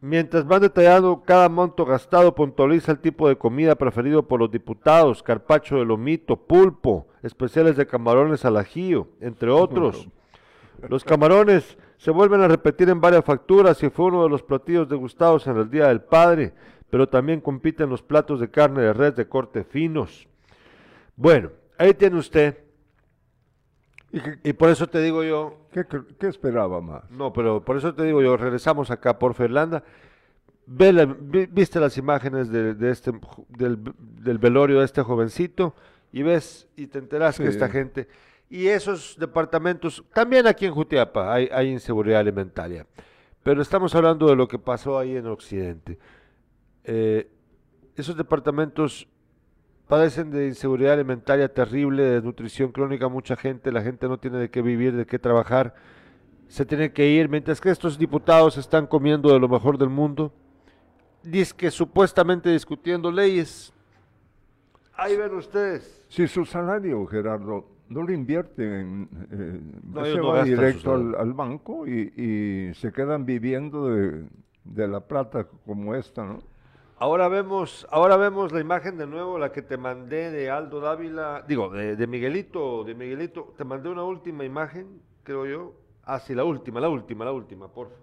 Mientras 0.00 0.46
van 0.46 0.62
detallando 0.62 1.22
cada 1.24 1.48
monto 1.48 1.86
gastado, 1.86 2.34
puntualiza 2.34 2.92
el 2.92 2.98
tipo 2.98 3.26
de 3.26 3.36
comida 3.36 3.74
preferido 3.74 4.28
por 4.28 4.38
los 4.38 4.50
diputados, 4.50 5.22
carpacho 5.22 5.76
de 5.76 5.86
lomito, 5.86 6.36
pulpo, 6.36 7.08
especiales 7.22 7.76
de 7.76 7.86
camarones 7.86 8.44
al 8.44 8.58
ajío, 8.58 9.08
entre 9.20 9.50
otros. 9.50 10.08
Los 10.88 11.02
camarones 11.02 11.76
se 11.98 12.12
vuelven 12.12 12.40
a 12.40 12.48
repetir 12.48 12.88
en 12.88 13.00
varias 13.00 13.24
facturas 13.24 13.82
y 13.82 13.90
fue 13.90 14.06
uno 14.06 14.22
de 14.22 14.30
los 14.30 14.42
platillos 14.42 14.88
degustados 14.88 15.46
en 15.48 15.56
el 15.56 15.68
Día 15.68 15.88
del 15.88 16.00
Padre, 16.00 16.54
pero 16.90 17.08
también 17.08 17.40
compiten 17.40 17.90
los 17.90 18.02
platos 18.02 18.38
de 18.38 18.50
carne 18.50 18.82
de 18.82 18.92
res 18.92 19.16
de 19.16 19.28
corte 19.28 19.64
finos. 19.64 20.28
Bueno, 21.16 21.50
ahí 21.76 21.92
tiene 21.94 22.16
usted. 22.16 22.56
Y, 24.42 24.52
por 24.54 24.70
eso 24.70 24.86
te 24.86 25.02
digo 25.02 25.22
yo... 25.22 25.66
¿Qué, 25.70 25.84
¿Qué, 26.18 26.28
esperaba 26.28 26.80
más? 26.80 27.10
No, 27.10 27.32
pero 27.32 27.62
por 27.62 27.76
eso 27.76 27.94
te 27.94 28.04
digo 28.04 28.22
yo, 28.22 28.38
regresamos 28.38 28.90
acá 28.90 29.18
por 29.18 29.34
Fernanda. 29.34 29.82
Ve 30.66 31.04
viste 31.50 31.78
las 31.78 31.98
imágenes 31.98 32.50
de, 32.50 32.90
este, 32.90 33.12
del, 33.48 33.78
del, 33.98 34.38
velorio 34.38 34.78
de 34.78 34.84
este 34.84 35.02
jovencito 35.02 35.74
y 36.12 36.22
ves 36.22 36.68
y 36.76 36.86
te 36.86 37.00
enteras 37.00 37.36
que 37.36 37.48
esta 37.48 37.68
gente 37.68 38.08
y 38.50 38.66
esos 38.68 39.16
departamentos, 39.18 40.02
también 40.12 40.46
aquí 40.46 40.66
en 40.66 40.72
Jutiapa 40.72 41.32
hay, 41.32 41.68
inseguridad 41.68 42.20
alimentaria, 42.20 42.86
pero 43.42 43.60
estamos 43.60 43.94
hablando 43.94 44.28
de 44.28 44.36
lo 44.36 44.48
que 44.48 44.58
pasó 44.58 44.98
ahí 44.98 45.16
en 45.16 45.26
Occidente. 45.26 45.98
Eh, 46.84 47.30
esos 47.94 48.16
departamentos 48.16 49.06
padecen 49.86 50.30
de 50.30 50.46
inseguridad 50.46 50.94
alimentaria 50.94 51.52
terrible, 51.52 52.02
de 52.02 52.22
nutrición 52.22 52.72
crónica, 52.72 53.08
mucha 53.08 53.36
gente, 53.36 53.72
la 53.72 53.82
gente 53.82 54.08
no 54.08 54.18
tiene 54.18 54.38
de 54.38 54.50
qué 54.50 54.62
vivir, 54.62 54.94
de 54.94 55.06
qué 55.06 55.18
trabajar, 55.18 55.74
se 56.46 56.64
tiene 56.64 56.92
que 56.92 57.06
ir, 57.06 57.28
mientras 57.28 57.60
que 57.60 57.70
estos 57.70 57.98
diputados 57.98 58.56
están 58.56 58.86
comiendo 58.86 59.30
de 59.30 59.38
lo 59.38 59.48
mejor 59.48 59.76
del 59.76 59.90
mundo, 59.90 60.32
dice 61.22 61.54
que 61.54 61.70
supuestamente 61.70 62.50
discutiendo 62.50 63.10
leyes. 63.10 63.72
Ahí 64.94 65.16
ven 65.16 65.34
ustedes. 65.34 66.04
Si 66.08 66.26
su 66.26 66.46
salario, 66.46 67.06
Gerardo, 67.06 67.77
no 67.88 68.02
lo 68.02 68.12
invierten, 68.12 69.08
eh, 69.30 70.12
se 70.12 70.20
va 70.20 70.44
directo 70.44 70.94
al, 70.94 71.32
banco 71.32 71.86
y, 71.86 72.72
se 72.74 72.92
quedan 72.92 73.24
viviendo 73.24 73.88
de, 73.88 74.88
la 74.88 75.00
plata 75.00 75.46
como 75.64 75.94
esta, 75.94 76.24
¿no? 76.24 76.38
Ahora 77.00 77.28
vemos, 77.28 77.86
ahora 77.90 78.16
vemos 78.16 78.50
la 78.52 78.60
imagen 78.60 78.98
de 78.98 79.06
nuevo, 79.06 79.38
la 79.38 79.52
que 79.52 79.62
te 79.62 79.76
mandé 79.76 80.30
de 80.32 80.50
Aldo 80.50 80.80
Dávila, 80.80 81.44
digo, 81.46 81.70
de, 81.70 82.06
Miguelito, 82.08 82.82
de 82.82 82.94
Miguelito, 82.94 83.54
te 83.56 83.64
mandé 83.64 83.88
una 83.88 84.02
última 84.02 84.44
imagen, 84.44 85.00
creo 85.22 85.46
yo. 85.46 85.74
Ah, 86.02 86.18
sí, 86.18 86.34
la 86.34 86.44
última, 86.44 86.80
la 86.80 86.88
última, 86.88 87.24
la 87.24 87.32
última, 87.32 87.68
por 87.68 87.88
favor. 87.88 88.02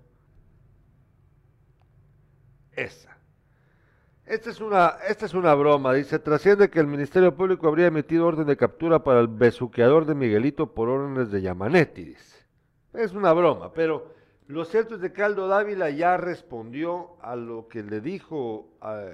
Esa. 2.71 3.14
Esta 4.25 4.49
es, 4.49 4.59
una, 4.59 4.95
esta 5.07 5.27
es 5.27 5.35
una 5.35 5.53
broma, 5.53 5.93
dice, 5.93 6.17
trasciende 6.17 6.71
que 6.71 6.79
el 6.79 6.87
Ministerio 6.87 7.35
Público 7.35 7.67
habría 7.67 7.87
emitido 7.87 8.25
orden 8.25 8.47
de 8.47 8.57
captura 8.57 9.03
para 9.03 9.19
el 9.19 9.27
besuqueador 9.27 10.05
de 10.05 10.15
Miguelito 10.15 10.73
por 10.73 10.89
órdenes 10.89 11.29
de 11.29 11.43
Yamanetti, 11.43 12.05
dice. 12.05 12.43
Es 12.93 13.13
una 13.13 13.33
broma, 13.33 13.71
pero 13.71 14.15
lo 14.47 14.65
cierto 14.65 14.95
es 14.95 15.01
de 15.01 15.13
que 15.13 15.21
Aldo 15.21 15.47
Dávila 15.47 15.91
ya 15.91 16.17
respondió 16.17 17.17
a 17.21 17.35
lo 17.35 17.67
que 17.67 17.83
le 17.83 18.01
dijo 18.01 18.67
a 18.81 19.11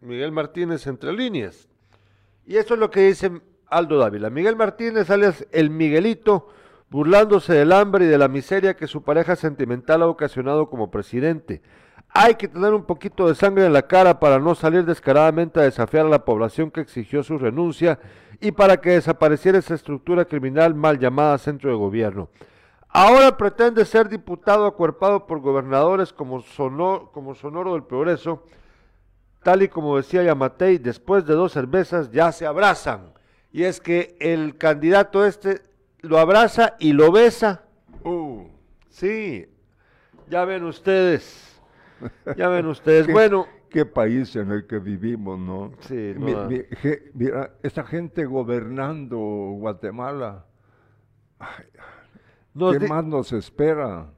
Miguel 0.00 0.32
Martínez 0.32 0.86
entre 0.86 1.12
líneas. 1.12 1.68
Y 2.46 2.56
eso 2.56 2.74
es 2.74 2.80
lo 2.80 2.90
que 2.90 3.00
dice 3.00 3.42
Aldo 3.66 3.98
Dávila. 3.98 4.30
Miguel 4.30 4.56
Martínez, 4.56 5.10
alias 5.10 5.46
el 5.52 5.68
Miguelito, 5.68 6.48
burlándose 6.88 7.52
del 7.52 7.72
hambre 7.72 8.06
y 8.06 8.08
de 8.08 8.16
la 8.16 8.28
miseria 8.28 8.76
que 8.76 8.86
su 8.86 9.02
pareja 9.02 9.36
sentimental 9.36 10.00
ha 10.00 10.06
ocasionado 10.06 10.70
como 10.70 10.90
presidente 10.90 11.60
hay 12.12 12.34
que 12.34 12.48
tener 12.48 12.74
un 12.74 12.84
poquito 12.84 13.28
de 13.28 13.34
sangre 13.34 13.66
en 13.66 13.72
la 13.72 13.82
cara 13.82 14.18
para 14.18 14.38
no 14.38 14.54
salir 14.54 14.84
descaradamente 14.84 15.60
a 15.60 15.64
desafiar 15.64 16.06
a 16.06 16.10
la 16.10 16.24
población 16.24 16.70
que 16.70 16.80
exigió 16.80 17.22
su 17.22 17.38
renuncia 17.38 18.00
y 18.40 18.52
para 18.52 18.80
que 18.80 18.90
desapareciera 18.90 19.58
esa 19.58 19.74
estructura 19.74 20.24
criminal 20.24 20.74
mal 20.74 20.98
llamada 20.98 21.38
centro 21.38 21.70
de 21.70 21.76
gobierno. 21.76 22.28
Ahora 22.88 23.36
pretende 23.36 23.84
ser 23.84 24.08
diputado 24.08 24.66
acuerpado 24.66 25.26
por 25.26 25.40
gobernadores 25.40 26.12
como, 26.12 26.42
como 27.12 27.34
Sonoro 27.36 27.74
del 27.74 27.84
Progreso, 27.84 28.42
tal 29.44 29.62
y 29.62 29.68
como 29.68 29.96
decía 29.96 30.24
Yamatei, 30.24 30.78
después 30.78 31.24
de 31.24 31.34
dos 31.34 31.52
cervezas 31.52 32.10
ya 32.10 32.32
se 32.32 32.46
abrazan. 32.46 33.12
Y 33.52 33.62
es 33.62 33.80
que 33.80 34.16
el 34.18 34.58
candidato 34.58 35.24
este 35.24 35.62
lo 36.00 36.18
abraza 36.18 36.74
y 36.80 36.92
lo 36.92 37.12
besa. 37.12 37.62
Uh. 38.04 38.48
Sí, 38.88 39.46
ya 40.28 40.44
ven 40.44 40.64
ustedes. 40.64 41.49
Ya 42.36 42.48
ven 42.48 42.66
ustedes, 42.66 43.10
bueno. 43.10 43.46
Qué 43.68 43.86
país 43.86 44.34
en 44.34 44.50
el 44.50 44.66
que 44.66 44.80
vivimos, 44.80 45.38
¿no? 45.38 45.72
Sí, 45.80 46.14
mira, 47.14 47.52
esa 47.62 47.84
gente 47.84 48.24
gobernando 48.24 49.16
Guatemala, 49.16 50.44
¿qué 52.52 52.88
más 52.88 53.04
nos 53.04 53.32
espera? 53.32 54.10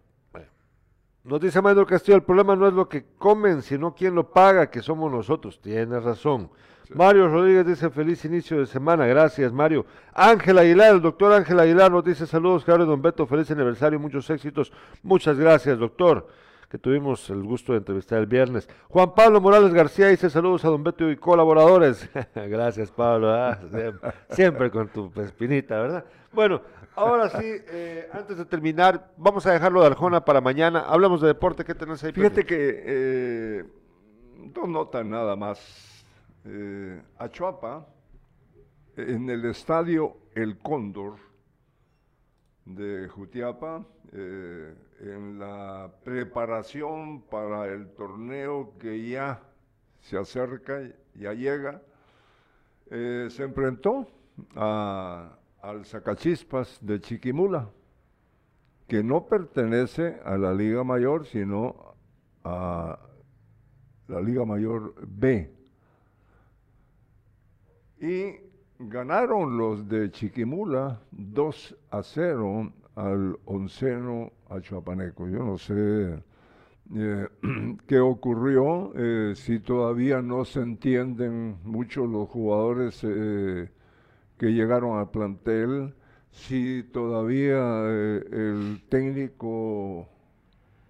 Nos 1.24 1.40
dice 1.40 1.60
Manuel 1.60 1.86
Castillo, 1.86 2.16
el 2.16 2.24
problema 2.24 2.56
no 2.56 2.66
es 2.66 2.72
lo 2.72 2.88
que 2.88 3.04
comen, 3.16 3.62
sino 3.62 3.94
quién 3.94 4.14
lo 4.14 4.32
paga, 4.32 4.70
que 4.70 4.82
somos 4.82 5.12
nosotros. 5.12 5.60
Tiene 5.60 6.00
razón. 6.00 6.50
Mario 6.94 7.28
Rodríguez 7.28 7.64
dice 7.66 7.90
feliz 7.90 8.24
inicio 8.24 8.58
de 8.58 8.66
semana, 8.66 9.06
gracias 9.06 9.52
Mario. 9.52 9.86
Ángel 10.14 10.58
Aguilar, 10.58 10.94
el 10.94 11.00
doctor 11.00 11.32
Ángel 11.32 11.60
Aguilar 11.60 11.92
nos 11.92 12.04
dice 12.04 12.26
saludos, 12.26 12.64
Carlos 12.64 12.88
Don 12.88 13.00
Beto, 13.00 13.26
feliz 13.26 13.50
aniversario, 13.50 14.00
muchos 14.00 14.28
éxitos. 14.30 14.72
Muchas 15.02 15.38
gracias, 15.38 15.78
doctor 15.78 16.26
que 16.72 16.78
tuvimos 16.78 17.28
el 17.28 17.42
gusto 17.42 17.72
de 17.72 17.78
entrevistar 17.80 18.18
el 18.18 18.24
viernes. 18.24 18.66
Juan 18.88 19.14
Pablo 19.14 19.42
Morales 19.42 19.74
García 19.74 20.08
dice 20.08 20.30
saludos 20.30 20.64
a 20.64 20.68
don 20.68 20.82
Beto 20.82 21.10
y 21.10 21.18
colaboradores. 21.18 22.08
Gracias 22.34 22.90
Pablo, 22.90 23.30
siempre, 24.30 24.70
con 24.70 24.88
tu 24.88 25.12
espinita, 25.20 25.78
¿verdad? 25.78 26.06
Bueno, 26.32 26.62
ahora 26.94 27.28
sí, 27.28 27.44
eh, 27.44 28.08
antes 28.10 28.38
de 28.38 28.46
terminar, 28.46 29.12
vamos 29.18 29.44
a 29.44 29.52
dejarlo 29.52 29.82
de 29.82 29.88
Arjona 29.88 30.24
para 30.24 30.40
mañana. 30.40 30.86
Hablamos 30.88 31.20
de 31.20 31.26
deporte, 31.26 31.62
¿qué 31.62 31.74
tenés 31.74 32.02
ahí? 32.04 32.12
Fíjate 32.12 32.46
que 32.46 32.82
eh, 32.86 33.64
dos 34.54 34.66
notas 34.66 35.04
nada 35.04 35.36
más. 35.36 36.06
Eh, 36.46 37.02
Chuapa, 37.32 37.86
en 38.96 39.28
el 39.28 39.44
estadio 39.44 40.16
El 40.34 40.56
Cóndor 40.56 41.16
de 42.64 43.08
Jutiapa, 43.08 43.84
eh, 44.12 44.74
en 45.02 45.38
la 45.38 45.90
preparación 46.04 47.22
para 47.22 47.66
el 47.66 47.88
torneo 47.90 48.74
que 48.78 49.08
ya 49.08 49.42
se 50.00 50.16
acerca, 50.16 50.80
ya 51.14 51.32
llega, 51.34 51.82
eh, 52.90 53.26
se 53.30 53.42
enfrentó 53.42 54.06
al 54.54 55.84
Sacachispas 55.84 56.78
de 56.80 57.00
Chiquimula, 57.00 57.68
que 58.86 59.02
no 59.02 59.26
pertenece 59.26 60.20
a 60.24 60.36
la 60.36 60.54
Liga 60.54 60.84
Mayor, 60.84 61.26
sino 61.26 61.94
a 62.44 62.98
la 64.06 64.20
Liga 64.20 64.44
Mayor 64.44 64.94
B. 65.06 65.52
Y 68.00 68.34
ganaron 68.78 69.56
los 69.56 69.88
de 69.88 70.10
Chiquimula 70.10 71.00
2 71.12 71.76
a 71.90 72.02
0 72.02 72.72
al 72.94 73.38
onceno 73.46 74.32
Chuapaneco. 74.60 75.28
Yo 75.28 75.44
no 75.44 75.58
sé 75.58 76.22
eh, 76.94 77.28
qué 77.86 78.00
ocurrió, 78.00 78.92
eh, 78.96 79.34
si 79.34 79.60
todavía 79.60 80.20
no 80.20 80.44
se 80.44 80.60
entienden 80.60 81.56
mucho 81.64 82.06
los 82.06 82.28
jugadores 82.28 83.00
eh, 83.04 83.70
que 84.38 84.52
llegaron 84.52 84.98
al 84.98 85.10
plantel, 85.10 85.94
si 86.30 86.82
todavía 86.82 87.58
el 87.84 88.82
técnico 88.88 90.08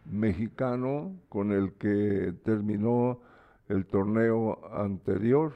mexicano 0.05 1.17
con 1.29 1.53
el 1.53 1.73
que 1.75 2.33
terminó 2.45 3.21
el 3.69 3.87
torneo 3.87 4.61
anterior 4.73 5.55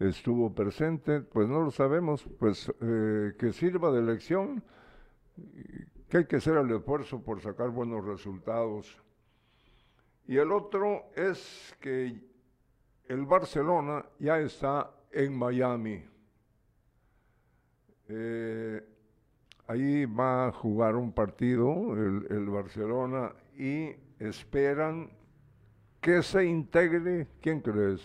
estuvo 0.00 0.54
presente, 0.54 1.20
pues 1.20 1.46
no 1.48 1.60
lo 1.60 1.70
sabemos, 1.70 2.26
pues 2.38 2.72
que 2.80 3.52
sirva 3.52 3.90
de 3.92 4.02
lección 4.02 4.62
que 6.08 6.18
hay 6.18 6.24
que 6.24 6.36
hacer 6.36 6.56
el 6.56 6.70
esfuerzo 6.70 7.20
por 7.20 7.40
sacar 7.40 7.70
buenos 7.70 8.04
resultados. 8.04 8.96
Y 10.26 10.36
el 10.36 10.52
otro 10.52 11.04
es 11.14 11.74
que 11.80 12.20
el 13.06 13.24
Barcelona 13.26 14.04
ya 14.18 14.38
está 14.38 14.90
en 15.10 15.36
Miami. 15.36 16.04
Eh, 18.08 18.82
ahí 19.66 20.06
va 20.06 20.48
a 20.48 20.52
jugar 20.52 20.96
un 20.96 21.12
partido 21.12 21.94
el, 21.94 22.46
Barcelona 22.48 23.32
y 23.56 23.90
esperan 24.18 25.10
que 26.00 26.22
se 26.22 26.44
integre, 26.46 27.28
¿quién 27.42 27.60
crees? 27.60 28.00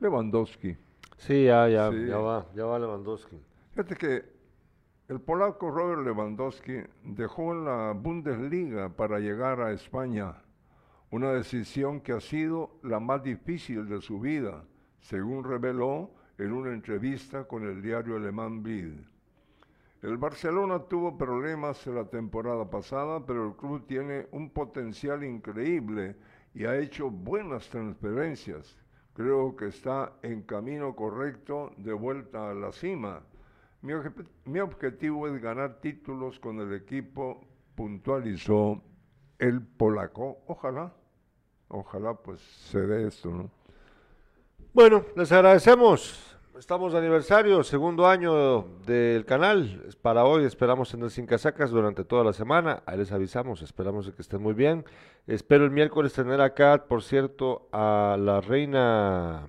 Lewandowski. 0.00 0.76
Sí, 1.18 1.44
ya, 1.44 1.68
ya, 1.68 1.90
Sí. 1.90 2.06
ya 2.06 2.18
va, 2.18 2.46
ya 2.54 2.64
va 2.64 2.78
Lewandowski. 2.78 3.36
Fíjate 3.72 3.94
que 3.94 4.35
el 5.08 5.20
polaco 5.20 5.70
Robert 5.70 6.02
Lewandowski 6.02 6.82
dejó 7.04 7.54
la 7.54 7.92
Bundesliga 7.92 8.88
para 8.88 9.20
llegar 9.20 9.60
a 9.60 9.70
España, 9.70 10.42
una 11.10 11.30
decisión 11.32 12.00
que 12.00 12.12
ha 12.12 12.20
sido 12.20 12.80
la 12.82 12.98
más 12.98 13.22
difícil 13.22 13.88
de 13.88 14.00
su 14.00 14.18
vida, 14.18 14.64
según 15.00 15.44
reveló 15.44 16.10
en 16.38 16.52
una 16.52 16.72
entrevista 16.72 17.44
con 17.44 17.64
el 17.64 17.82
diario 17.82 18.16
alemán 18.16 18.64
Bild. 18.64 19.06
El 20.02 20.18
Barcelona 20.18 20.80
tuvo 20.80 21.16
problemas 21.16 21.86
la 21.86 22.04
temporada 22.06 22.68
pasada, 22.68 23.24
pero 23.24 23.46
el 23.46 23.54
club 23.54 23.86
tiene 23.86 24.26
un 24.32 24.50
potencial 24.50 25.22
increíble 25.22 26.16
y 26.52 26.64
ha 26.64 26.76
hecho 26.76 27.10
buenas 27.10 27.68
transferencias. 27.68 28.76
Creo 29.14 29.54
que 29.54 29.66
está 29.68 30.14
en 30.22 30.42
camino 30.42 30.96
correcto 30.96 31.70
de 31.76 31.92
vuelta 31.92 32.50
a 32.50 32.54
la 32.54 32.72
cima. 32.72 33.22
Mi, 33.86 33.92
obje- 33.92 34.26
mi 34.46 34.58
objetivo 34.58 35.28
es 35.28 35.40
ganar 35.40 35.80
títulos 35.80 36.40
con 36.40 36.58
el 36.58 36.74
equipo, 36.74 37.40
puntualizó 37.76 38.82
el 39.38 39.62
polaco. 39.62 40.38
Ojalá, 40.48 40.92
ojalá 41.68 42.14
pues 42.14 42.40
se 42.40 42.80
dé 42.80 43.06
esto, 43.06 43.30
¿no? 43.30 43.48
Bueno, 44.74 45.04
les 45.14 45.30
agradecemos. 45.30 46.36
Estamos 46.58 46.92
de 46.94 46.98
aniversario, 46.98 47.62
segundo 47.62 48.08
año 48.08 48.62
del 48.86 49.24
canal. 49.24 49.84
Para 50.02 50.24
hoy 50.24 50.42
esperamos 50.44 50.90
tener 50.90 51.10
sin 51.10 51.26
casacas 51.26 51.70
durante 51.70 52.02
toda 52.02 52.24
la 52.24 52.32
semana. 52.32 52.82
Ahí 52.86 52.98
les 52.98 53.12
avisamos, 53.12 53.62
esperamos 53.62 54.10
que 54.10 54.20
estén 54.22 54.42
muy 54.42 54.54
bien. 54.54 54.84
Espero 55.28 55.64
el 55.64 55.70
miércoles 55.70 56.12
tener 56.12 56.40
acá, 56.40 56.86
por 56.88 57.04
cierto, 57.04 57.68
a 57.70 58.16
la 58.18 58.40
reina 58.40 59.46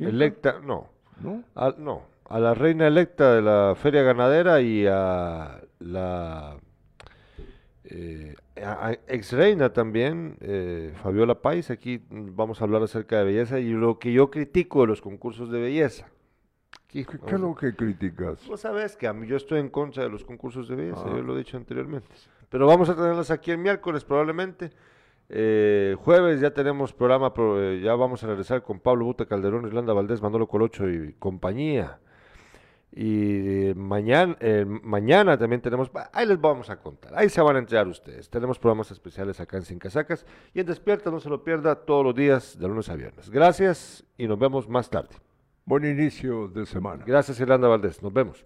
electa, 0.00 0.58
no, 0.60 0.88
¿No? 1.20 1.44
a, 1.54 1.72
no, 1.78 2.02
a 2.28 2.38
la 2.38 2.54
reina 2.54 2.86
electa 2.86 3.34
de 3.34 3.42
la 3.42 3.74
feria 3.76 4.02
ganadera 4.02 4.60
y 4.60 4.86
a 4.86 5.60
la 5.80 6.56
eh, 7.84 8.34
a- 8.62 8.88
a 8.88 8.92
ex 8.92 9.32
reina 9.32 9.72
también, 9.72 10.36
eh, 10.40 10.92
Fabiola 11.02 11.40
Pais. 11.42 11.70
Aquí 11.70 12.02
vamos 12.10 12.60
a 12.60 12.64
hablar 12.64 12.82
acerca 12.82 13.18
de 13.18 13.24
belleza 13.24 13.58
y 13.60 13.70
lo 13.70 13.98
que 13.98 14.12
yo 14.12 14.30
critico 14.30 14.80
de 14.82 14.86
los 14.88 15.02
concursos 15.02 15.50
de 15.50 15.60
belleza. 15.60 16.06
Aquí, 16.86 17.04
¿Qué, 17.04 17.34
es 17.34 17.40
lo 17.40 17.54
que 17.54 17.74
criticas? 17.74 18.46
Vos 18.46 18.60
sabés 18.60 18.96
que 18.96 19.06
a 19.06 19.12
mí 19.12 19.26
yo 19.26 19.36
estoy 19.36 19.60
en 19.60 19.68
contra 19.68 20.04
de 20.04 20.08
los 20.08 20.24
concursos 20.24 20.68
de 20.68 20.76
belleza, 20.76 21.02
Ah. 21.04 21.10
yo 21.16 21.22
lo 21.22 21.34
he 21.34 21.38
dicho 21.38 21.56
anteriormente. 21.56 22.08
Pero 22.48 22.66
vamos 22.66 22.88
a 22.88 22.94
tenerlas 22.94 23.30
aquí 23.30 23.50
el 23.50 23.58
miércoles 23.58 24.04
probablemente. 24.04 24.70
Eh, 25.28 25.96
jueves 25.98 26.40
ya 26.40 26.52
tenemos 26.52 26.92
programa, 26.92 27.34
pro- 27.34 27.60
eh, 27.60 27.80
ya 27.80 27.94
vamos 27.96 28.22
a 28.22 28.28
regresar 28.28 28.62
con 28.62 28.78
Pablo 28.78 29.06
Buta 29.06 29.26
Calderón, 29.26 29.66
Irlanda 29.66 29.92
Valdés, 29.92 30.22
Manolo 30.22 30.46
Colocho 30.46 30.88
y 30.88 31.14
compañía. 31.18 31.98
Y 32.96 33.72
mañana, 33.74 34.36
eh, 34.38 34.64
mañana 34.64 35.36
también 35.36 35.60
tenemos, 35.60 35.90
ahí 36.12 36.26
les 36.26 36.40
vamos 36.40 36.70
a 36.70 36.76
contar, 36.76 37.12
ahí 37.16 37.28
se 37.28 37.40
van 37.40 37.56
a 37.56 37.58
enterar 37.58 37.88
ustedes. 37.88 38.30
Tenemos 38.30 38.56
programas 38.56 38.92
especiales 38.92 39.40
acá 39.40 39.56
en 39.56 39.64
Sin 39.64 39.80
Casacas 39.80 40.24
y 40.52 40.60
en 40.60 40.66
Despierta, 40.66 41.10
no 41.10 41.18
se 41.18 41.28
lo 41.28 41.42
pierda 41.42 41.74
todos 41.74 42.04
los 42.04 42.14
días 42.14 42.56
de 42.56 42.68
lunes 42.68 42.88
a 42.88 42.94
viernes. 42.94 43.30
Gracias 43.30 44.04
y 44.16 44.28
nos 44.28 44.38
vemos 44.38 44.68
más 44.68 44.90
tarde. 44.90 45.16
Buen 45.64 45.84
inicio 45.84 46.46
de 46.46 46.66
semana. 46.66 47.02
Gracias 47.04 47.40
Irlanda 47.40 47.66
Valdés, 47.66 48.00
nos 48.00 48.12
vemos. 48.12 48.44